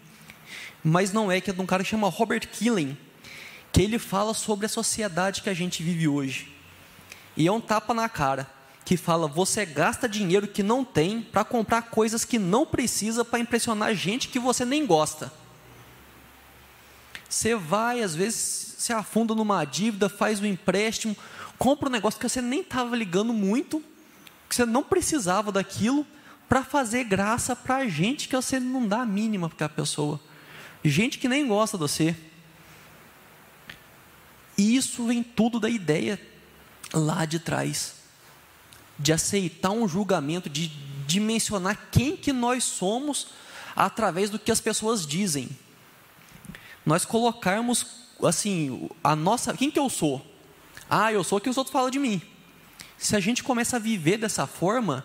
mas 0.83 1.13
não 1.13 1.31
é, 1.31 1.41
que 1.41 1.51
é 1.51 1.53
de 1.53 1.61
um 1.61 1.67
cara 1.67 1.83
que 1.83 1.91
chama 1.91 2.09
Robert 2.09 2.49
Killen, 2.49 2.97
que 3.73 3.83
ele 3.83 3.99
fala 3.99 4.33
sobre 4.33 4.67
a 4.67 4.69
sociedade 4.69 5.43
que 5.43 5.51
a 5.51 5.55
gente 5.55 5.83
vive 5.83 6.07
hoje. 6.07 6.55
E 7.37 7.49
é 7.49 7.53
um 7.53 7.61
tapa 7.61 7.93
na 7.93 8.09
cara, 8.09 8.49
que 8.85 8.97
fala: 8.97 9.27
você 9.27 9.65
gasta 9.65 10.09
dinheiro 10.09 10.47
que 10.47 10.63
não 10.63 10.85
tem 10.85 11.23
para 11.23 11.45
comprar 11.45 11.83
coisas 11.83 12.25
que 12.25 12.39
não 12.39 12.67
precisa 12.67 13.25
para 13.25 13.39
impressionar 13.39 13.95
gente 13.95 14.29
que 14.29 14.39
você 14.39 14.65
nem 14.65 14.87
gosta. 14.87 15.33
Você 17.29 17.55
vai, 17.57 18.03
às 18.03 18.15
vezes, 18.15 18.77
se 18.79 18.93
afunda 18.93 19.35
numa 19.35 19.65
dívida, 19.65 20.09
faz 20.09 20.41
um 20.41 20.47
empréstimo, 20.47 21.17
compra 21.59 21.89
um 21.89 21.93
negócio 21.93 22.21
que 22.21 22.29
você 22.29 22.41
nem 22.41 22.61
estava 22.61 22.95
ligando 22.95 23.33
muito, 23.33 23.83
que 24.49 24.55
você 24.55 24.65
não 24.65 24.85
precisava 24.85 25.51
daquilo, 25.51 26.07
para 26.49 26.63
fazer 26.63 27.05
graça 27.05 27.57
para 27.57 27.89
gente 27.89 28.29
que 28.29 28.37
você 28.37 28.61
não 28.61 28.87
dá 28.87 29.01
a 29.01 29.07
mínima 29.07 29.49
para 29.49 29.67
a 29.67 29.69
pessoa. 29.69 30.21
Gente 30.85 31.19
que 31.19 31.29
nem 31.29 31.49
gosta 31.49 31.77
de 31.77 31.83
você. 31.83 32.17
E 34.57 34.77
isso 34.77 35.07
vem 35.07 35.23
tudo 35.23 35.59
da 35.59 35.69
ideia 35.69 36.21
lá 36.93 37.25
de 37.25 37.39
trás, 37.39 37.94
de 38.99 39.13
aceitar 39.13 39.71
um 39.71 39.89
julgamento, 39.89 40.49
de 40.49 40.69
dimensionar 41.07 41.89
quem 41.91 42.17
que 42.17 42.33
nós 42.33 42.65
somos 42.65 43.29
através 43.75 44.31
do 44.31 44.39
que 44.39 44.53
as 44.53 44.61
pessoas 44.61 45.07
dizem 45.07 45.49
nós 46.85 47.05
colocarmos 47.05 47.87
assim, 48.23 48.89
a 49.03 49.17
nossa, 49.17 49.55
quem 49.55 49.71
que 49.71 49.79
eu 49.79 49.89
sou? 49.89 50.25
Ah, 50.89 51.13
eu 51.13 51.25
sou 51.25 51.39
o 51.39 51.41
que 51.41 51.49
os 51.49 51.57
outros 51.57 51.73
falam 51.73 51.91
de 51.91 51.99
mim. 51.99 52.21
Se 52.99 53.17
a 53.17 53.21
gente 53.21 53.43
começa 53.43 53.77
a 53.77 53.81
viver 53.81 54.19
dessa 54.19 54.47
forma 54.47 55.05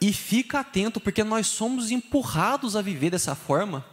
e 0.00 0.12
fica 0.12 0.60
atento, 0.60 1.00
porque 1.00 1.24
nós 1.24 1.46
somos 1.46 1.90
empurrados 1.90 2.76
a 2.76 2.82
viver 2.82 3.10
dessa 3.10 3.34
forma, 3.34 3.84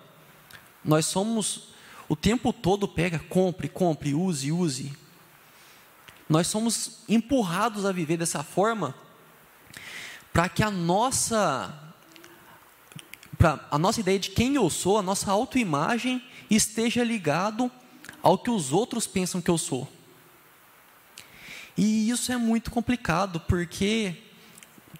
nós 0.84 1.06
somos 1.06 1.70
o 2.08 2.16
tempo 2.16 2.54
todo 2.54 2.88
pega, 2.88 3.20
compre, 3.20 3.68
compre, 3.68 4.14
use, 4.14 4.52
use. 4.52 4.94
Nós 6.32 6.48
somos 6.48 7.00
empurrados 7.10 7.84
a 7.84 7.92
viver 7.92 8.16
dessa 8.16 8.42
forma 8.42 8.96
para 10.32 10.48
que 10.48 10.64
a 10.64 10.72
nossa 10.72 11.78
para 13.38 13.68
a 13.70 13.78
nossa 13.78 14.00
ideia 14.00 14.18
de 14.18 14.30
quem 14.30 14.56
eu 14.56 14.70
sou, 14.70 14.98
a 14.98 15.02
nossa 15.02 15.30
autoimagem 15.30 16.24
esteja 16.50 17.04
ligado 17.04 17.70
ao 18.24 18.38
que 18.38 18.50
os 18.50 18.72
outros 18.72 19.06
pensam 19.06 19.42
que 19.42 19.50
eu 19.50 19.58
sou. 19.58 19.92
E 21.76 22.10
isso 22.10 22.32
é 22.32 22.38
muito 22.38 22.72
complicado, 22.72 23.42
porque 23.42 24.16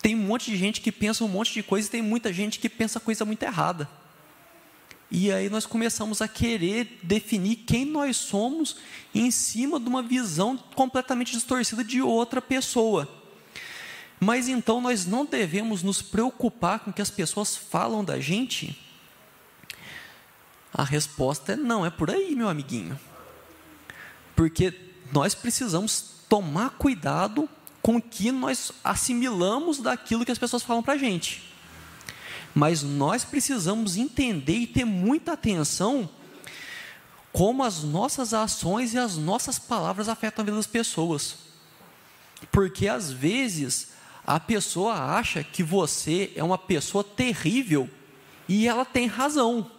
tem 0.02 0.16
um 0.16 0.24
monte 0.28 0.52
de 0.52 0.58
gente 0.58 0.82
que 0.82 0.92
pensa 0.92 1.24
um 1.24 1.30
monte 1.30 1.54
de 1.54 1.64
coisa 1.64 1.88
e 1.88 1.92
tem 1.92 2.02
muita 2.02 2.34
gente 2.34 2.60
que 2.60 2.68
pensa 2.68 3.00
coisa 3.00 3.24
muito 3.24 3.42
errada. 3.44 3.90
E 5.12 5.32
aí 5.32 5.50
nós 5.50 5.66
começamos 5.66 6.22
a 6.22 6.28
querer 6.28 7.00
definir 7.04 7.58
quem 7.58 7.84
nós 7.84 8.16
somos 8.16 8.78
em 9.14 9.30
cima 9.30 9.80
de 9.80 9.90
uma 9.90 10.02
visão 10.02 10.58
completamente 10.74 11.34
distorcida 11.34 11.84
de 11.84 12.02
outra 12.02 12.42
pessoa. 12.42 13.08
Mas 14.20 14.48
então 14.48 14.80
nós 14.80 15.06
não 15.06 15.26
devemos 15.26 15.84
nos 15.84 16.02
preocupar 16.02 16.80
com 16.80 16.92
o 16.92 16.94
que 16.94 17.02
as 17.02 17.10
pessoas 17.10 17.58
falam 17.58 18.06
da 18.06 18.20
gente 18.20 18.80
a 20.74 20.84
resposta 20.84 21.54
é 21.54 21.56
não, 21.56 21.86
é 21.86 21.90
por 21.90 22.10
aí, 22.10 22.36
meu 22.36 22.48
amiguinho. 22.48 22.98
Porque 24.36 24.74
nós 25.12 25.36
precisamos 25.36 26.24
tomar 26.30 26.72
cuidado 26.72 27.50
com 27.82 27.98
o 27.98 28.02
que 28.02 28.32
nós 28.32 28.72
assimilamos 28.84 29.80
daquilo 29.80 30.24
que 30.24 30.32
as 30.32 30.38
pessoas 30.38 30.64
falam 30.64 30.82
para 30.82 30.94
a 30.94 30.98
gente. 30.98 31.51
Mas 32.54 32.84
nós 32.84 33.24
precisamos 33.24 33.96
entender 33.96 34.58
e 34.58 34.68
ter 34.68 34.86
muita 34.86 35.34
atenção 35.34 36.10
como 37.32 37.64
as 37.64 37.84
nossas 37.84 38.34
ações 38.34 38.94
e 38.94 38.98
as 38.98 39.18
nossas 39.18 39.58
palavras 39.58 40.10
afetam 40.10 40.44
a 40.44 40.46
vida 40.46 40.58
das 40.58 40.68
pessoas. 40.68 41.38
Porque 42.52 42.88
às 42.88 43.12
vezes 43.12 43.90
a 44.26 44.40
pessoa 44.40 44.94
acha 44.94 45.44
que 45.44 45.64
você 45.64 46.32
é 46.36 46.44
uma 46.44 46.58
pessoa 46.58 47.04
terrível 47.04 47.90
e 48.48 48.68
ela 48.68 48.84
tem 48.84 49.08
razão. 49.08 49.70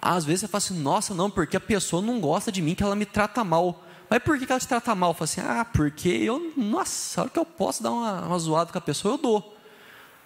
Às 0.00 0.24
vezes 0.24 0.42
você 0.42 0.48
fala 0.48 0.58
assim, 0.58 0.78
nossa, 0.80 1.12
não, 1.12 1.28
porque 1.28 1.56
a 1.56 1.60
pessoa 1.60 2.00
não 2.00 2.20
gosta 2.20 2.52
de 2.52 2.62
mim, 2.62 2.74
que 2.74 2.84
ela 2.84 2.94
me 2.94 3.04
trata 3.04 3.42
mal. 3.42 3.84
Mas 4.08 4.22
por 4.22 4.38
que 4.38 4.50
ela 4.50 4.60
te 4.60 4.68
trata 4.68 4.94
mal? 4.94 5.12
Fala 5.12 5.24
assim, 5.24 5.40
ah, 5.40 5.64
porque 5.64 6.08
eu, 6.08 6.52
nossa, 6.56 7.20
a 7.20 7.24
hora 7.24 7.30
que 7.30 7.38
eu 7.38 7.44
posso 7.44 7.82
dar 7.82 7.90
uma, 7.90 8.22
uma 8.26 8.38
zoada 8.38 8.70
com 8.70 8.78
a 8.78 8.80
pessoa, 8.80 9.14
eu 9.14 9.18
dou. 9.18 9.57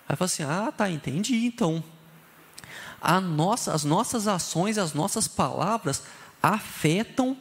Aí 0.09 0.17
fala 0.17 0.27
assim, 0.27 0.43
ah, 0.43 0.73
tá, 0.77 0.91
entendi, 0.91 1.47
então. 1.47 1.83
Nossa, 3.23 3.73
as 3.73 3.85
nossas 3.85 4.29
ações, 4.29 4.79
as 4.79 4.93
nossas 4.93 5.27
palavras 5.27 6.03
afetam 6.43 7.37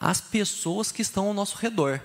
as 0.00 0.20
pessoas 0.20 0.90
que 0.90 1.02
estão 1.02 1.26
ao 1.26 1.34
nosso 1.34 1.56
redor. 1.56 2.00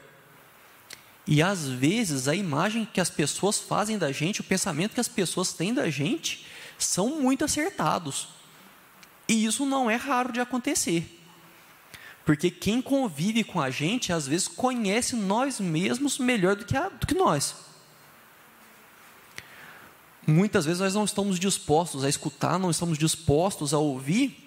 E 1.28 1.42
às 1.42 1.66
vezes 1.66 2.28
a 2.28 2.36
imagem 2.36 2.86
que 2.86 3.02
as 3.02 3.10
pessoas 3.10 3.60
fazem 3.60 3.98
da 3.98 4.12
gente, 4.12 4.42
o 4.42 4.44
pensamento 4.44 4.94
que 4.94 5.00
as 5.00 5.08
pessoas 5.08 5.54
têm 5.54 5.74
da 5.74 5.90
gente, 5.90 6.46
são 6.78 7.22
muito 7.22 7.44
acertados. 7.44 8.28
E 9.28 9.46
isso 9.46 9.66
não 9.66 9.90
é 9.90 9.96
raro 9.96 10.32
de 10.32 10.40
acontecer. 10.40 11.24
Porque 12.24 12.52
quem 12.52 12.82
convive 12.82 13.44
com 13.44 13.62
a 13.62 13.70
gente, 13.70 14.12
às 14.12 14.28
vezes, 14.28 14.48
conhece 14.48 15.16
nós 15.16 15.60
mesmos 15.60 16.18
melhor 16.18 16.56
do 16.56 16.66
que, 16.66 16.76
a, 16.76 16.90
do 16.90 17.06
que 17.06 17.14
nós. 17.14 17.56
Muitas 20.28 20.66
vezes 20.66 20.80
nós 20.80 20.96
não 20.96 21.06
estamos 21.06 21.40
dispostos 21.40 22.04
a 22.04 22.10
escutar, 22.10 22.58
não 22.58 22.72
estamos 22.72 22.98
dispostos 22.98 23.74
a 23.74 23.78
ouvir, 23.78 24.46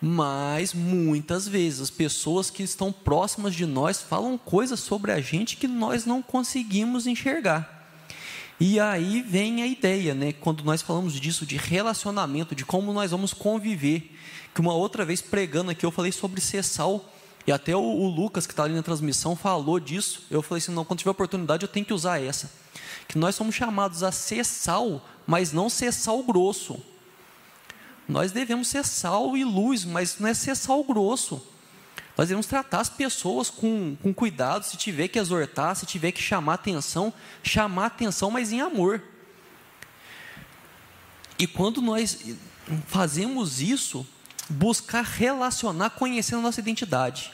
mas 0.00 0.72
muitas 0.72 1.48
vezes 1.48 1.80
as 1.80 1.90
pessoas 1.90 2.48
que 2.48 2.62
estão 2.62 2.92
próximas 2.92 3.54
de 3.54 3.66
nós 3.66 4.00
falam 4.00 4.38
coisas 4.38 4.78
sobre 4.78 5.10
a 5.10 5.20
gente 5.20 5.56
que 5.56 5.66
nós 5.66 6.06
não 6.06 6.22
conseguimos 6.22 7.06
enxergar. 7.06 7.78
E 8.60 8.78
aí 8.78 9.22
vem 9.22 9.62
a 9.62 9.66
ideia, 9.66 10.14
né, 10.14 10.32
quando 10.32 10.64
nós 10.64 10.82
falamos 10.82 11.14
disso, 11.14 11.46
de 11.46 11.56
relacionamento, 11.56 12.54
de 12.54 12.64
como 12.64 12.92
nós 12.92 13.10
vamos 13.10 13.32
conviver. 13.32 14.16
Que 14.54 14.60
uma 14.60 14.74
outra 14.74 15.04
vez 15.04 15.20
pregando 15.20 15.70
aqui, 15.70 15.86
eu 15.86 15.92
falei 15.92 16.10
sobre 16.10 16.40
ser 16.40 16.64
sal, 16.64 17.12
e 17.48 17.50
até 17.50 17.74
o, 17.74 17.80
o 17.80 18.08
Lucas, 18.10 18.46
que 18.46 18.52
está 18.52 18.64
ali 18.64 18.74
na 18.74 18.82
transmissão, 18.82 19.34
falou 19.34 19.80
disso. 19.80 20.20
Eu 20.30 20.42
falei 20.42 20.58
assim: 20.58 20.70
não, 20.70 20.84
quando 20.84 20.98
tiver 20.98 21.12
oportunidade, 21.12 21.62
eu 21.62 21.68
tenho 21.68 21.86
que 21.86 21.94
usar 21.94 22.22
essa. 22.22 22.52
Que 23.08 23.16
nós 23.16 23.34
somos 23.34 23.54
chamados 23.54 24.02
a 24.02 24.12
ser 24.12 24.44
sal, 24.44 25.02
mas 25.26 25.50
não 25.50 25.70
ser 25.70 25.90
sal 25.90 26.22
grosso. 26.22 26.78
Nós 28.06 28.32
devemos 28.32 28.68
ser 28.68 28.84
sal 28.84 29.34
e 29.34 29.44
luz, 29.44 29.86
mas 29.86 30.18
não 30.18 30.28
é 30.28 30.34
ser 30.34 30.54
sal 30.54 30.84
grosso. 30.84 31.42
Nós 32.18 32.28
devemos 32.28 32.44
tratar 32.44 32.80
as 32.80 32.90
pessoas 32.90 33.48
com, 33.48 33.96
com 34.02 34.12
cuidado, 34.12 34.66
se 34.66 34.76
tiver 34.76 35.08
que 35.08 35.18
exortar, 35.18 35.74
se 35.74 35.86
tiver 35.86 36.12
que 36.12 36.20
chamar 36.20 36.52
atenção, 36.52 37.10
chamar 37.42 37.86
atenção, 37.86 38.30
mas 38.30 38.52
em 38.52 38.60
amor. 38.60 39.02
E 41.38 41.46
quando 41.46 41.80
nós 41.80 42.26
fazemos 42.88 43.62
isso, 43.62 44.06
buscar 44.48 45.02
relacionar, 45.02 45.90
conhecendo 45.90 46.40
a 46.40 46.42
nossa 46.42 46.60
identidade. 46.60 47.32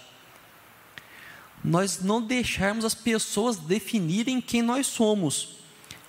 nós 1.66 2.02
não 2.02 2.20
deixarmos 2.20 2.84
as 2.84 2.94
pessoas 2.94 3.56
definirem 3.56 4.38
quem 4.38 4.60
nós 4.60 4.86
somos, 4.86 5.60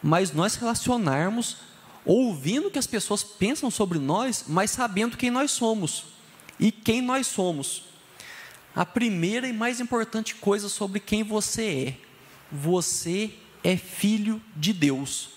mas 0.04 0.34
nós 0.34 0.56
relacionarmos 0.56 1.58
ouvindo 2.06 2.68
o 2.68 2.72
que 2.72 2.78
as 2.78 2.86
pessoas 2.86 3.24
pensam 3.24 3.72
sobre 3.72 3.98
nós, 3.98 4.46
mas 4.48 4.72
sabendo 4.72 5.16
quem 5.16 5.32
nós 5.32 5.52
somos 5.52 6.04
e 6.60 6.74
quem 6.74 7.02
nós 7.02 7.28
somos. 7.28 7.84
A 8.76 8.86
primeira 8.86 9.48
e 9.48 9.54
mais 9.54 9.80
importante 9.80 10.36
coisa 10.36 10.68
sobre 10.68 11.00
quem 11.00 11.24
você 11.24 11.64
é: 11.88 11.98
você 12.52 13.34
é 13.64 13.78
filho 13.78 14.42
de 14.58 14.74
Deus. 14.74 15.30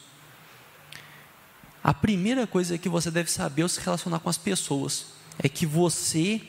A 1.83 1.95
primeira 1.95 2.45
coisa 2.45 2.77
que 2.77 2.89
você 2.89 3.09
deve 3.09 3.31
saber 3.31 3.63
ao 3.63 3.69
se 3.69 3.81
relacionar 3.81 4.19
com 4.19 4.29
as 4.29 4.37
pessoas 4.37 5.18
é 5.39 5.49
que 5.49 5.67
você 5.67 6.41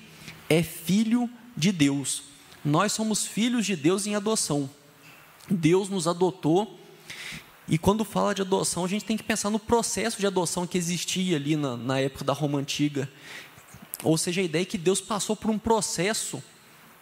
é 0.49 0.63
filho 0.63 1.30
de 1.56 1.71
Deus. 1.71 2.23
Nós 2.63 2.91
somos 2.91 3.25
filhos 3.25 3.65
de 3.65 3.75
Deus 3.75 4.08
em 4.08 4.15
adoção. 4.15 4.69
Deus 5.49 5.89
nos 5.89 6.08
adotou 6.08 6.80
e 7.69 7.78
quando 7.78 8.04
fala 8.04 8.34
de 8.34 8.41
adoção, 8.41 8.84
a 8.84 8.88
gente 8.88 9.06
tem 9.06 9.15
que 9.15 9.23
pensar 9.23 9.52
no 9.52 9.60
processo 9.60 10.19
de 10.19 10.25
adoção 10.25 10.65
que 10.65 10.78
existia 10.78 11.38
ali 11.38 11.56
na, 11.56 11.78
na 11.78 11.99
época 11.99 12.25
da 12.25 12.34
Roma 12.34 12.58
Antiga. 12.58 13.08
Ou 14.04 14.17
seja, 14.17 14.41
a 14.41 14.43
ideia 14.43 14.63
é 14.63 14.65
que 14.65 14.78
Deus 14.78 14.99
passou 14.99 15.36
por 15.36 15.52
um 15.52 15.60
processo 15.60 16.41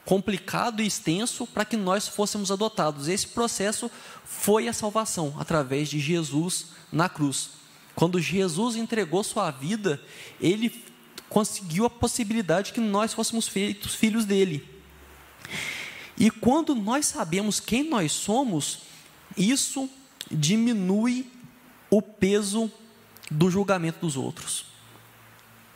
complicado 0.04 0.82
e 0.82 0.88
extenso 0.88 1.48
para 1.48 1.64
que 1.64 1.78
nós 1.78 2.10
fôssemos 2.10 2.52
adotados. 2.52 3.08
Esse 3.08 3.28
processo 3.28 3.90
foi 4.26 4.68
a 4.68 4.74
salvação 4.74 5.36
através 5.40 5.88
de 5.88 6.00
Jesus 6.00 6.68
na 6.92 7.08
cruz. 7.08 7.52
Quando 7.96 8.20
Jesus 8.20 8.76
entregou 8.76 9.24
sua 9.24 9.50
vida, 9.50 10.02
ele 10.40 10.70
conseguiu 11.30 11.86
a 11.86 11.90
possibilidade 11.90 12.74
que 12.74 12.80
nós 12.80 13.14
fôssemos 13.14 13.48
feitos 13.48 13.96
filhos 13.96 14.26
dele. 14.26 14.68
E 16.18 16.32
quando 16.32 16.74
nós 16.74 17.06
sabemos 17.06 17.60
quem 17.60 17.90
nós 17.90 18.12
somos, 18.12 18.80
isso 19.38 19.90
diminui 20.32 21.32
o 21.90 22.02
peso 22.02 22.72
do 23.30 23.50
julgamento 23.50 24.00
dos 24.00 24.18
outros. 24.18 24.66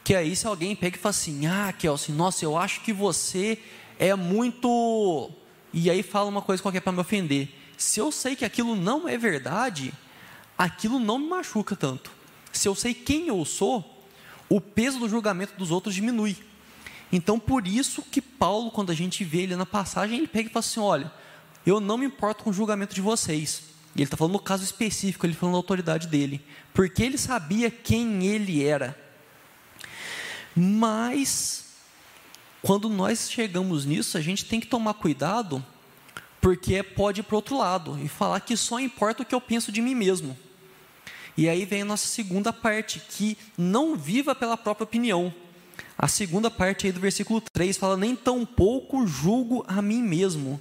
Que 0.04 0.16
aí, 0.16 0.36
se 0.36 0.48
alguém 0.48 0.76
pega 0.76 0.98
e 0.98 1.00
fala 1.00 1.12
assim: 1.12 1.46
Ah, 1.46 1.72
Kelsey, 1.72 2.14
nossa, 2.14 2.44
eu 2.44 2.58
acho 2.58 2.82
que 2.82 2.92
você 2.92 3.60
é 4.00 4.16
muito. 4.16 5.32
E 5.74 5.90
aí 5.90 6.02
fala 6.02 6.28
uma 6.28 6.42
coisa 6.42 6.62
qualquer 6.62 6.82
para 6.82 6.92
me 6.92 7.00
ofender. 7.00 7.50
Se 7.78 8.00
eu 8.00 8.12
sei 8.12 8.36
que 8.36 8.44
aquilo 8.44 8.76
não 8.76 9.08
é 9.08 9.18
verdade, 9.18 9.94
aquilo 10.58 11.00
não 11.00 11.20
me 11.20 11.28
machuca 11.28 11.76
tanto. 11.76 12.12
Se 12.52 12.68
eu 12.68 12.76
sei 12.76 12.94
quem 12.94 13.28
eu 13.28 13.44
sou, 13.46 13.91
o 14.52 14.60
peso 14.60 15.00
do 15.00 15.08
julgamento 15.08 15.54
dos 15.58 15.72
outros 15.72 15.96
diminui. 15.96 16.36
Então, 17.10 17.40
por 17.40 17.66
isso 17.66 18.02
que 18.02 18.22
Paulo, 18.22 18.70
quando 18.70 18.92
a 18.92 18.94
gente 18.94 19.24
vê 19.24 19.44
ele 19.44 19.56
na 19.56 19.66
passagem, 19.66 20.18
ele 20.18 20.28
pega 20.28 20.50
e 20.50 20.52
fala 20.52 20.60
assim: 20.60 20.80
Olha, 20.82 21.12
eu 21.66 21.80
não 21.80 21.98
me 21.98 22.06
importo 22.06 22.44
com 22.44 22.50
o 22.50 22.54
julgamento 22.54 22.94
de 22.94 23.00
vocês. 23.00 23.64
E 23.96 24.00
ele 24.00 24.04
está 24.04 24.18
falando 24.18 24.34
no 24.34 24.40
caso 24.40 24.64
específico, 24.66 25.26
ele 25.26 25.34
falando 25.34 25.54
da 25.54 25.60
autoridade 25.60 26.08
dele, 26.08 26.42
porque 26.74 27.02
ele 27.02 27.18
sabia 27.18 27.72
quem 27.72 28.26
ele 28.26 28.62
era. 28.62 28.98
Mas, 30.54 31.68
quando 32.62 32.90
nós 32.90 33.32
chegamos 33.32 33.86
nisso, 33.86 34.18
a 34.18 34.22
gente 34.22 34.44
tem 34.44 34.60
que 34.60 34.68
tomar 34.68 34.96
cuidado, 34.96 35.66
porque 36.42 36.84
pode 36.84 37.22
ir 37.22 37.24
para 37.24 37.38
outro 37.38 37.58
lado 37.58 37.98
e 38.04 38.10
falar 38.10 38.42
que 38.42 38.58
só 38.58 38.82
importa 38.82 39.24
o 39.24 39.26
que 39.26 39.36
eu 39.36 39.40
penso 39.40 39.72
de 39.72 39.82
mim 39.82 39.96
mesmo. 39.96 40.38
E 41.38 41.48
aí 41.48 41.66
vem 41.66 41.82
a 41.82 41.86
nossa 41.86 42.08
segunda 42.08 42.52
parte, 42.52 43.00
que 43.00 43.38
não 43.58 43.96
viva 43.96 44.36
pela 44.36 44.58
própria 44.58 44.84
opinião. 44.84 45.34
A 45.98 46.08
segunda 46.08 46.52
parte 46.52 46.88
aí 46.88 46.92
do 46.92 47.00
versículo 47.00 47.42
3 47.54 47.78
fala: 47.78 47.98
Nem 47.98 48.16
tão 48.16 48.46
pouco 48.46 49.06
julgo 49.08 49.64
a 49.68 49.82
mim 49.82 50.02
mesmo 50.02 50.60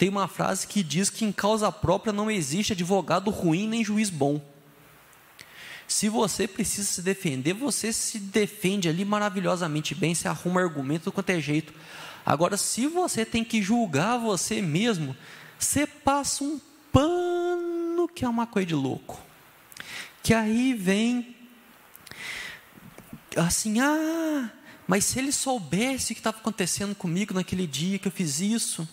tem 0.00 0.08
uma 0.08 0.26
frase 0.26 0.66
que 0.66 0.82
diz 0.82 1.10
que 1.10 1.26
em 1.26 1.30
causa 1.30 1.70
própria 1.70 2.10
não 2.10 2.30
existe 2.30 2.72
advogado 2.72 3.30
ruim 3.30 3.68
nem 3.68 3.84
juiz 3.84 4.08
bom. 4.08 4.40
Se 5.86 6.08
você 6.08 6.48
precisa 6.48 6.88
se 6.88 7.02
defender, 7.02 7.52
você 7.52 7.92
se 7.92 8.18
defende 8.18 8.88
ali 8.88 9.04
maravilhosamente 9.04 9.94
bem, 9.94 10.14
se 10.14 10.26
arruma 10.26 10.62
argumento 10.62 11.12
quanto 11.12 11.28
é 11.28 11.38
jeito. 11.38 11.74
Agora, 12.24 12.56
se 12.56 12.86
você 12.86 13.26
tem 13.26 13.44
que 13.44 13.60
julgar 13.60 14.16
você 14.16 14.62
mesmo, 14.62 15.14
você 15.58 15.86
passa 15.86 16.44
um 16.44 16.58
pano 16.90 18.08
que 18.08 18.24
é 18.24 18.28
uma 18.28 18.46
coisa 18.46 18.68
de 18.68 18.74
louco. 18.74 19.20
Que 20.22 20.34
aí 20.34 20.74
vem 20.74 21.36
assim, 23.36 23.80
ah, 23.80 24.50
mas 24.86 25.04
se 25.04 25.18
ele 25.18 25.32
soubesse 25.32 26.12
o 26.12 26.14
que 26.14 26.20
estava 26.20 26.38
acontecendo 26.38 26.94
comigo 26.94 27.32
naquele 27.32 27.66
dia 27.66 27.98
que 27.98 28.08
eu 28.08 28.12
fiz 28.12 28.40
isso, 28.40 28.88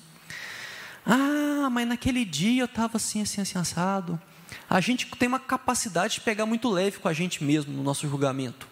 ah, 1.05 1.69
mas 1.71 1.87
naquele 1.87 2.23
dia 2.23 2.61
eu 2.61 2.65
estava 2.65 2.97
assim, 2.97 3.21
assim, 3.21 3.41
assim, 3.41 3.57
assado. 3.57 4.21
A 4.69 4.79
gente 4.79 5.05
tem 5.17 5.27
uma 5.27 5.39
capacidade 5.39 6.15
de 6.15 6.21
pegar 6.21 6.45
muito 6.45 6.69
leve 6.69 6.99
com 6.99 7.07
a 7.07 7.13
gente 7.13 7.43
mesmo 7.43 7.73
no 7.73 7.83
nosso 7.83 8.07
julgamento. 8.07 8.67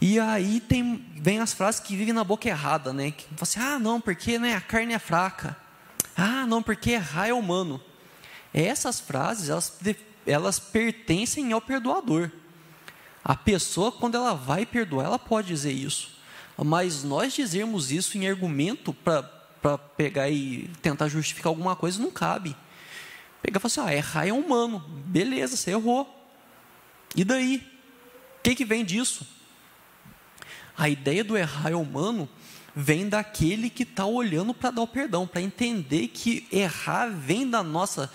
E 0.00 0.20
aí 0.20 0.60
tem, 0.60 1.04
vem 1.16 1.40
as 1.40 1.52
frases 1.52 1.80
que 1.80 1.96
vivem 1.96 2.12
na 2.12 2.22
boca 2.22 2.48
errada, 2.48 2.92
né? 2.92 3.10
Que 3.10 3.24
fala 3.24 3.42
assim, 3.42 3.60
ah, 3.60 3.78
não, 3.78 4.00
porque 4.00 4.38
né, 4.38 4.54
a 4.54 4.60
carne 4.60 4.92
é 4.92 4.98
fraca. 4.98 5.56
Ah, 6.16 6.46
não, 6.46 6.62
porque 6.62 6.92
errar 6.92 7.28
é 7.28 7.32
humano. 7.32 7.80
Essas 8.52 9.00
frases, 9.00 9.48
elas, 9.48 9.76
elas 10.26 10.58
pertencem 10.58 11.52
ao 11.52 11.60
perdoador. 11.60 12.30
A 13.24 13.34
pessoa, 13.34 13.90
quando 13.90 14.16
ela 14.16 14.34
vai 14.34 14.66
perdoar, 14.66 15.06
ela 15.06 15.18
pode 15.18 15.48
dizer 15.48 15.72
isso. 15.72 16.14
Mas 16.56 17.02
nós 17.02 17.32
dizermos 17.32 17.90
isso 17.90 18.16
em 18.16 18.28
argumento 18.28 18.92
para 18.92 19.78
pegar 19.96 20.28
e 20.28 20.70
tentar 20.82 21.08
justificar 21.08 21.48
alguma 21.48 21.74
coisa, 21.74 22.00
não 22.00 22.10
cabe. 22.10 22.54
Pegar 23.42 23.58
e 23.58 23.60
falar 23.60 23.70
assim: 23.70 23.92
ah, 23.92 23.96
errar 23.96 24.26
é 24.26 24.32
humano, 24.32 24.78
beleza, 25.06 25.56
você 25.56 25.70
errou. 25.70 26.08
E 27.16 27.24
daí? 27.24 27.56
O 28.38 28.42
que, 28.42 28.54
que 28.54 28.64
vem 28.64 28.84
disso? 28.84 29.26
A 30.76 30.88
ideia 30.88 31.24
do 31.24 31.36
errar 31.36 31.70
é 31.70 31.76
humano 31.76 32.28
vem 32.74 33.08
daquele 33.08 33.70
que 33.70 33.84
está 33.84 34.04
olhando 34.04 34.52
para 34.52 34.70
dar 34.70 34.82
o 34.82 34.86
perdão, 34.86 35.26
para 35.26 35.40
entender 35.40 36.08
que 36.08 36.46
errar 36.50 37.08
vem 37.08 37.48
da 37.48 37.62
nossa, 37.62 38.10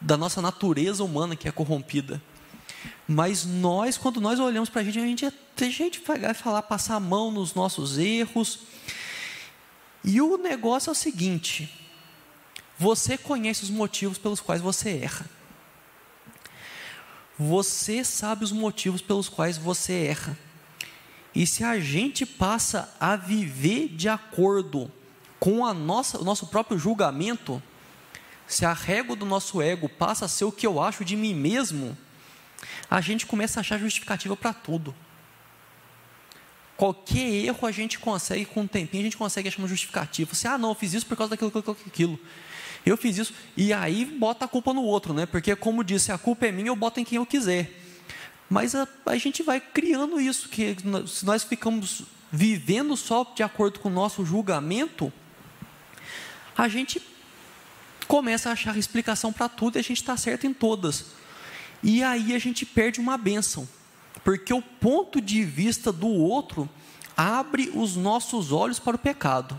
da 0.00 0.16
nossa 0.16 0.40
natureza 0.40 1.02
humana 1.02 1.36
que 1.36 1.48
é 1.48 1.52
corrompida. 1.52 2.22
Mas 3.06 3.44
nós, 3.44 3.96
quando 3.96 4.20
nós 4.20 4.38
olhamos 4.38 4.68
para 4.68 4.82
a 4.82 4.84
gente, 4.84 4.98
a 4.98 5.02
gente 5.02 5.30
tem 5.56 5.70
gente 5.70 6.00
de 6.00 6.34
falar, 6.34 6.62
passar 6.62 6.96
a 6.96 7.00
mão 7.00 7.30
nos 7.30 7.54
nossos 7.54 7.98
erros, 7.98 8.60
e 10.04 10.20
o 10.20 10.36
negócio 10.36 10.90
é 10.90 10.92
o 10.92 10.94
seguinte: 10.94 11.70
você 12.78 13.18
conhece 13.18 13.64
os 13.64 13.70
motivos 13.70 14.18
pelos 14.18 14.40
quais 14.40 14.60
você 14.60 15.00
erra. 15.02 15.26
Você 17.38 18.02
sabe 18.04 18.44
os 18.44 18.52
motivos 18.52 19.00
pelos 19.00 19.28
quais 19.28 19.56
você 19.56 20.06
erra. 20.06 20.38
E 21.34 21.46
se 21.46 21.62
a 21.62 21.78
gente 21.78 22.26
passa 22.26 22.92
a 22.98 23.14
viver 23.14 23.88
de 23.88 24.08
acordo 24.08 24.90
com 25.38 25.64
a 25.64 25.72
nossa, 25.72 26.18
o 26.18 26.24
nosso 26.24 26.48
próprio 26.48 26.78
julgamento, 26.78 27.62
se 28.48 28.64
a 28.64 28.72
régua 28.72 29.14
do 29.14 29.26
nosso 29.26 29.60
ego 29.60 29.88
passa 29.88 30.24
a 30.24 30.28
ser 30.28 30.44
o 30.44 30.50
que 30.50 30.66
eu 30.66 30.80
acho 30.82 31.04
de 31.04 31.14
mim 31.14 31.34
mesmo, 31.34 31.96
a 32.90 33.00
gente 33.00 33.26
começa 33.26 33.58
a 33.58 33.62
achar 33.62 33.78
justificativa 33.78 34.34
para 34.34 34.54
tudo. 34.54 34.94
Qualquer 36.76 37.28
erro 37.44 37.66
a 37.66 37.70
gente 37.70 37.98
consegue, 37.98 38.46
com 38.46 38.62
um 38.62 38.66
tempinho, 38.66 39.02
a 39.02 39.04
gente 39.04 39.16
consegue 39.16 39.48
achar 39.48 39.58
uma 39.58 39.68
justificativa. 39.68 40.34
Você, 40.34 40.48
ah, 40.48 40.56
não, 40.56 40.70
eu 40.70 40.74
fiz 40.74 40.94
isso 40.94 41.06
por 41.06 41.16
causa 41.16 41.30
daquilo, 41.30 41.50
aquilo, 41.54 41.76
aquilo. 41.86 42.20
Eu 42.86 42.96
fiz 42.96 43.18
isso. 43.18 43.34
E 43.56 43.72
aí 43.72 44.04
bota 44.04 44.46
a 44.46 44.48
culpa 44.48 44.72
no 44.72 44.82
outro, 44.82 45.12
né? 45.12 45.26
Porque, 45.26 45.54
como 45.54 45.84
disse, 45.84 46.10
a 46.10 46.16
culpa 46.16 46.46
é 46.46 46.52
minha, 46.52 46.68
eu 46.68 46.76
boto 46.76 47.00
em 47.00 47.04
quem 47.04 47.16
eu 47.16 47.26
quiser. 47.26 47.70
Mas 48.48 48.74
a, 48.74 48.88
a 49.04 49.16
gente 49.16 49.42
vai 49.42 49.60
criando 49.60 50.18
isso, 50.20 50.48
que 50.48 50.76
se 51.06 51.26
nós 51.26 51.44
ficamos 51.44 52.04
vivendo 52.32 52.96
só 52.96 53.30
de 53.34 53.42
acordo 53.42 53.80
com 53.80 53.88
o 53.88 53.92
nosso 53.92 54.24
julgamento, 54.24 55.12
a 56.56 56.68
gente 56.68 57.02
começa 58.08 58.48
a 58.48 58.52
achar 58.52 58.76
explicação 58.76 59.32
para 59.32 59.48
tudo 59.48 59.76
e 59.76 59.78
a 59.78 59.82
gente 59.82 59.98
está 59.98 60.16
certo 60.16 60.46
em 60.46 60.52
todas. 60.52 61.06
E 61.82 62.02
aí 62.02 62.34
a 62.34 62.38
gente 62.38 62.66
perde 62.66 62.98
uma 62.98 63.16
bênção 63.16 63.68
porque 64.24 64.52
o 64.52 64.62
ponto 64.62 65.20
de 65.20 65.44
vista 65.44 65.92
do 65.92 66.08
outro 66.08 66.68
abre 67.16 67.70
os 67.74 67.96
nossos 67.96 68.50
olhos 68.52 68.78
para 68.78 68.96
o 68.96 68.98
pecado. 68.98 69.58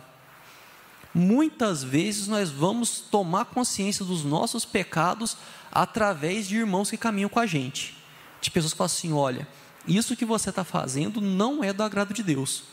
Muitas 1.13 1.83
vezes 1.83 2.27
nós 2.27 2.49
vamos 2.49 2.99
tomar 2.99 3.45
consciência 3.45 4.05
dos 4.05 4.23
nossos 4.23 4.65
pecados 4.65 5.37
através 5.71 6.47
de 6.47 6.57
irmãos 6.57 6.89
que 6.89 6.97
caminham 6.97 7.29
com 7.29 7.39
a 7.39 7.45
gente, 7.45 7.97
de 8.41 8.51
pessoas 8.51 8.73
que 8.73 8.77
falam 8.77 8.85
assim: 8.85 9.13
olha, 9.13 9.47
isso 9.87 10.15
que 10.15 10.25
você 10.25 10.49
está 10.49 10.63
fazendo 10.63 11.19
não 11.19 11.63
é 11.63 11.73
do 11.73 11.83
agrado 11.83 12.13
de 12.13 12.21
Deus. 12.21 12.63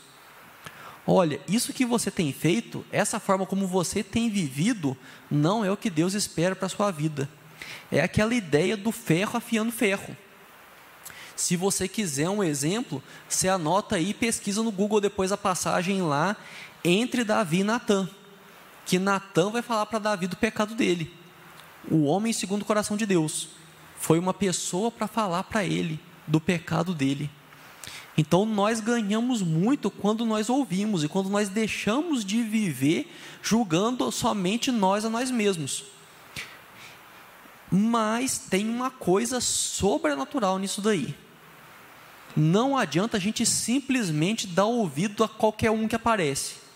Olha, 1.07 1.41
isso 1.49 1.73
que 1.73 1.87
você 1.87 2.11
tem 2.11 2.33
feito, 2.33 2.85
essa 2.91 3.21
forma 3.21 3.47
como 3.47 3.67
você 3.67 4.03
tem 4.03 4.29
vivido, 4.29 4.97
não 5.31 5.65
é 5.65 5.71
o 5.71 5.77
que 5.77 5.89
Deus 5.89 6.15
espera 6.15 6.57
para 6.57 6.67
a 6.67 6.71
sua 6.71 6.91
vida. 6.91 7.29
É 7.93 8.01
aquela 8.01 8.35
ideia 8.35 8.77
do 8.77 8.91
ferro 8.91 9.37
afiando 9.37 9.71
ferro. 9.71 10.17
Se 11.37 11.55
você 11.55 11.87
quiser 11.87 12.29
um 12.29 12.43
exemplo, 12.43 13.03
você 13.29 13.49
anota 13.49 13.97
aí 13.97 14.11
e 14.11 14.15
pesquisa 14.15 14.63
no 14.63 14.73
Google 14.73 15.01
depois 15.01 15.31
a 15.31 15.37
passagem 15.37 16.03
lá 16.03 16.35
entre 16.83 17.23
Davi 17.23 17.61
e 17.61 17.65
Natan. 17.65 18.09
que 18.85 18.99
Natan 19.01 19.51
vai 19.51 19.63
falar 19.63 19.87
para 19.87 19.99
Davi 19.99 20.27
do 20.29 20.37
pecado 20.37 20.75
dele. 20.75 21.13
O 21.91 22.05
homem 22.05 22.33
segundo 22.33 22.63
o 22.63 22.65
coração 22.65 22.97
de 22.97 23.05
Deus 23.05 23.49
foi 23.99 24.19
uma 24.19 24.33
pessoa 24.33 24.91
para 24.91 25.07
falar 25.07 25.43
para 25.45 25.65
ele 25.65 26.01
do 26.27 26.41
pecado 26.41 26.95
dele. 26.95 27.31
Então 28.17 28.47
nós 28.47 28.81
ganhamos 28.81 29.43
muito 29.43 29.91
quando 29.91 30.25
nós 30.25 30.49
ouvimos 30.49 31.05
e 31.05 31.09
quando 31.09 31.29
nós 31.29 31.49
deixamos 31.49 32.25
de 32.25 32.43
viver 32.43 33.13
julgando 33.43 34.11
somente 34.11 34.71
nós 34.71 35.05
a 35.05 35.11
nós 35.11 35.31
mesmos. 35.31 35.85
Mas 37.71 38.39
tem 38.39 38.69
uma 38.69 38.91
coisa 38.91 39.41
sobrenatural 39.41 40.59
nisso 40.59 40.81
daí. 40.81 41.15
Não 42.35 42.77
adianta 42.77 43.17
a 43.17 43.21
gente 43.21 43.45
simplesmente 43.45 44.47
dar 44.47 44.67
ouvido 44.67 45.25
a 45.25 45.29
qualquer 45.29 45.71
um 45.71 45.89
que 45.89 45.97
aparece. 45.97 46.67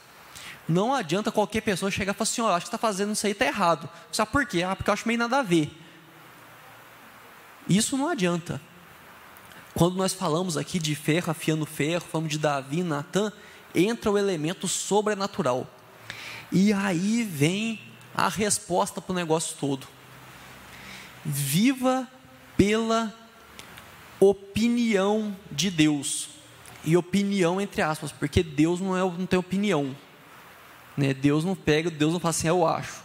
Não 0.68 0.94
adianta 0.94 1.32
qualquer 1.32 1.62
pessoa 1.62 1.90
chegar 1.90 2.12
e 2.12 2.14
falar 2.14 2.22
assim: 2.22 2.40
oh, 2.40 2.48
acho 2.48 2.66
que 2.66 2.68
está 2.68 2.78
fazendo 2.78 3.12
isso 3.12 3.26
aí, 3.26 3.32
está 3.32 3.46
errado. 3.46 3.88
Sabe 4.12 4.30
por 4.30 4.46
quê? 4.46 4.62
Ah, 4.62 4.76
porque 4.76 4.90
eu 4.90 4.94
acho 4.94 5.06
meio 5.06 5.18
nada 5.18 5.38
a 5.38 5.42
ver. 5.42 5.70
Isso 7.68 7.96
não 7.96 8.08
adianta. 8.08 8.60
Quando 9.80 9.96
nós 9.96 10.12
falamos 10.12 10.58
aqui 10.58 10.78
de 10.78 10.94
ferro 10.94 11.30
afiando 11.30 11.64
ferro, 11.64 12.04
falamos 12.04 12.30
de 12.30 12.38
Davi, 12.38 12.82
Natan, 12.82 13.32
entra 13.74 14.10
o 14.10 14.18
elemento 14.18 14.68
sobrenatural. 14.68 15.66
E 16.52 16.70
aí 16.70 17.24
vem 17.24 17.80
a 18.14 18.28
resposta 18.28 19.00
para 19.00 19.12
o 19.12 19.16
negócio 19.16 19.56
todo. 19.58 19.86
Viva 21.24 22.06
pela 22.58 23.10
opinião 24.20 25.34
de 25.50 25.70
Deus. 25.70 26.28
E 26.84 26.94
opinião 26.94 27.58
entre 27.58 27.80
aspas, 27.80 28.12
porque 28.12 28.42
Deus 28.42 28.82
não, 28.82 28.94
é, 28.94 29.00
não 29.00 29.24
tem 29.24 29.38
opinião. 29.38 29.96
Né? 30.94 31.14
Deus 31.14 31.42
não 31.42 31.54
pega, 31.54 31.90
Deus 31.90 32.12
não 32.12 32.20
fala 32.20 32.32
assim, 32.32 32.48
eu 32.48 32.66
acho. 32.66 33.02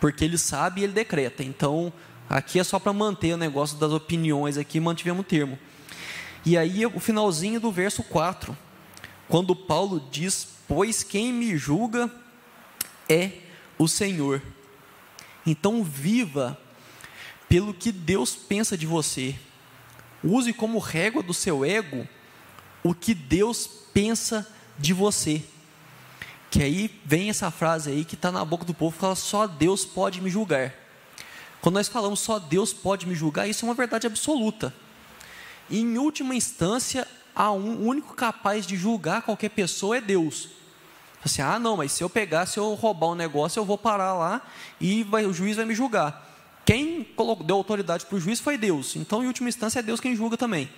Porque 0.00 0.24
Ele 0.24 0.36
sabe 0.36 0.80
e 0.80 0.84
Ele 0.84 0.92
decreta. 0.92 1.44
Então, 1.44 1.92
aqui 2.28 2.58
é 2.58 2.64
só 2.64 2.80
para 2.80 2.92
manter 2.92 3.34
o 3.34 3.36
negócio 3.36 3.78
das 3.78 3.92
opiniões 3.92 4.58
aqui, 4.58 4.80
mantivemos 4.80 5.20
o 5.20 5.28
termo. 5.28 5.56
E 6.44 6.58
aí, 6.58 6.84
o 6.86 6.98
finalzinho 6.98 7.60
do 7.60 7.70
verso 7.70 8.02
4, 8.02 8.56
quando 9.28 9.54
Paulo 9.54 10.08
diz: 10.10 10.48
Pois 10.66 11.02
quem 11.02 11.32
me 11.32 11.56
julga 11.56 12.10
é 13.08 13.32
o 13.78 13.86
Senhor. 13.86 14.42
Então, 15.46 15.84
viva 15.84 16.58
pelo 17.48 17.72
que 17.74 17.92
Deus 17.92 18.34
pensa 18.34 18.76
de 18.76 18.86
você. 18.86 19.36
Use 20.24 20.52
como 20.52 20.78
régua 20.78 21.22
do 21.22 21.34
seu 21.34 21.64
ego 21.64 22.06
o 22.82 22.94
que 22.94 23.14
Deus 23.14 23.68
pensa 23.92 24.46
de 24.78 24.92
você. 24.92 25.42
Que 26.50 26.62
aí 26.62 27.00
vem 27.04 27.30
essa 27.30 27.50
frase 27.50 27.90
aí 27.90 28.04
que 28.04 28.14
está 28.14 28.30
na 28.30 28.44
boca 28.44 28.64
do 28.64 28.74
povo, 28.74 28.96
fala 28.96 29.14
só 29.14 29.46
Deus 29.46 29.84
pode 29.84 30.20
me 30.20 30.28
julgar. 30.28 30.74
Quando 31.60 31.76
nós 31.76 31.88
falamos 31.88 32.20
só 32.20 32.38
Deus 32.38 32.72
pode 32.72 33.06
me 33.06 33.14
julgar, 33.14 33.48
isso 33.48 33.64
é 33.64 33.68
uma 33.68 33.74
verdade 33.74 34.06
absoluta. 34.06 34.74
E, 35.70 35.80
em 35.80 35.98
última 35.98 36.34
instância, 36.34 37.06
um, 37.36 37.74
o 37.74 37.86
único 37.86 38.14
capaz 38.14 38.66
de 38.66 38.76
julgar 38.76 39.22
qualquer 39.22 39.50
pessoa 39.50 39.96
é 39.96 40.00
Deus. 40.00 40.48
Assim, 41.24 41.40
ah, 41.40 41.58
não, 41.58 41.76
mas 41.76 41.92
se 41.92 42.02
eu 42.02 42.10
pegar, 42.10 42.46
se 42.46 42.58
eu 42.58 42.74
roubar 42.74 43.08
um 43.08 43.14
negócio, 43.14 43.60
eu 43.60 43.64
vou 43.64 43.78
parar 43.78 44.14
lá 44.14 44.42
e 44.80 45.04
vai, 45.04 45.24
o 45.24 45.32
juiz 45.32 45.56
vai 45.56 45.64
me 45.64 45.74
julgar. 45.74 46.28
Quem 46.64 47.06
deu 47.44 47.56
autoridade 47.56 48.06
para 48.06 48.16
o 48.16 48.20
juiz 48.20 48.40
foi 48.40 48.58
Deus. 48.58 48.96
Então, 48.96 49.22
em 49.22 49.26
última 49.26 49.48
instância, 49.48 49.78
é 49.78 49.82
Deus 49.82 50.00
quem 50.00 50.16
julga 50.16 50.36
também. 50.36 50.68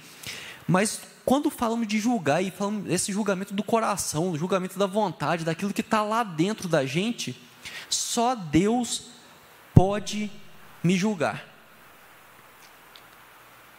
Mas 0.66 1.00
quando 1.24 1.50
falamos 1.50 1.86
de 1.86 1.98
julgar 1.98 2.42
e 2.42 2.50
falamos 2.50 2.84
desse 2.84 3.12
julgamento 3.12 3.54
do 3.54 3.62
coração, 3.62 4.32
do 4.32 4.38
julgamento 4.38 4.78
da 4.78 4.86
vontade, 4.86 5.44
daquilo 5.44 5.72
que 5.72 5.80
está 5.80 6.02
lá 6.02 6.22
dentro 6.22 6.68
da 6.68 6.84
gente, 6.84 7.38
só 7.88 8.34
Deus 8.34 9.06
pode 9.74 10.30
me 10.82 10.96
julgar. 10.96 11.53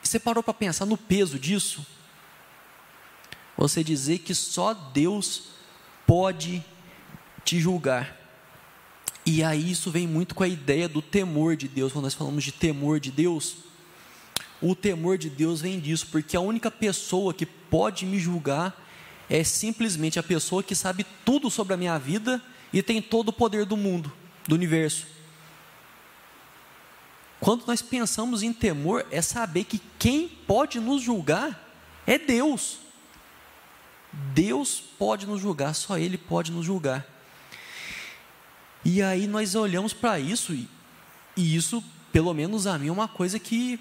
Você 0.05 0.19
parou 0.19 0.43
para 0.43 0.53
pensar 0.53 0.85
no 0.85 0.97
peso 0.97 1.39
disso? 1.39 1.85
Você 3.57 3.83
dizer 3.83 4.19
que 4.19 4.35
só 4.35 4.73
Deus 4.73 5.45
pode 6.05 6.63
te 7.43 7.59
julgar. 7.59 8.15
E 9.25 9.43
aí 9.43 9.71
isso 9.71 9.89
vem 9.89 10.07
muito 10.07 10.35
com 10.35 10.43
a 10.43 10.47
ideia 10.47 10.87
do 10.87 11.01
temor 11.01 11.55
de 11.55 11.67
Deus. 11.67 11.91
Quando 11.91 12.03
nós 12.03 12.13
falamos 12.13 12.43
de 12.43 12.51
temor 12.51 12.99
de 12.99 13.09
Deus, 13.09 13.57
o 14.61 14.75
temor 14.75 15.17
de 15.17 15.27
Deus 15.27 15.61
vem 15.61 15.79
disso, 15.79 16.07
porque 16.11 16.37
a 16.37 16.41
única 16.41 16.69
pessoa 16.69 17.33
que 17.33 17.45
pode 17.45 18.05
me 18.05 18.19
julgar 18.19 18.79
é 19.27 19.43
simplesmente 19.43 20.19
a 20.19 20.23
pessoa 20.23 20.61
que 20.61 20.75
sabe 20.75 21.03
tudo 21.25 21.49
sobre 21.49 21.73
a 21.73 21.77
minha 21.77 21.97
vida 21.97 22.39
e 22.71 22.83
tem 22.83 23.01
todo 23.01 23.29
o 23.29 23.33
poder 23.33 23.65
do 23.65 23.75
mundo, 23.75 24.13
do 24.47 24.53
universo. 24.53 25.14
Quando 27.45 27.67
nós 27.67 27.79
pensamos 27.79 28.41
em 28.41 28.51
temor, 28.51 29.05
é 29.11 29.21
saber 29.21 29.65
que 29.65 29.79
quem 29.99 30.27
pode 30.27 30.79
nos 30.79 31.03
julgar 31.03 31.71
é 32.07 32.17
Deus. 32.17 32.79
Deus 34.33 34.81
pode 34.97 35.27
nos 35.27 35.41
julgar, 35.41 35.75
só 35.75 35.95
Ele 35.95 36.17
pode 36.17 36.51
nos 36.51 36.65
julgar. 36.65 37.05
E 38.83 38.99
aí 38.99 39.27
nós 39.27 39.53
olhamos 39.53 39.93
para 39.93 40.19
isso, 40.19 40.55
e, 40.55 40.67
e, 41.37 41.55
isso, 41.55 41.83
pelo 42.11 42.33
menos 42.33 42.65
a 42.65 42.79
mim, 42.79 42.87
é 42.87 42.91
uma 42.91 43.07
coisa 43.07 43.37
que, 43.37 43.79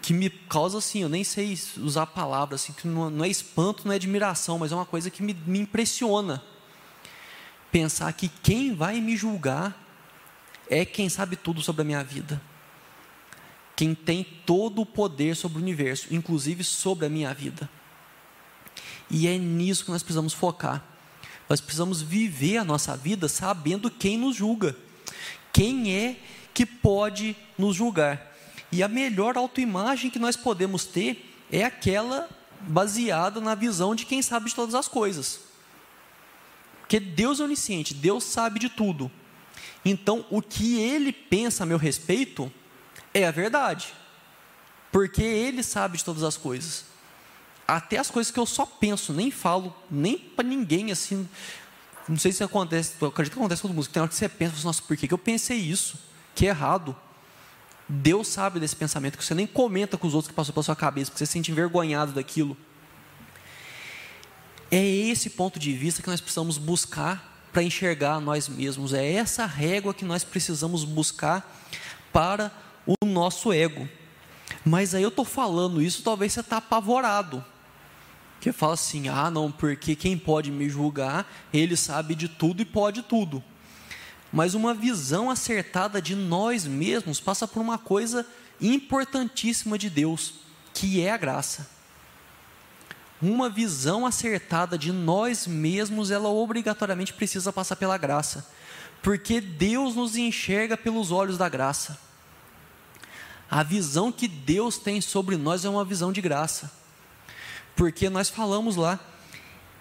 que 0.00 0.12
me 0.12 0.30
causa 0.30 0.78
assim, 0.78 1.02
eu 1.02 1.08
nem 1.08 1.24
sei 1.24 1.58
usar 1.78 2.06
palavras, 2.06 2.62
assim, 2.62 2.72
que 2.72 2.86
não, 2.86 3.10
não 3.10 3.24
é 3.24 3.28
espanto, 3.28 3.84
não 3.84 3.92
é 3.92 3.96
admiração, 3.96 4.60
mas 4.60 4.70
é 4.70 4.76
uma 4.76 4.86
coisa 4.86 5.10
que 5.10 5.24
me, 5.24 5.34
me 5.34 5.58
impressiona. 5.58 6.40
Pensar 7.72 8.12
que 8.12 8.28
quem 8.28 8.76
vai 8.76 9.00
me 9.00 9.16
julgar 9.16 9.81
é 10.68 10.84
quem 10.84 11.08
sabe 11.08 11.36
tudo 11.36 11.62
sobre 11.62 11.82
a 11.82 11.84
minha 11.84 12.02
vida. 12.02 12.40
Quem 13.74 13.94
tem 13.94 14.24
todo 14.46 14.82
o 14.82 14.86
poder 14.86 15.34
sobre 15.34 15.58
o 15.58 15.60
universo, 15.62 16.14
inclusive 16.14 16.62
sobre 16.62 17.06
a 17.06 17.08
minha 17.08 17.32
vida. 17.32 17.68
E 19.10 19.26
é 19.26 19.36
nisso 19.36 19.84
que 19.84 19.90
nós 19.90 20.02
precisamos 20.02 20.32
focar. 20.32 20.82
Nós 21.48 21.60
precisamos 21.60 22.00
viver 22.00 22.58
a 22.58 22.64
nossa 22.64 22.96
vida 22.96 23.28
sabendo 23.28 23.90
quem 23.90 24.16
nos 24.16 24.36
julga. 24.36 24.76
Quem 25.52 25.94
é 25.94 26.16
que 26.54 26.64
pode 26.64 27.36
nos 27.58 27.76
julgar? 27.76 28.32
E 28.70 28.82
a 28.82 28.88
melhor 28.88 29.36
autoimagem 29.36 30.10
que 30.10 30.18
nós 30.18 30.36
podemos 30.36 30.86
ter 30.86 31.34
é 31.50 31.64
aquela 31.64 32.28
baseada 32.60 33.40
na 33.40 33.54
visão 33.54 33.94
de 33.94 34.06
quem 34.06 34.22
sabe 34.22 34.48
de 34.48 34.54
todas 34.54 34.74
as 34.74 34.88
coisas. 34.88 35.40
Porque 36.80 36.98
Deus 36.98 37.40
é 37.40 37.44
onisciente, 37.44 37.92
Deus 37.94 38.24
sabe 38.24 38.58
de 38.58 38.68
tudo. 38.68 39.10
Então, 39.84 40.24
o 40.30 40.40
que 40.40 40.78
ele 40.80 41.12
pensa 41.12 41.64
a 41.64 41.66
meu 41.66 41.78
respeito 41.78 42.52
é 43.12 43.26
a 43.26 43.30
verdade, 43.30 43.92
porque 44.90 45.22
ele 45.22 45.62
sabe 45.62 45.98
de 45.98 46.04
todas 46.04 46.22
as 46.22 46.36
coisas. 46.36 46.84
Até 47.66 47.98
as 47.98 48.10
coisas 48.10 48.30
que 48.30 48.38
eu 48.38 48.46
só 48.46 48.66
penso, 48.66 49.12
nem 49.12 49.30
falo, 49.30 49.74
nem 49.90 50.18
para 50.18 50.46
ninguém 50.46 50.92
assim. 50.92 51.28
Não 52.08 52.18
sei 52.18 52.32
se 52.32 52.42
acontece, 52.42 52.94
eu 53.00 53.08
acredito 53.08 53.34
que 53.34 53.38
acontece 53.38 53.62
com 53.62 53.68
todo 53.68 53.76
mundo. 53.76 53.88
Tem 53.88 54.02
hora 54.02 54.08
que 54.08 54.14
você 54.14 54.28
pensa, 54.28 54.54
nossa, 54.64 54.82
por 54.82 54.96
que, 54.96 55.08
que 55.08 55.14
eu 55.14 55.18
pensei 55.18 55.56
isso? 55.56 55.98
Que 56.34 56.46
é 56.46 56.50
errado. 56.50 56.96
Deus 57.88 58.28
sabe 58.28 58.60
desse 58.60 58.76
pensamento 58.76 59.18
que 59.18 59.24
você 59.24 59.34
nem 59.34 59.46
comenta 59.46 59.98
com 59.98 60.06
os 60.06 60.14
outros 60.14 60.28
que 60.28 60.34
passou 60.34 60.52
pela 60.52 60.62
sua 60.62 60.76
cabeça, 60.76 61.10
porque 61.10 61.18
você 61.18 61.26
se 61.26 61.32
sente 61.32 61.50
envergonhado 61.50 62.12
daquilo. 62.12 62.56
É 64.70 64.84
esse 64.84 65.30
ponto 65.30 65.58
de 65.58 65.72
vista 65.72 66.02
que 66.02 66.08
nós 66.08 66.20
precisamos 66.20 66.56
buscar 66.56 67.31
para 67.52 67.62
enxergar 67.62 68.20
nós 68.20 68.48
mesmos. 68.48 68.92
É 68.92 69.12
essa 69.12 69.44
régua 69.46 69.92
que 69.92 70.04
nós 70.04 70.24
precisamos 70.24 70.84
buscar 70.84 71.62
para 72.12 72.50
o 72.86 73.04
nosso 73.04 73.52
ego. 73.52 73.88
Mas 74.64 74.94
aí 74.94 75.02
eu 75.02 75.08
estou 75.08 75.24
falando 75.24 75.82
isso, 75.82 76.02
talvez 76.02 76.32
você 76.32 76.40
está 76.40 76.56
apavorado. 76.56 77.44
Que 78.40 78.52
fala 78.52 78.74
assim: 78.74 79.08
ah, 79.08 79.30
não, 79.30 79.52
porque 79.52 79.94
quem 79.94 80.16
pode 80.16 80.50
me 80.50 80.68
julgar, 80.68 81.30
ele 81.52 81.76
sabe 81.76 82.14
de 82.14 82.28
tudo 82.28 82.62
e 82.62 82.64
pode 82.64 83.02
tudo. 83.02 83.42
Mas 84.32 84.54
uma 84.54 84.72
visão 84.72 85.30
acertada 85.30 86.00
de 86.00 86.16
nós 86.16 86.66
mesmos 86.66 87.20
passa 87.20 87.46
por 87.46 87.60
uma 87.60 87.78
coisa 87.78 88.26
importantíssima 88.60 89.76
de 89.76 89.90
Deus, 89.90 90.34
que 90.72 91.02
é 91.02 91.10
a 91.10 91.16
graça 91.16 91.81
uma 93.22 93.48
visão 93.48 94.04
acertada 94.04 94.76
de 94.76 94.90
nós 94.90 95.46
mesmos, 95.46 96.10
ela 96.10 96.28
obrigatoriamente 96.28 97.12
precisa 97.12 97.52
passar 97.52 97.76
pela 97.76 97.96
graça, 97.96 98.50
porque 99.00 99.40
Deus 99.40 99.94
nos 99.94 100.16
enxerga 100.16 100.76
pelos 100.76 101.12
olhos 101.12 101.38
da 101.38 101.48
graça. 101.48 101.96
A 103.48 103.62
visão 103.62 104.10
que 104.10 104.26
Deus 104.26 104.76
tem 104.76 105.00
sobre 105.00 105.36
nós 105.36 105.64
é 105.64 105.68
uma 105.68 105.84
visão 105.84 106.12
de 106.12 106.20
graça, 106.20 106.72
porque 107.76 108.10
nós 108.10 108.28
falamos 108.28 108.74
lá, 108.74 108.98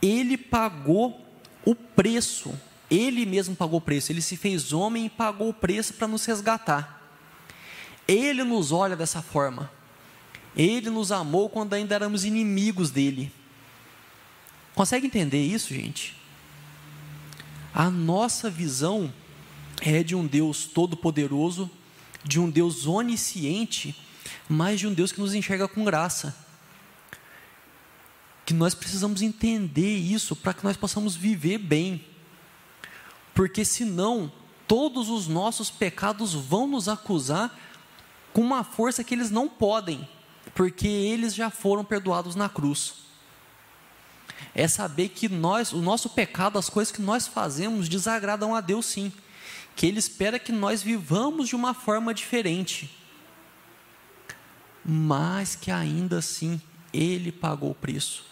Ele 0.01 0.37
pagou 0.37 1.25
o 1.65 1.73
preço, 1.73 2.53
Ele 2.91 3.25
mesmo 3.25 3.55
pagou 3.55 3.79
o 3.79 3.81
preço, 3.81 4.11
Ele 4.11 4.21
se 4.21 4.37
fez 4.37 4.71
homem 4.71 5.07
e 5.07 5.09
pagou 5.09 5.49
o 5.49 5.53
preço 5.53 5.95
para 5.95 6.07
nos 6.07 6.25
resgatar. 6.25 7.01
Ele 8.07 8.43
nos 8.43 8.71
olha 8.71 8.95
dessa 8.95 9.21
forma. 9.21 9.71
Ele 10.55 10.89
nos 10.89 11.11
amou 11.11 11.49
quando 11.49 11.73
ainda 11.73 11.95
éramos 11.95 12.25
inimigos 12.25 12.91
dele. 12.91 13.31
Consegue 14.75 15.07
entender 15.07 15.41
isso, 15.43 15.73
gente? 15.73 16.15
A 17.73 17.89
nossa 17.89 18.49
visão 18.49 19.13
é 19.81 20.03
de 20.03 20.15
um 20.15 20.27
Deus 20.27 20.65
todo-poderoso, 20.65 21.69
de 22.23 22.39
um 22.39 22.49
Deus 22.49 22.85
onisciente, 22.85 23.95
mas 24.47 24.79
de 24.79 24.87
um 24.87 24.93
Deus 24.93 25.11
que 25.11 25.21
nos 25.21 25.33
enxerga 25.33 25.67
com 25.67 25.83
graça. 25.83 26.35
Que 28.45 28.53
nós 28.53 28.75
precisamos 28.75 29.21
entender 29.21 29.97
isso 29.97 30.35
para 30.35 30.53
que 30.53 30.63
nós 30.63 30.75
possamos 30.75 31.15
viver 31.15 31.57
bem. 31.57 32.05
Porque 33.33 33.63
senão, 33.63 34.31
todos 34.67 35.09
os 35.09 35.27
nossos 35.27 35.69
pecados 35.69 36.33
vão 36.33 36.67
nos 36.67 36.87
acusar 36.89 37.57
com 38.33 38.41
uma 38.41 38.63
força 38.63 39.03
que 39.03 39.13
eles 39.13 39.31
não 39.31 39.47
podem, 39.47 40.07
porque 40.53 40.87
eles 40.87 41.33
já 41.33 41.49
foram 41.49 41.83
perdoados 41.83 42.35
na 42.35 42.49
cruz. 42.49 42.95
É 44.53 44.67
saber 44.67 45.09
que 45.09 45.29
nós, 45.29 45.71
o 45.71 45.81
nosso 45.81 46.09
pecado, 46.09 46.57
as 46.57 46.69
coisas 46.69 46.91
que 46.91 47.01
nós 47.01 47.27
fazemos 47.27 47.87
desagradam 47.87 48.55
a 48.55 48.61
Deus 48.61 48.85
sim, 48.85 49.11
que 49.75 49.85
ele 49.85 49.99
espera 49.99 50.39
que 50.39 50.51
nós 50.51 50.81
vivamos 50.83 51.47
de 51.47 51.55
uma 51.55 51.73
forma 51.73 52.13
diferente. 52.13 52.97
Mas 54.83 55.55
que 55.55 55.71
ainda 55.71 56.17
assim 56.17 56.59
ele 56.93 57.31
pagou 57.31 57.71
o 57.71 57.75
preço. 57.75 58.25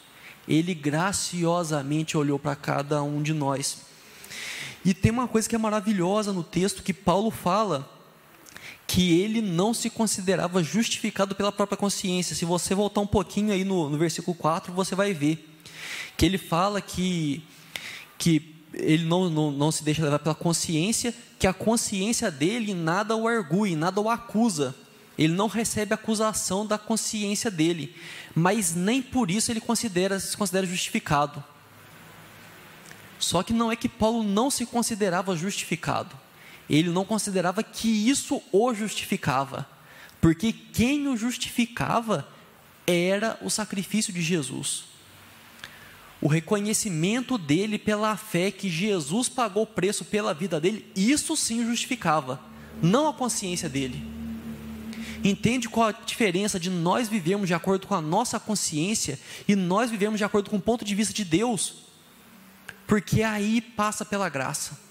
Ele 0.47 0.73
graciosamente 0.73 2.17
olhou 2.17 2.39
para 2.39 2.55
cada 2.55 3.01
um 3.03 3.21
de 3.21 3.33
nós. 3.33 3.85
E 4.83 4.93
tem 4.93 5.11
uma 5.11 5.27
coisa 5.27 5.47
que 5.47 5.55
é 5.55 5.59
maravilhosa 5.59 6.33
no 6.33 6.43
texto 6.43 6.81
que 6.81 6.93
Paulo 6.93 7.29
fala 7.29 7.98
que 8.89 9.21
ele 9.21 9.39
não 9.39 9.71
se 9.71 9.87
considerava 9.87 10.63
justificado 10.63 11.35
pela 11.35 11.51
própria 11.51 11.77
consciência. 11.77 12.35
Se 12.35 12.43
você 12.43 12.73
voltar 12.73 13.01
um 13.01 13.07
pouquinho 13.07 13.53
aí 13.53 13.63
no, 13.63 13.87
no 13.87 13.99
versículo 13.99 14.35
4, 14.35 14.73
você 14.73 14.95
vai 14.95 15.13
ver 15.13 15.47
que 16.17 16.25
ele 16.25 16.39
fala 16.39 16.81
que, 16.81 17.43
que 18.17 18.55
ele 18.73 19.05
não, 19.05 19.29
não, 19.29 19.51
não 19.51 19.71
se 19.71 19.83
deixa 19.83 20.03
levar 20.03 20.17
pela 20.17 20.33
consciência, 20.33 21.13
que 21.37 21.45
a 21.45 21.53
consciência 21.53 22.31
dele 22.31 22.73
nada 22.73 23.15
o 23.15 23.27
argui, 23.27 23.75
nada 23.75 24.01
o 24.01 24.09
acusa. 24.09 24.75
Ele 25.15 25.33
não 25.33 25.45
recebe 25.45 25.93
acusação 25.93 26.65
da 26.65 26.79
consciência 26.79 27.51
dele, 27.51 27.95
mas 28.33 28.73
nem 28.73 29.03
por 29.03 29.29
isso 29.29 29.51
ele 29.51 29.61
considera, 29.61 30.19
se 30.19 30.35
considera 30.35 30.65
justificado. 30.65 31.43
Só 33.19 33.43
que 33.43 33.53
não 33.53 33.71
é 33.71 33.75
que 33.75 33.87
Paulo 33.87 34.23
não 34.23 34.49
se 34.49 34.65
considerava 34.65 35.35
justificado 35.35 36.17
ele 36.69 36.89
não 36.89 37.03
considerava 37.03 37.63
que 37.63 37.87
isso 37.87 38.41
o 38.51 38.73
justificava, 38.73 39.67
porque 40.21 40.51
quem 40.53 41.07
o 41.07 41.17
justificava 41.17 42.27
era 42.85 43.37
o 43.41 43.49
sacrifício 43.49 44.13
de 44.13 44.21
Jesus. 44.21 44.83
O 46.21 46.27
reconhecimento 46.27 47.37
dele 47.37 47.79
pela 47.79 48.15
fé 48.17 48.51
que 48.51 48.69
Jesus 48.69 49.29
pagou 49.29 49.63
o 49.63 49.67
preço 49.67 50.03
pela 50.03 50.33
vida 50.33 50.59
dele, 50.59 50.85
isso 50.95 51.35
sim 51.35 51.61
o 51.61 51.65
justificava, 51.65 52.41
não 52.81 53.07
a 53.07 53.13
consciência 53.13 53.69
dele. 53.69 54.05
Entende 55.23 55.67
qual 55.67 55.89
a 55.89 55.91
diferença 55.91 56.59
de 56.59 56.69
nós 56.69 57.07
vivermos 57.07 57.47
de 57.47 57.53
acordo 57.53 57.87
com 57.87 57.95
a 57.95 58.01
nossa 58.01 58.39
consciência 58.39 59.19
e 59.47 59.55
nós 59.55 59.89
vivemos 59.89 60.17
de 60.17 60.23
acordo 60.23 60.49
com 60.49 60.57
o 60.57 60.61
ponto 60.61 60.85
de 60.85 60.95
vista 60.95 61.13
de 61.13 61.25
Deus? 61.25 61.83
Porque 62.87 63.21
aí 63.21 63.61
passa 63.61 64.05
pela 64.05 64.29
graça. 64.29 64.88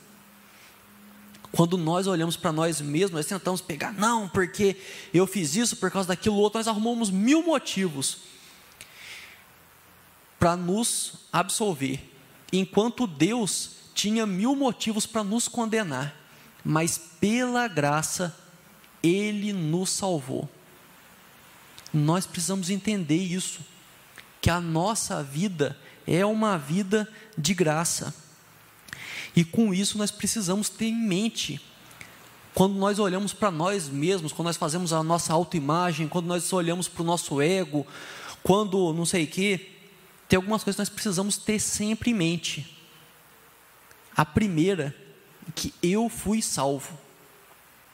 Quando 1.53 1.79
nós 1.79 2.07
olhamos 2.07 2.37
para 2.37 2.53
nós 2.53 2.81
mesmos, 2.81 3.13
nós 3.13 3.27
tentamos 3.27 3.61
pegar, 3.61 3.93
não, 3.93 4.29
porque 4.29 4.77
eu 5.15 5.27
fiz 5.27 5.57
isso 5.57 5.77
por 5.77 5.91
causa 5.91 6.09
daquilo 6.09 6.37
outro, 6.37 6.59
nós 6.59 6.69
arrumamos 6.69 7.11
mil 7.11 7.43
motivos 7.43 8.19
para 10.39 10.57
nos 10.57 11.15
absolver, 11.33 12.15
enquanto 12.53 13.07
Deus 13.07 13.71
tinha 13.95 14.27
mil 14.27 14.55
motivos 14.55 15.07
para 15.07 15.25
nos 15.25 15.49
condenar, 15.49 16.15
mas 16.65 16.99
pela 17.19 17.67
graça 17.67 18.37
Ele 19.03 19.53
nos 19.53 19.91
salvou. 19.91 20.49
Nós 21.93 22.27
precisamos 22.27 22.71
entender 22.71 23.17
isso, 23.17 23.61
que 24.41 24.51
a 24.51 24.61
nossa 24.61 25.23
vida 25.23 25.77
é 26.07 26.25
uma 26.25 26.57
vida 26.57 27.09
de 27.37 27.55
graça. 27.55 28.15
E 29.35 29.45
com 29.45 29.73
isso 29.73 29.99
nós 29.99 30.11
precisamos 30.11 30.69
ter 30.69 30.87
em 30.87 30.97
mente, 30.97 31.61
quando 32.55 32.75
nós 32.75 32.99
olhamos 32.99 33.33
para 33.33 33.51
nós 33.51 33.89
mesmos, 33.89 34.33
quando 34.33 34.47
nós 34.47 34.57
fazemos 34.57 34.93
a 34.93 35.03
nossa 35.03 35.33
autoimagem, 35.33 36.09
quando 36.09 36.27
nós 36.27 36.53
olhamos 36.53 36.89
para 36.89 37.03
o 37.03 37.07
nosso 37.07 37.41
ego, 37.41 37.87
quando 38.43 38.93
não 38.93 39.07
sei 39.07 39.25
o 39.25 39.29
quê, 39.29 39.71
tem 40.29 40.37
algumas 40.37 40.65
coisas 40.65 40.77
que 40.77 40.81
nós 40.81 40.89
precisamos 40.89 41.37
ter 41.37 41.61
sempre 41.61 42.11
em 42.11 42.15
mente. 42.15 42.77
A 44.17 44.25
primeira, 44.25 44.95
que 45.55 45.73
eu 45.83 46.09
fui 46.09 46.43
salvo. 46.43 46.99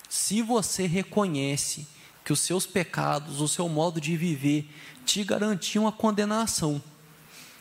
Se 0.09 0.43
você 0.43 0.87
reconhece 0.87 1.87
que 2.25 2.33
os 2.33 2.41
seus 2.41 2.67
pecados, 2.67 3.41
o 3.41 3.49
seu 3.49 3.69
modo 3.69 4.01
de 4.01 4.17
viver, 4.17 4.69
te 5.05 5.23
garantiam 5.23 5.87
a 5.87 5.93
condenação, 5.93 6.83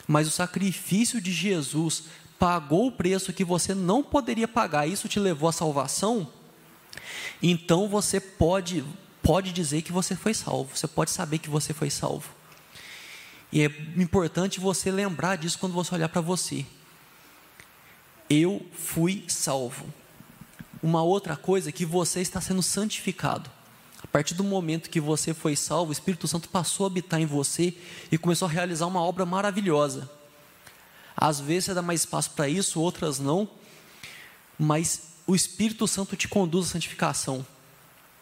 mas 0.08 0.28
o 0.28 0.32
sacrifício 0.32 1.20
de 1.20 1.32
Jesus 1.32 2.06
pagou 2.44 2.88
o 2.88 2.92
preço 2.92 3.32
que 3.32 3.46
você 3.46 3.74
não 3.74 4.04
poderia 4.04 4.50
pagar, 4.50 4.86
isso 4.86 5.08
te 5.08 5.18
levou 5.18 5.48
à 5.48 5.54
salvação, 5.54 6.28
então 7.42 7.88
você 7.88 8.20
pode, 8.20 8.84
pode 9.22 9.54
dizer 9.54 9.82
que 9.82 9.94
você 9.94 10.14
foi 10.14 10.34
salvo, 10.34 10.76
você 10.76 10.86
pode 10.86 11.12
saber 11.12 11.38
que 11.38 11.50
você 11.50 11.74
foi 11.74 11.90
salvo. 11.90 12.36
E 13.50 13.62
é 13.62 13.68
importante 13.96 14.60
você 14.60 14.92
lembrar 14.92 15.38
disso 15.38 15.58
quando 15.58 15.72
você 15.72 15.96
olhar 15.96 16.10
para 16.10 16.20
você. 16.20 16.66
Eu 18.30 18.66
fui 18.74 19.24
salvo. 19.30 19.86
Uma 20.82 21.02
outra 21.02 21.38
coisa 21.38 21.70
é 21.70 21.72
que 21.72 21.86
você 21.86 22.20
está 22.20 22.42
sendo 22.42 22.62
santificado. 22.62 23.50
A 24.04 24.08
partir 24.08 24.34
do 24.34 24.44
momento 24.44 24.90
que 24.90 25.00
você 25.00 25.34
foi 25.34 25.56
salvo, 25.56 25.92
o 25.92 25.94
Espírito 25.94 26.28
Santo 26.28 26.50
passou 26.50 26.86
a 26.86 26.88
habitar 26.88 27.22
em 27.22 27.26
você 27.26 27.74
e 28.12 28.18
começou 28.18 28.50
a 28.50 28.52
realizar 28.52 28.86
uma 28.88 29.02
obra 29.02 29.26
maravilhosa. 29.26 30.12
Às 31.16 31.40
vezes 31.40 31.66
você 31.66 31.74
dá 31.74 31.82
mais 31.82 32.02
espaço 32.02 32.32
para 32.32 32.50
isso, 32.50 32.80
outras 32.80 33.20
não. 33.20 33.48
Mas 34.58 35.14
o 35.26 35.36
Espírito 35.36 35.88
Santo 35.88 36.16
te 36.16 36.28
conduz 36.28 36.68
à 36.68 36.70
santificação. 36.72 37.46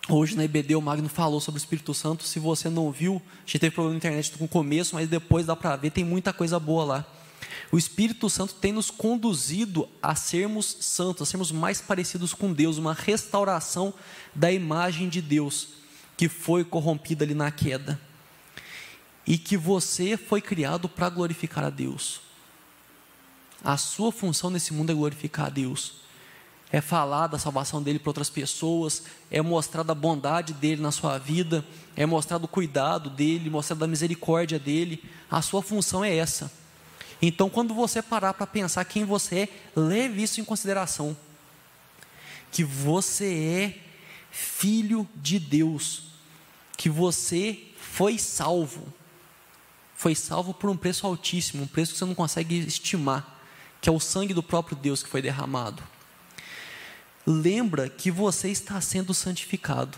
Hoje 0.09 0.35
na 0.35 0.43
IBD 0.43 0.75
o 0.75 0.81
Magno 0.81 1.07
falou 1.07 1.39
sobre 1.39 1.57
o 1.57 1.61
Espírito 1.61 1.93
Santo. 1.93 2.23
Se 2.23 2.39
você 2.39 2.69
não 2.69 2.91
viu, 2.91 3.21
a 3.37 3.39
gente 3.45 3.59
teve 3.59 3.73
problema 3.73 3.93
na 3.93 3.97
internet 3.97 4.33
no 4.39 4.47
começo, 4.47 4.95
mas 4.95 5.07
depois 5.07 5.45
dá 5.45 5.55
para 5.55 5.75
ver, 5.75 5.91
tem 5.91 6.03
muita 6.03 6.33
coisa 6.33 6.59
boa 6.59 6.83
lá. 6.83 7.05
O 7.71 7.77
Espírito 7.77 8.29
Santo 8.29 8.55
tem 8.55 8.73
nos 8.73 8.91
conduzido 8.91 9.87
a 10.01 10.13
sermos 10.15 10.77
santos, 10.81 11.21
a 11.21 11.25
sermos 11.25 11.51
mais 11.51 11.79
parecidos 11.79 12.33
com 12.33 12.51
Deus, 12.51 12.77
uma 12.77 12.93
restauração 12.93 13.93
da 14.35 14.51
imagem 14.51 15.07
de 15.07 15.21
Deus 15.21 15.69
que 16.17 16.27
foi 16.27 16.63
corrompida 16.63 17.23
ali 17.23 17.33
na 17.33 17.49
queda. 17.49 17.99
E 19.25 19.37
que 19.37 19.55
você 19.55 20.17
foi 20.17 20.41
criado 20.41 20.89
para 20.89 21.09
glorificar 21.09 21.63
a 21.63 21.69
Deus. 21.69 22.21
A 23.63 23.77
sua 23.77 24.11
função 24.11 24.49
nesse 24.49 24.73
mundo 24.73 24.91
é 24.91 24.95
glorificar 24.95 25.47
a 25.47 25.49
Deus. 25.49 26.01
É 26.71 26.79
falar 26.79 27.27
da 27.27 27.37
salvação 27.37 27.83
dele 27.83 27.99
para 27.99 28.09
outras 28.09 28.29
pessoas, 28.29 29.03
é 29.29 29.41
mostrar 29.41 29.83
da 29.83 29.93
bondade 29.93 30.53
dele 30.53 30.81
na 30.81 30.91
sua 30.91 31.17
vida, 31.17 31.65
é 31.97 32.05
mostrar 32.05 32.37
do 32.37 32.47
cuidado 32.47 33.09
dele, 33.09 33.49
mostrar 33.49 33.75
da 33.75 33.85
misericórdia 33.85 34.57
dele. 34.57 35.03
A 35.29 35.41
sua 35.41 35.61
função 35.61 36.03
é 36.03 36.15
essa. 36.15 36.51
Então, 37.21 37.49
quando 37.49 37.73
você 37.73 38.01
parar 38.01 38.33
para 38.33 38.47
pensar 38.47 38.85
quem 38.85 39.03
você 39.03 39.41
é, 39.41 39.49
leve 39.75 40.23
isso 40.23 40.39
em 40.39 40.45
consideração. 40.45 41.15
Que 42.51 42.63
você 42.63 43.25
é 43.25 43.79
filho 44.31 45.07
de 45.15 45.37
Deus, 45.37 46.03
que 46.77 46.89
você 46.89 47.59
foi 47.77 48.17
salvo. 48.17 48.91
Foi 49.93 50.15
salvo 50.15 50.53
por 50.53 50.69
um 50.69 50.77
preço 50.77 51.05
altíssimo, 51.05 51.63
um 51.63 51.67
preço 51.67 51.91
que 51.91 51.99
você 51.99 52.05
não 52.05 52.15
consegue 52.15 52.57
estimar 52.59 53.40
que 53.81 53.89
é 53.89 53.91
o 53.91 53.99
sangue 53.99 54.33
do 54.33 54.43
próprio 54.43 54.77
Deus 54.77 55.01
que 55.01 55.09
foi 55.09 55.21
derramado. 55.21 55.83
Lembra 57.25 57.89
que 57.89 58.11
você 58.11 58.49
está 58.49 58.79
sendo 58.79 59.13
santificado, 59.13 59.97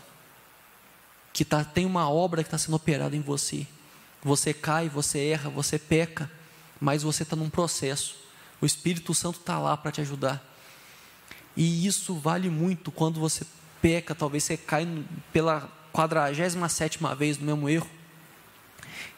que 1.34 1.44
tá, 1.44 1.64
tem 1.64 1.86
uma 1.86 2.10
obra 2.10 2.42
que 2.44 2.48
está 2.48 2.58
sendo 2.58 2.76
operada 2.76 3.16
em 3.16 3.22
você. 3.22 3.68
Você 4.24 4.54
cai, 4.54 4.88
você 4.88 5.20
erra, 5.28 5.50
você 5.50 5.78
peca, 5.78 6.32
mas 6.80 7.04
você 7.04 7.24
está 7.24 7.36
num 7.36 7.50
processo. 7.50 8.16
O 8.62 8.66
Espírito 8.66 9.14
Santo 9.14 9.40
está 9.40 9.60
lá 9.60 9.76
para 9.76 9.92
te 9.92 10.02
ajudar. 10.02 10.42
E 11.56 11.86
isso 11.86 12.16
vale 12.16 12.50
muito 12.50 12.92
quando 12.92 13.20
você 13.20 13.46
peca, 13.82 14.16
talvez 14.16 14.46
você 14.46 14.56
cai 14.56 14.88
pela 15.34 15.70
quadragésima 15.92 16.70
sétima 16.70 17.14
vez 17.14 17.38
no 17.38 17.46
mesmo 17.46 17.70
erro. 17.70 17.90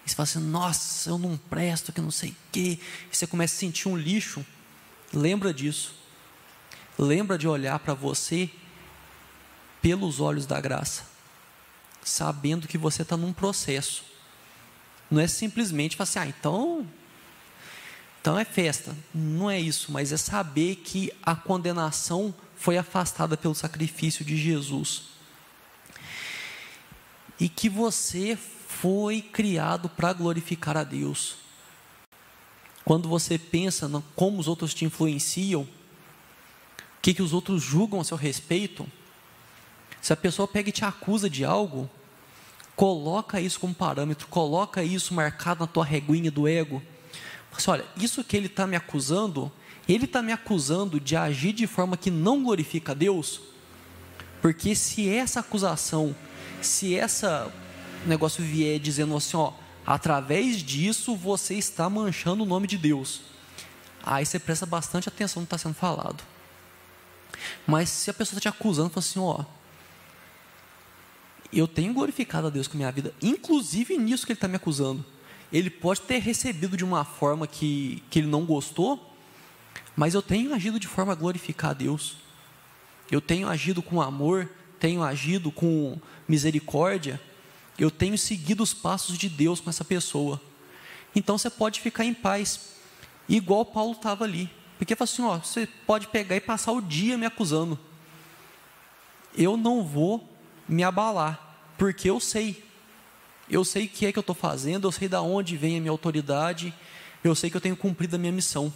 E 0.05 0.09
você 0.09 0.15
fala 0.15 0.23
assim, 0.25 0.39
nossa, 0.39 1.09
eu 1.09 1.17
não 1.17 1.37
presto, 1.37 1.91
que 1.91 2.01
não 2.01 2.11
sei 2.11 2.31
o 2.31 2.35
quê. 2.51 2.79
E 3.11 3.15
você 3.15 3.25
começa 3.25 3.55
a 3.55 3.59
sentir 3.59 3.87
um 3.87 3.97
lixo. 3.97 4.45
Lembra 5.15 5.53
disso. 5.53 5.93
Lembra 6.97 7.37
de 7.37 7.47
olhar 7.47 7.79
para 7.79 7.93
você 7.93 8.49
pelos 9.81 10.19
olhos 10.19 10.45
da 10.45 10.59
graça, 10.59 11.03
sabendo 12.03 12.67
que 12.67 12.77
você 12.77 13.01
está 13.01 13.15
num 13.15 13.33
processo. 13.33 14.03
Não 15.09 15.21
é 15.21 15.27
simplesmente 15.27 15.95
falar 15.95 16.09
assim, 16.09 16.19
ah, 16.19 16.27
então 16.27 16.87
Então 18.19 18.39
é 18.39 18.43
festa, 18.43 18.95
não 19.13 19.51
é 19.51 19.59
isso, 19.59 19.91
mas 19.91 20.11
é 20.11 20.17
saber 20.17 20.77
que 20.77 21.13
a 21.21 21.35
condenação 21.35 22.33
foi 22.55 22.75
afastada 22.75 23.37
pelo 23.37 23.53
sacrifício 23.53 24.25
de 24.25 24.35
Jesus. 24.35 25.03
E 27.39 27.47
que 27.47 27.69
você 27.69 28.35
foi 28.35 29.21
criado 29.21 29.87
para 29.87 30.11
glorificar 30.11 30.75
a 30.75 30.83
Deus. 30.83 31.44
Quando 32.85 33.09
você 33.09 33.39
pensa 33.39 33.87
no 33.87 34.03
como 34.15 34.39
os 34.39 34.47
outros 34.47 34.71
te 34.71 34.85
influenciam, 34.85 35.63
o 35.63 35.67
que, 37.01 37.15
que 37.15 37.21
os 37.21 37.33
outros 37.33 37.63
julgam 37.63 37.99
a 37.99 38.03
seu 38.03 38.15
respeito, 38.15 38.87
se 39.99 40.13
a 40.13 40.15
pessoa 40.15 40.47
pega 40.47 40.69
e 40.69 40.71
te 40.71 40.85
acusa 40.85 41.27
de 41.27 41.43
algo, 41.43 41.89
coloca 42.75 43.41
isso 43.41 43.59
como 43.59 43.73
parâmetro, 43.73 44.27
coloca 44.27 44.83
isso 44.83 45.15
marcado 45.15 45.61
na 45.61 45.67
tua 45.67 45.83
reguinha 45.83 46.29
do 46.29 46.47
ego. 46.47 46.81
Assim, 47.51 47.71
olha, 47.71 47.85
isso 47.97 48.23
que 48.23 48.37
ele 48.37 48.45
está 48.45 48.67
me 48.67 48.75
acusando, 48.75 49.51
ele 49.89 50.05
está 50.05 50.21
me 50.21 50.31
acusando 50.31 50.99
de 50.99 51.15
agir 51.15 51.53
de 51.53 51.65
forma 51.65 51.97
que 51.97 52.11
não 52.11 52.43
glorifica 52.43 52.91
a 52.91 52.95
Deus, 52.95 53.41
porque 54.43 54.75
se 54.75 55.09
essa 55.09 55.39
acusação, 55.39 56.15
se 56.61 56.93
essa 56.95 57.51
negócio 58.05 58.43
vier 58.43 58.77
dizendo 58.77 59.15
assim, 59.17 59.37
ó, 59.37 59.53
através 59.85 60.63
disso 60.63 61.15
você 61.15 61.55
está 61.55 61.89
manchando 61.89 62.43
o 62.43 62.45
nome 62.45 62.67
de 62.67 62.77
Deus, 62.77 63.21
aí 64.03 64.25
você 64.25 64.39
presta 64.39 64.65
bastante 64.65 65.07
atenção 65.07 65.41
no 65.41 65.47
que 65.47 65.53
está 65.53 65.69
sendo 65.69 65.75
falado. 65.75 66.23
Mas 67.67 67.89
se 67.89 68.09
a 68.09 68.13
pessoa 68.13 68.37
está 68.37 68.49
te 68.49 68.53
acusando, 68.53 68.89
fala 68.89 69.05
assim, 69.05 69.19
ó, 69.19 69.43
eu 71.51 71.67
tenho 71.67 71.93
glorificado 71.93 72.47
a 72.47 72.49
Deus 72.49 72.67
com 72.67 72.75
a 72.75 72.79
minha 72.79 72.91
vida, 72.91 73.13
inclusive 73.21 73.97
nisso 73.97 74.25
que 74.25 74.31
ele 74.31 74.37
está 74.37 74.47
me 74.47 74.55
acusando. 74.55 75.05
Ele 75.51 75.69
pode 75.69 76.01
ter 76.01 76.19
recebido 76.19 76.75
de 76.75 76.83
uma 76.83 77.05
forma 77.05 77.47
que, 77.47 78.03
que 78.09 78.19
ele 78.19 78.27
não 78.27 78.45
gostou, 78.45 79.13
mas 79.95 80.13
eu 80.13 80.21
tenho 80.21 80.53
agido 80.53 80.79
de 80.79 80.87
forma 80.87 81.13
a 81.13 81.15
glorificar 81.15 81.71
a 81.71 81.73
Deus. 81.73 82.17
Eu 83.09 83.21
tenho 83.21 83.47
agido 83.47 83.81
com 83.81 84.01
amor, 84.01 84.49
tenho 84.79 85.03
agido 85.03 85.51
com 85.51 85.97
misericórdia, 86.27 87.21
eu 87.77 87.91
tenho 87.91 88.17
seguido 88.17 88.63
os 88.63 88.73
passos 88.73 89.17
de 89.17 89.27
Deus 89.27 89.59
com 89.59 89.69
essa 89.69 89.83
pessoa. 89.83 90.41
Então 91.15 91.37
você 91.37 91.49
pode 91.49 91.81
ficar 91.81 92.05
em 92.05 92.13
paz, 92.13 92.75
igual 93.27 93.65
Paulo 93.65 93.93
estava 93.93 94.23
ali. 94.23 94.49
Porque 94.77 94.95
fala 94.95 95.09
assim: 95.09 95.21
ó, 95.21 95.37
você 95.37 95.67
pode 95.85 96.07
pegar 96.07 96.35
e 96.35 96.41
passar 96.41 96.71
o 96.71 96.81
dia 96.81 97.17
me 97.17 97.25
acusando. 97.25 97.79
Eu 99.37 99.57
não 99.57 99.83
vou 99.83 100.29
me 100.67 100.83
abalar, 100.83 101.57
porque 101.77 102.09
eu 102.09 102.19
sei. 102.19 102.63
Eu 103.49 103.63
sei 103.63 103.85
o 103.85 103.89
que 103.89 104.05
é 104.05 104.11
que 104.11 104.17
eu 104.17 104.21
estou 104.21 104.35
fazendo, 104.35 104.87
eu 104.87 104.91
sei 104.91 105.07
de 105.07 105.15
onde 105.17 105.55
vem 105.55 105.77
a 105.77 105.79
minha 105.79 105.91
autoridade, 105.91 106.73
eu 107.23 107.35
sei 107.35 107.49
que 107.49 107.55
eu 107.55 107.61
tenho 107.61 107.77
cumprido 107.77 108.15
a 108.15 108.19
minha 108.19 108.31
missão. 108.31 108.73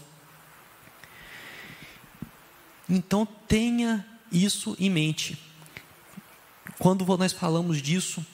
Então 2.87 3.25
tenha 3.25 4.05
isso 4.31 4.75
em 4.79 4.89
mente. 4.89 5.37
Quando 6.77 7.05
nós 7.17 7.33
falamos 7.33 7.81
disso, 7.81 8.25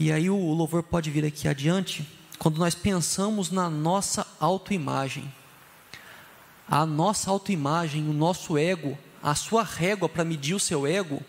e 0.00 0.10
aí 0.10 0.30
o 0.30 0.54
louvor 0.54 0.82
pode 0.82 1.10
vir 1.10 1.26
aqui 1.26 1.46
adiante, 1.46 2.08
quando 2.38 2.56
nós 2.56 2.74
pensamos 2.74 3.50
na 3.50 3.68
nossa 3.68 4.26
autoimagem. 4.40 5.30
A 6.66 6.86
nossa 6.86 7.30
autoimagem, 7.30 8.08
o 8.08 8.12
nosso 8.14 8.56
ego, 8.56 8.96
a 9.22 9.34
sua 9.34 9.62
régua 9.62 10.08
para 10.08 10.24
medir 10.24 10.54
o 10.54 10.58
seu 10.58 10.86
ego, 10.86 11.22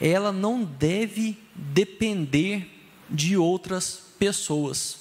ela 0.00 0.32
não 0.32 0.64
deve 0.64 1.38
depender 1.54 2.66
de 3.10 3.36
outras 3.36 4.04
pessoas. 4.18 5.00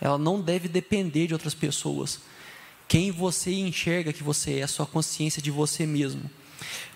Ela 0.00 0.16
não 0.16 0.40
deve 0.40 0.68
depender 0.68 1.26
de 1.26 1.34
outras 1.34 1.52
pessoas. 1.52 2.20
Quem 2.88 3.10
você 3.10 3.52
enxerga 3.52 4.10
que 4.10 4.22
você 4.22 4.60
é, 4.60 4.62
a 4.62 4.68
sua 4.68 4.86
consciência 4.86 5.42
de 5.42 5.50
você 5.50 5.84
mesmo. 5.84 6.30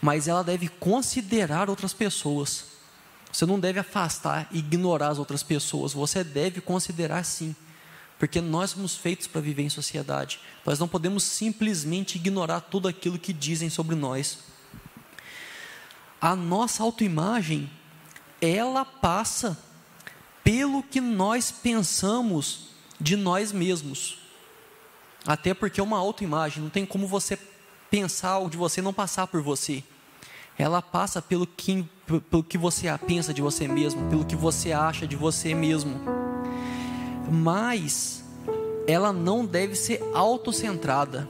Mas 0.00 0.28
ela 0.28 0.42
deve 0.42 0.68
considerar 0.68 1.68
outras 1.68 1.92
pessoas. 1.92 2.75
Você 3.36 3.46
não 3.46 3.60
deve 3.60 3.78
afastar 3.78 4.48
e 4.50 4.58
ignorar 4.58 5.08
as 5.08 5.18
outras 5.18 5.42
pessoas. 5.42 5.92
Você 5.92 6.22
deve 6.22 6.60
considerar 6.60 7.24
sim. 7.24 7.54
Porque 8.18 8.40
nós 8.40 8.70
somos 8.70 8.96
feitos 8.96 9.26
para 9.26 9.40
viver 9.40 9.62
em 9.62 9.68
sociedade. 9.68 10.40
Nós 10.64 10.78
não 10.78 10.88
podemos 10.88 11.24
simplesmente 11.24 12.16
ignorar 12.16 12.60
tudo 12.60 12.88
aquilo 12.88 13.18
que 13.18 13.32
dizem 13.32 13.68
sobre 13.68 13.94
nós 13.94 14.38
a 16.20 16.34
nossa 16.34 16.82
autoimagem, 16.82 17.70
ela 18.40 18.84
passa 18.84 19.56
pelo 20.42 20.82
que 20.82 21.00
nós 21.00 21.50
pensamos 21.50 22.68
de 23.00 23.16
nós 23.16 23.52
mesmos. 23.52 24.18
Até 25.26 25.52
porque 25.52 25.80
é 25.80 25.82
uma 25.82 25.98
autoimagem, 25.98 26.62
não 26.62 26.70
tem 26.70 26.86
como 26.86 27.06
você 27.06 27.38
pensar 27.90 28.38
o 28.38 28.48
de 28.48 28.56
você 28.56 28.80
não 28.80 28.92
passar 28.92 29.26
por 29.26 29.42
você. 29.42 29.82
Ela 30.58 30.80
passa 30.80 31.20
pelo 31.20 31.46
que, 31.46 31.86
pelo 32.30 32.42
que 32.42 32.56
você 32.56 32.86
pensa 33.06 33.34
de 33.34 33.42
você 33.42 33.66
mesmo, 33.66 34.08
pelo 34.08 34.24
que 34.24 34.36
você 34.36 34.72
acha 34.72 35.06
de 35.06 35.16
você 35.16 35.54
mesmo. 35.54 36.00
Mas 37.30 38.22
ela 38.86 39.12
não 39.12 39.44
deve 39.44 39.74
ser 39.74 40.02
autocentrada. 40.14 41.28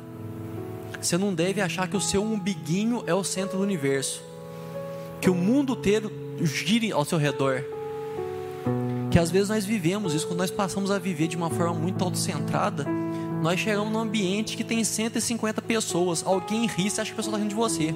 Você 1.00 1.16
não 1.16 1.34
deve 1.34 1.60
achar 1.60 1.88
que 1.88 1.96
o 1.96 2.00
seu 2.00 2.22
umbiguinho 2.22 3.02
é 3.06 3.14
o 3.14 3.24
centro 3.24 3.58
do 3.58 3.62
universo 3.62 4.26
que 5.20 5.30
o 5.30 5.34
mundo 5.34 5.72
inteiro 5.72 6.10
gire 6.40 6.92
ao 6.92 7.04
seu 7.04 7.18
redor. 7.18 7.64
Que 9.10 9.18
às 9.18 9.30
vezes 9.30 9.48
nós 9.48 9.64
vivemos 9.64 10.14
isso, 10.14 10.26
quando 10.26 10.38
nós 10.38 10.50
passamos 10.50 10.90
a 10.90 10.98
viver 10.98 11.28
de 11.28 11.36
uma 11.36 11.50
forma 11.50 11.74
muito 11.74 12.02
autocentrada, 12.04 12.86
nós 13.42 13.58
chegamos 13.58 13.92
num 13.92 13.98
ambiente 13.98 14.56
que 14.56 14.64
tem 14.64 14.82
150 14.84 15.62
pessoas, 15.62 16.24
alguém 16.24 16.66
ri, 16.66 16.90
você 16.90 17.00
acha 17.00 17.10
que 17.10 17.14
a 17.14 17.16
pessoa 17.16 17.32
está 17.32 17.38
rindo 17.38 17.50
de 17.50 17.54
você. 17.54 17.94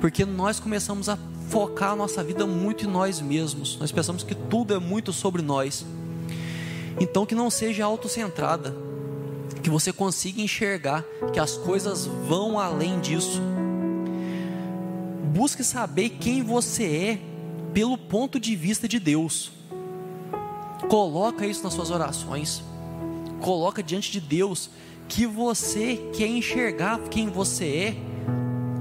Porque 0.00 0.24
nós 0.24 0.60
começamos 0.60 1.08
a 1.08 1.18
focar 1.48 1.92
a 1.92 1.96
nossa 1.96 2.22
vida 2.22 2.46
muito 2.46 2.84
em 2.84 2.88
nós 2.88 3.20
mesmos, 3.20 3.76
nós 3.78 3.92
pensamos 3.92 4.22
que 4.22 4.34
tudo 4.34 4.74
é 4.74 4.78
muito 4.78 5.12
sobre 5.12 5.42
nós. 5.42 5.86
Então 7.00 7.26
que 7.26 7.34
não 7.34 7.50
seja 7.50 7.84
autocentrada, 7.84 8.74
que 9.62 9.70
você 9.70 9.92
consiga 9.92 10.40
enxergar 10.40 11.04
que 11.32 11.40
as 11.40 11.56
coisas 11.56 12.06
vão 12.06 12.58
além 12.58 13.00
disso 13.00 13.40
busque 15.36 15.62
saber 15.62 16.08
quem 16.18 16.42
você 16.42 16.84
é 16.84 17.18
pelo 17.74 17.98
ponto 17.98 18.40
de 18.40 18.56
vista 18.56 18.88
de 18.88 18.98
Deus. 18.98 19.52
Coloca 20.88 21.46
isso 21.46 21.62
nas 21.62 21.74
suas 21.74 21.90
orações. 21.90 22.64
Coloca 23.40 23.82
diante 23.82 24.10
de 24.10 24.18
Deus 24.18 24.70
que 25.06 25.26
você 25.26 26.10
quer 26.16 26.26
enxergar 26.26 26.98
quem 27.10 27.28
você 27.28 27.66
é 27.66 27.96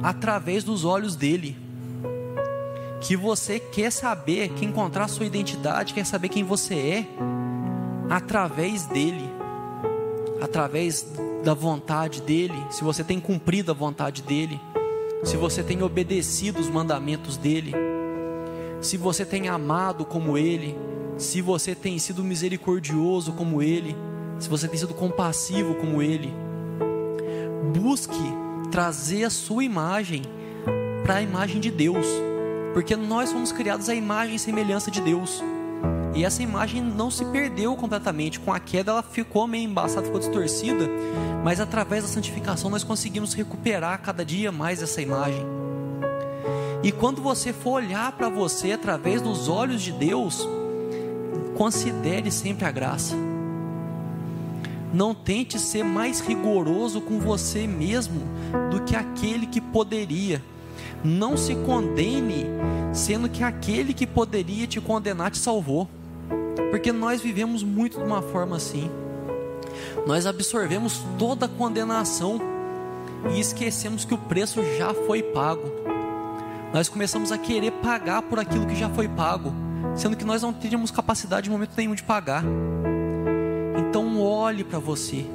através 0.05 0.63
dos 0.63 0.85
olhos 0.85 1.15
dele. 1.15 1.57
Que 3.01 3.17
você 3.17 3.59
quer 3.59 3.91
saber, 3.91 4.49
quer 4.49 4.65
encontrar 4.65 5.07
sua 5.07 5.25
identidade, 5.25 5.95
quer 5.95 6.05
saber 6.05 6.29
quem 6.29 6.43
você 6.43 6.75
é 6.75 7.07
através 8.07 8.85
dele, 8.85 9.27
através 10.39 11.07
da 11.43 11.55
vontade 11.55 12.21
dele, 12.21 12.55
se 12.69 12.83
você 12.83 13.03
tem 13.03 13.19
cumprido 13.19 13.71
a 13.71 13.73
vontade 13.73 14.21
dele. 14.21 14.61
Se 15.23 15.37
você 15.37 15.63
tem 15.63 15.81
obedecido 15.81 16.59
os 16.59 16.69
mandamentos 16.69 17.35
dele, 17.35 17.73
se 18.79 18.97
você 18.97 19.25
tem 19.25 19.47
amado 19.47 20.05
como 20.05 20.37
ele, 20.37 20.77
se 21.17 21.41
você 21.41 21.73
tem 21.73 21.97
sido 21.97 22.23
misericordioso 22.23 23.33
como 23.33 23.59
ele, 23.59 23.95
se 24.37 24.47
você 24.47 24.67
tem 24.67 24.77
sido 24.77 24.93
compassivo 24.93 25.73
como 25.75 25.99
ele. 25.99 26.31
Busque 27.73 28.34
trazer 28.75 29.23
a 29.23 29.29
sua 29.29 29.63
imagem 29.63 30.23
para 31.05 31.15
a 31.15 31.21
imagem 31.21 31.61
de 31.61 31.71
Deus, 31.71 32.05
porque 32.73 32.93
nós 32.93 33.29
somos 33.29 33.53
criados 33.53 33.87
à 33.87 33.95
imagem 33.95 34.35
e 34.35 34.39
semelhança 34.39 34.91
de 34.91 34.99
Deus. 34.99 35.41
E 36.13 36.25
essa 36.25 36.43
imagem 36.43 36.81
não 36.81 37.09
se 37.09 37.23
perdeu 37.23 37.73
completamente. 37.77 38.37
Com 38.37 38.51
a 38.51 38.59
queda, 38.59 38.91
ela 38.91 39.01
ficou 39.01 39.47
meio 39.47 39.63
embaçada, 39.63 40.05
ficou 40.05 40.19
distorcida. 40.19 40.89
Mas 41.41 41.61
através 41.61 42.03
da 42.03 42.09
santificação, 42.09 42.69
nós 42.69 42.83
conseguimos 42.83 43.33
recuperar 43.33 44.01
cada 44.01 44.25
dia 44.25 44.51
mais 44.51 44.83
essa 44.83 45.01
imagem. 45.01 45.45
E 46.83 46.91
quando 46.91 47.21
você 47.21 47.53
for 47.53 47.81
olhar 47.81 48.11
para 48.11 48.27
você 48.27 48.73
através 48.73 49.21
dos 49.21 49.47
olhos 49.47 49.81
de 49.81 49.93
Deus, 49.93 50.45
considere 51.55 52.29
sempre 52.29 52.65
a 52.65 52.71
graça. 52.71 53.15
Não 54.93 55.13
tente 55.13 55.59
ser 55.59 55.83
mais 55.83 56.19
rigoroso 56.19 57.01
com 57.01 57.19
você 57.19 57.67
mesmo 57.67 58.21
do 58.71 58.81
que 58.81 58.95
aquele 58.95 59.45
que 59.45 59.59
poderia. 59.59 60.41
Não 61.03 61.37
se 61.37 61.55
condene, 61.55 62.45
sendo 62.93 63.29
que 63.29 63.43
aquele 63.43 63.93
que 63.93 64.07
poderia 64.07 64.65
te 64.67 64.79
condenar 64.79 65.31
te 65.31 65.37
salvou. 65.37 65.87
Porque 66.71 66.91
nós 66.91 67.21
vivemos 67.21 67.63
muito 67.63 67.97
de 67.97 68.03
uma 68.03 68.21
forma 68.21 68.55
assim. 68.55 68.89
Nós 70.05 70.25
absorvemos 70.25 71.01
toda 71.17 71.45
a 71.45 71.49
condenação 71.49 72.39
e 73.33 73.39
esquecemos 73.39 74.05
que 74.05 74.13
o 74.13 74.17
preço 74.17 74.61
já 74.77 74.93
foi 74.93 75.21
pago. 75.21 75.63
Nós 76.73 76.89
começamos 76.89 77.31
a 77.31 77.37
querer 77.37 77.71
pagar 77.71 78.21
por 78.21 78.39
aquilo 78.39 78.65
que 78.65 78.75
já 78.75 78.89
foi 78.89 79.07
pago, 79.07 79.53
sendo 79.95 80.17
que 80.17 80.25
nós 80.25 80.41
não 80.41 80.51
teríamos 80.51 80.91
capacidade 80.91 81.47
em 81.47 81.51
momento 81.51 81.71
nenhum 81.77 81.95
de 81.95 82.03
pagar. 82.03 82.43
Olhe 84.17 84.63
para 84.63 84.79
você. 84.79 85.25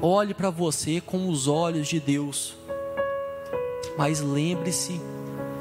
Olhe 0.00 0.34
para 0.34 0.50
você 0.50 1.00
com 1.00 1.28
os 1.28 1.46
olhos 1.46 1.88
de 1.88 2.00
Deus. 2.00 2.56
Mas 3.96 4.20
lembre-se 4.20 5.00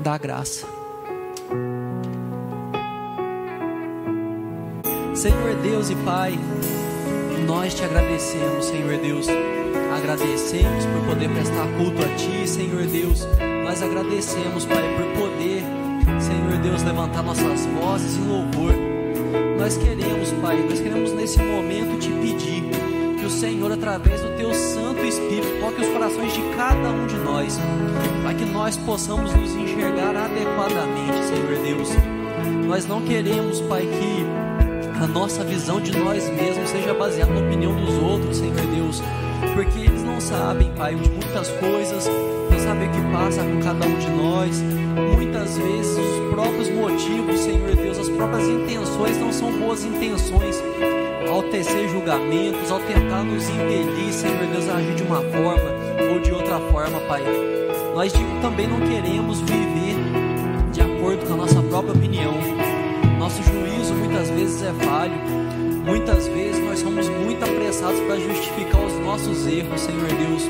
da 0.02 0.18
graça. 0.18 0.66
Senhor 5.14 5.56
Deus 5.62 5.90
e 5.90 5.96
Pai, 5.98 6.40
nós 7.46 7.76
te 7.76 7.84
agradecemos, 7.84 8.66
Senhor 8.66 8.98
Deus. 8.98 9.28
Agradecemos 9.96 10.86
por 10.86 11.14
poder 11.14 11.30
prestar 11.30 11.68
culto 11.78 12.02
a 12.02 12.16
Ti, 12.16 12.48
Senhor 12.48 12.86
Deus. 12.88 13.28
Nós 13.64 13.84
agradecemos, 13.84 14.66
Pai, 14.66 14.84
por 14.96 15.22
poder, 15.22 15.64
Senhor 16.20 16.58
Deus, 16.64 16.82
levantar 16.82 17.22
nossas 17.22 17.66
vozes 17.66 18.18
em 18.18 18.28
louvor. 18.28 18.91
Nós 19.62 19.78
queremos, 19.78 20.32
Pai, 20.42 20.58
nós 20.68 20.80
queremos 20.80 21.14
nesse 21.14 21.38
momento 21.38 22.00
te 22.00 22.10
pedir 22.10 22.64
que 23.20 23.24
o 23.24 23.30
Senhor, 23.30 23.72
através 23.72 24.20
do 24.20 24.36
Teu 24.36 24.52
Santo 24.56 25.06
Espírito, 25.06 25.60
toque 25.60 25.82
os 25.82 25.88
corações 25.90 26.34
de 26.34 26.42
cada 26.58 26.90
um 26.90 27.06
de 27.06 27.16
nós, 27.18 27.60
para 28.24 28.34
que 28.34 28.46
nós 28.46 28.76
possamos 28.78 29.32
nos 29.36 29.54
enxergar 29.54 30.16
adequadamente, 30.16 31.26
Senhor 31.26 31.64
Deus. 31.64 31.90
Nós 32.66 32.88
não 32.88 33.02
queremos, 33.04 33.62
Pai, 33.62 33.82
que 33.82 35.00
a 35.00 35.06
nossa 35.06 35.44
visão 35.44 35.80
de 35.80 35.96
nós 35.96 36.28
mesmos 36.28 36.68
seja 36.68 36.96
baseada 36.96 37.32
na 37.32 37.42
opinião 37.42 37.76
dos 37.76 37.94
outros, 38.02 38.38
Senhor 38.38 38.56
Deus, 38.56 39.00
porque 39.54 39.78
eles 39.78 40.02
não 40.02 40.20
sabem, 40.20 40.72
Pai, 40.74 40.96
de 40.96 41.08
muitas 41.08 41.50
coisas, 41.50 42.10
não 42.52 42.60
sabem 42.60 42.90
o 42.90 42.92
que 42.92 43.02
passa 43.12 43.42
com 43.44 43.60
cada 43.62 43.88
um 43.88 43.98
de 43.98 44.10
nós. 44.10 44.62
Muitas 45.16 45.58
vezes 45.58 45.98
os 45.98 46.30
próprios 46.32 46.70
motivos, 46.70 47.40
Senhor 47.40 47.76
Deus, 47.76 47.98
as 47.98 48.10
próprias 48.10 48.48
intenções 48.48 49.18
não 49.18 49.32
são 49.32 49.52
boas 49.54 49.84
intenções. 49.84 50.62
Ao 51.30 51.42
tecer 51.44 51.90
julgamentos, 51.90 52.70
ao 52.70 52.80
tentar 52.80 53.24
nos 53.24 53.48
impedir, 53.50 54.12
Senhor 54.12 54.46
Deus, 54.52 54.68
a 54.68 54.76
agir 54.76 54.96
de 54.96 55.04
uma 55.04 55.22
forma 55.22 55.72
ou 56.12 56.20
de 56.20 56.32
outra 56.32 56.60
forma, 56.72 57.00
Pai. 57.08 57.24
Nós 57.96 58.12
também 58.42 58.68
não 58.68 58.80
queremos 58.82 59.40
viver 59.42 59.96
de 60.72 60.82
acordo 60.82 61.26
com 61.26 61.34
a 61.34 61.38
nossa 61.38 61.62
própria 61.64 61.94
opinião 61.94 62.34
nosso 63.22 63.44
juízo 63.44 63.94
muitas 63.94 64.32
vezes 64.32 64.64
é 64.64 64.74
falho. 64.84 65.14
Muitas 65.86 66.28
vezes 66.28 66.60
nós 66.66 66.80
somos 66.80 67.08
muito 67.08 67.44
apressados 67.44 68.00
para 68.02 68.20
justificar 68.20 68.84
os 68.84 68.94
nossos 69.06 69.46
erros, 69.46 69.80
Senhor 69.80 70.08
Deus. 70.08 70.50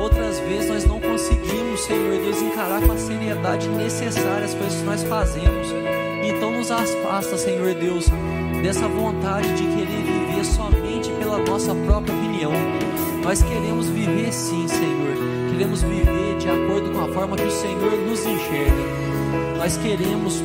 Outras 0.00 0.38
vezes 0.38 0.70
nós 0.70 0.84
não 0.86 0.98
conseguimos, 1.22 1.80
Senhor 1.82 2.18
Deus, 2.20 2.42
encarar 2.42 2.82
com 2.82 2.92
a 2.92 2.96
seriedade 2.96 3.68
necessária 3.68 4.44
as 4.44 4.54
coisas 4.54 4.74
que 4.74 4.84
nós 4.84 5.02
fazemos. 5.04 5.68
Então 6.24 6.50
nos 6.50 6.70
afasta, 6.70 7.36
Senhor 7.36 7.74
Deus, 7.74 8.06
dessa 8.60 8.88
vontade 8.88 9.48
de 9.54 9.62
querer 9.62 10.02
viver 10.02 10.44
somente 10.44 11.12
pela 11.12 11.38
nossa 11.38 11.74
própria 11.74 12.12
opinião. 12.12 12.52
Nós 13.22 13.40
queremos 13.40 13.86
viver 13.86 14.32
sim, 14.32 14.66
Senhor. 14.66 15.16
Queremos 15.52 15.82
viver 15.82 16.38
de 16.38 16.48
acordo 16.48 16.90
com 16.90 17.04
a 17.04 17.08
forma 17.08 17.36
que 17.36 17.46
o 17.46 17.50
Senhor 17.52 17.92
nos 18.08 18.26
enxerga. 18.26 19.58
Nós 19.58 19.76
queremos 19.76 20.42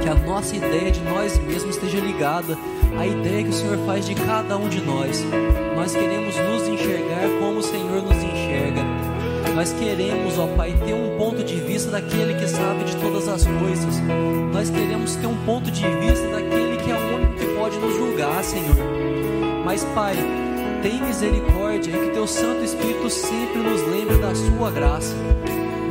que 0.00 0.08
a 0.08 0.14
nossa 0.14 0.54
ideia 0.54 0.92
de 0.92 1.00
nós 1.00 1.36
mesmos 1.38 1.74
esteja 1.74 1.98
ligada 1.98 2.56
à 2.96 3.04
ideia 3.04 3.42
que 3.42 3.50
o 3.50 3.52
Senhor 3.52 3.78
faz 3.84 4.06
de 4.06 4.14
cada 4.14 4.56
um 4.56 4.68
de 4.68 4.80
nós. 4.82 5.24
Nós 5.74 5.92
queremos 5.92 6.36
nos 6.36 6.68
enxergar 6.68 7.28
como 7.40 7.58
o 7.58 7.62
Senhor 7.62 8.02
nos 8.02 8.16
enxerga. 8.16 8.25
Nós 9.66 9.74
queremos, 9.80 10.38
ó 10.38 10.46
Pai, 10.46 10.72
ter 10.86 10.94
um 10.94 11.18
ponto 11.18 11.42
de 11.42 11.56
vista 11.56 11.90
daquele 11.90 12.34
que 12.34 12.46
sabe 12.46 12.84
de 12.84 12.94
todas 12.98 13.26
as 13.26 13.44
coisas. 13.44 14.00
Nós 14.52 14.70
queremos 14.70 15.16
ter 15.16 15.26
um 15.26 15.36
ponto 15.38 15.72
de 15.72 15.82
vista 15.82 16.24
daquele 16.28 16.76
que 16.76 16.88
é 16.88 16.94
o 16.94 17.16
único 17.16 17.32
que 17.32 17.46
pode 17.46 17.76
nos 17.78 17.96
julgar, 17.96 18.44
Senhor. 18.44 18.76
Mas, 19.64 19.82
Pai, 19.86 20.14
tem 20.82 21.02
misericórdia 21.02 21.90
e 21.90 21.98
que 21.98 22.10
Teu 22.12 22.28
Santo 22.28 22.62
Espírito 22.62 23.10
sempre 23.10 23.58
nos 23.58 23.82
lembre 23.88 24.18
da 24.18 24.32
Sua 24.36 24.70
graça, 24.70 25.16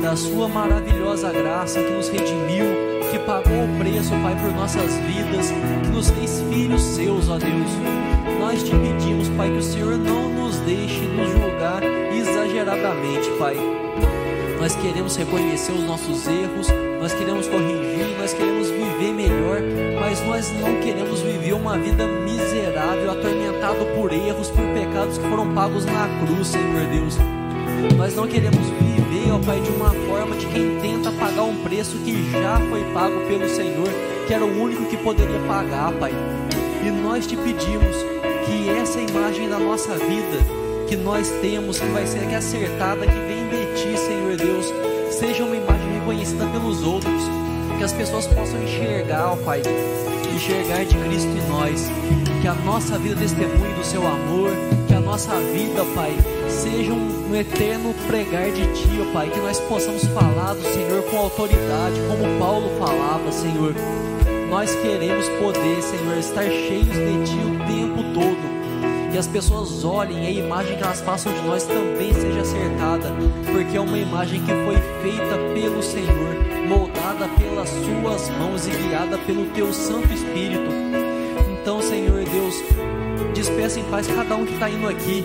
da 0.00 0.16
Sua 0.16 0.48
maravilhosa 0.48 1.30
graça 1.30 1.78
que 1.78 1.90
nos 1.90 2.08
redimiu 2.08 2.64
que 3.10 3.18
pagou 3.26 3.62
o 3.62 3.78
preço, 3.78 4.10
Pai, 4.22 4.34
por 4.40 4.52
nossas 4.54 4.96
vidas, 5.00 5.50
que 5.82 5.88
nos 5.90 6.08
fez 6.12 6.42
filhos 6.48 6.80
seus, 6.80 7.28
ó 7.28 7.36
Deus. 7.36 8.40
Nós 8.40 8.62
te 8.62 8.70
pedimos, 8.70 9.28
Pai, 9.36 9.50
que 9.50 9.58
o 9.58 9.62
Senhor 9.62 9.98
não 9.98 10.30
nos 10.30 10.56
deixe 10.60 11.00
nos 11.00 11.30
julgar 11.30 11.95
exageradamente, 12.66 13.30
Pai. 13.38 13.56
Nós 14.58 14.74
queremos 14.74 15.14
reconhecer 15.16 15.72
os 15.72 15.84
nossos 15.84 16.26
erros, 16.26 16.66
nós 17.00 17.12
queremos 17.14 17.46
corrigir, 17.46 18.16
nós 18.18 18.32
queremos 18.32 18.70
viver 18.70 19.12
melhor, 19.12 19.60
mas 20.00 20.20
nós 20.26 20.52
não 20.60 20.80
queremos 20.80 21.20
viver 21.20 21.52
uma 21.52 21.78
vida 21.78 22.06
miserável, 22.06 23.12
atormentado 23.12 23.84
por 23.94 24.12
erros, 24.12 24.50
por 24.50 24.64
pecados 24.74 25.18
que 25.18 25.28
foram 25.28 25.54
pagos 25.54 25.84
na 25.84 26.08
cruz, 26.20 26.48
Senhor 26.48 26.86
Deus. 26.86 27.16
Nós 27.96 28.16
não 28.16 28.26
queremos 28.26 28.66
viver, 28.70 29.30
ó 29.30 29.38
Pai, 29.38 29.60
de 29.60 29.70
uma 29.70 29.90
forma 29.90 30.34
de 30.36 30.46
quem 30.46 30.80
tenta 30.80 31.12
pagar 31.12 31.42
um 31.42 31.62
preço 31.62 31.96
que 31.98 32.30
já 32.32 32.58
foi 32.68 32.82
pago 32.92 33.20
pelo 33.28 33.48
Senhor, 33.48 33.88
que 34.26 34.34
era 34.34 34.44
o 34.44 34.62
único 34.62 34.86
que 34.86 34.96
poderia 34.96 35.38
pagar, 35.46 35.92
Pai. 35.92 36.12
E 36.84 36.90
nós 36.90 37.26
te 37.26 37.36
pedimos 37.36 37.96
que 38.46 38.70
essa 38.70 38.98
imagem 39.00 39.48
da 39.48 39.58
nossa 39.58 39.94
vida 39.94 40.55
que 40.86 40.96
nós 40.96 41.28
temos, 41.40 41.78
que 41.78 41.86
vai 41.86 42.06
ser 42.06 42.32
acertada, 42.34 43.06
que 43.06 43.12
vem 43.12 43.48
de 43.48 43.66
Ti, 43.74 43.98
Senhor 43.98 44.36
Deus, 44.36 44.72
seja 45.10 45.44
uma 45.44 45.56
imagem 45.56 45.98
reconhecida 45.98 46.46
pelos 46.46 46.82
outros, 46.84 47.22
que 47.76 47.84
as 47.84 47.92
pessoas 47.92 48.26
possam 48.28 48.62
enxergar, 48.62 49.32
ó 49.32 49.36
Pai, 49.36 49.62
enxergar 50.34 50.84
de 50.84 50.96
Cristo 50.96 51.28
em 51.28 51.48
nós, 51.48 51.90
que 52.40 52.46
a 52.46 52.54
nossa 52.54 52.98
vida 52.98 53.16
testemunhe 53.16 53.74
do 53.74 53.84
Seu 53.84 54.06
amor, 54.06 54.50
que 54.86 54.94
a 54.94 55.00
nossa 55.00 55.34
vida, 55.40 55.84
Pai, 55.94 56.14
seja 56.48 56.92
um 56.92 57.34
eterno 57.34 57.92
pregar 58.06 58.50
de 58.52 58.66
Ti, 58.72 58.88
ó 59.00 59.12
Pai, 59.12 59.28
que 59.30 59.40
nós 59.40 59.58
possamos 59.60 60.04
falar 60.04 60.54
do 60.54 60.62
Senhor 60.62 61.02
com 61.10 61.18
autoridade, 61.18 62.00
como 62.06 62.38
Paulo 62.38 62.70
falava, 62.78 63.32
Senhor. 63.32 63.74
Nós 64.48 64.72
queremos 64.76 65.28
poder, 65.40 65.82
Senhor, 65.82 66.16
estar 66.18 66.44
cheios 66.44 66.86
de 66.86 67.24
Ti 67.24 67.38
o 67.38 67.66
tempo 67.66 68.02
todo. 68.14 68.45
Que 69.16 69.20
as 69.20 69.26
pessoas 69.26 69.82
olhem 69.82 70.24
e 70.24 70.26
a 70.26 70.30
imagem 70.44 70.76
que 70.76 70.82
elas 70.82 71.00
passam 71.00 71.32
de 71.32 71.40
nós 71.40 71.64
também 71.64 72.12
seja 72.12 72.42
acertada, 72.42 73.10
porque 73.50 73.74
é 73.74 73.80
uma 73.80 73.96
imagem 73.96 74.42
que 74.42 74.52
foi 74.52 74.76
feita 75.00 75.38
pelo 75.54 75.82
Senhor, 75.82 76.34
moldada 76.68 77.26
pelas 77.40 77.66
Suas 77.70 78.28
mãos 78.36 78.66
e 78.66 78.70
guiada 78.72 79.16
pelo 79.16 79.46
Teu 79.54 79.72
Santo 79.72 80.12
Espírito. 80.12 80.70
Então, 81.50 81.80
Senhor 81.80 82.24
Deus, 82.24 82.56
despeça 83.34 83.80
em 83.80 83.84
paz 83.84 84.06
cada 84.06 84.36
um 84.36 84.44
que 84.44 84.52
está 84.52 84.68
indo 84.68 84.86
aqui 84.86 85.24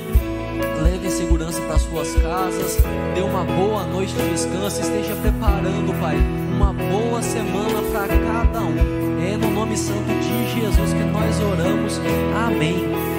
leve 0.82 1.12
segurança 1.12 1.60
para 1.64 1.78
suas 1.78 2.16
casas, 2.16 2.78
dê 3.14 3.20
uma 3.20 3.44
boa 3.44 3.84
noite 3.84 4.14
de 4.14 4.30
descanso, 4.30 4.80
esteja 4.80 5.18
preparando, 5.18 6.00
Pai, 6.00 6.16
uma 6.56 6.72
boa 6.72 7.22
semana 7.22 7.82
para 7.92 8.08
cada 8.08 8.62
um. 8.62 9.22
É 9.22 9.36
no 9.36 9.52
nome 9.52 9.76
santo 9.76 10.08
de 10.08 10.62
Jesus 10.62 10.94
que 10.94 11.04
nós 11.04 11.40
oramos. 11.42 12.00
Amém. 12.48 13.11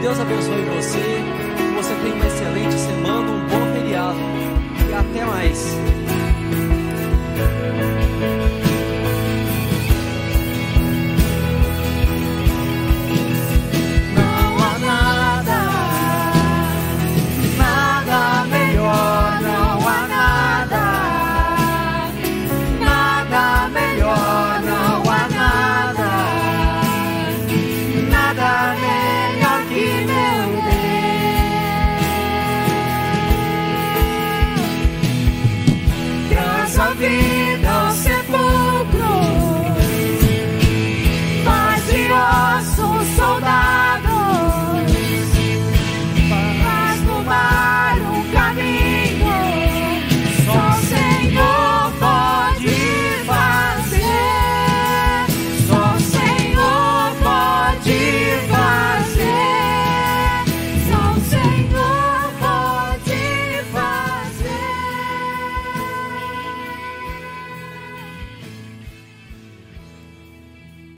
Deus 0.00 0.18
abençoe 0.20 0.62
você, 0.76 0.98
que 1.56 1.62
você 1.74 1.94
tenha 2.02 2.14
uma 2.14 2.26
excelente 2.26 2.74
semana, 2.78 3.30
um 3.30 3.46
bom 3.48 3.72
feriado 3.74 4.18
e 4.88 4.94
até 4.94 5.24
mais. 5.24 6.07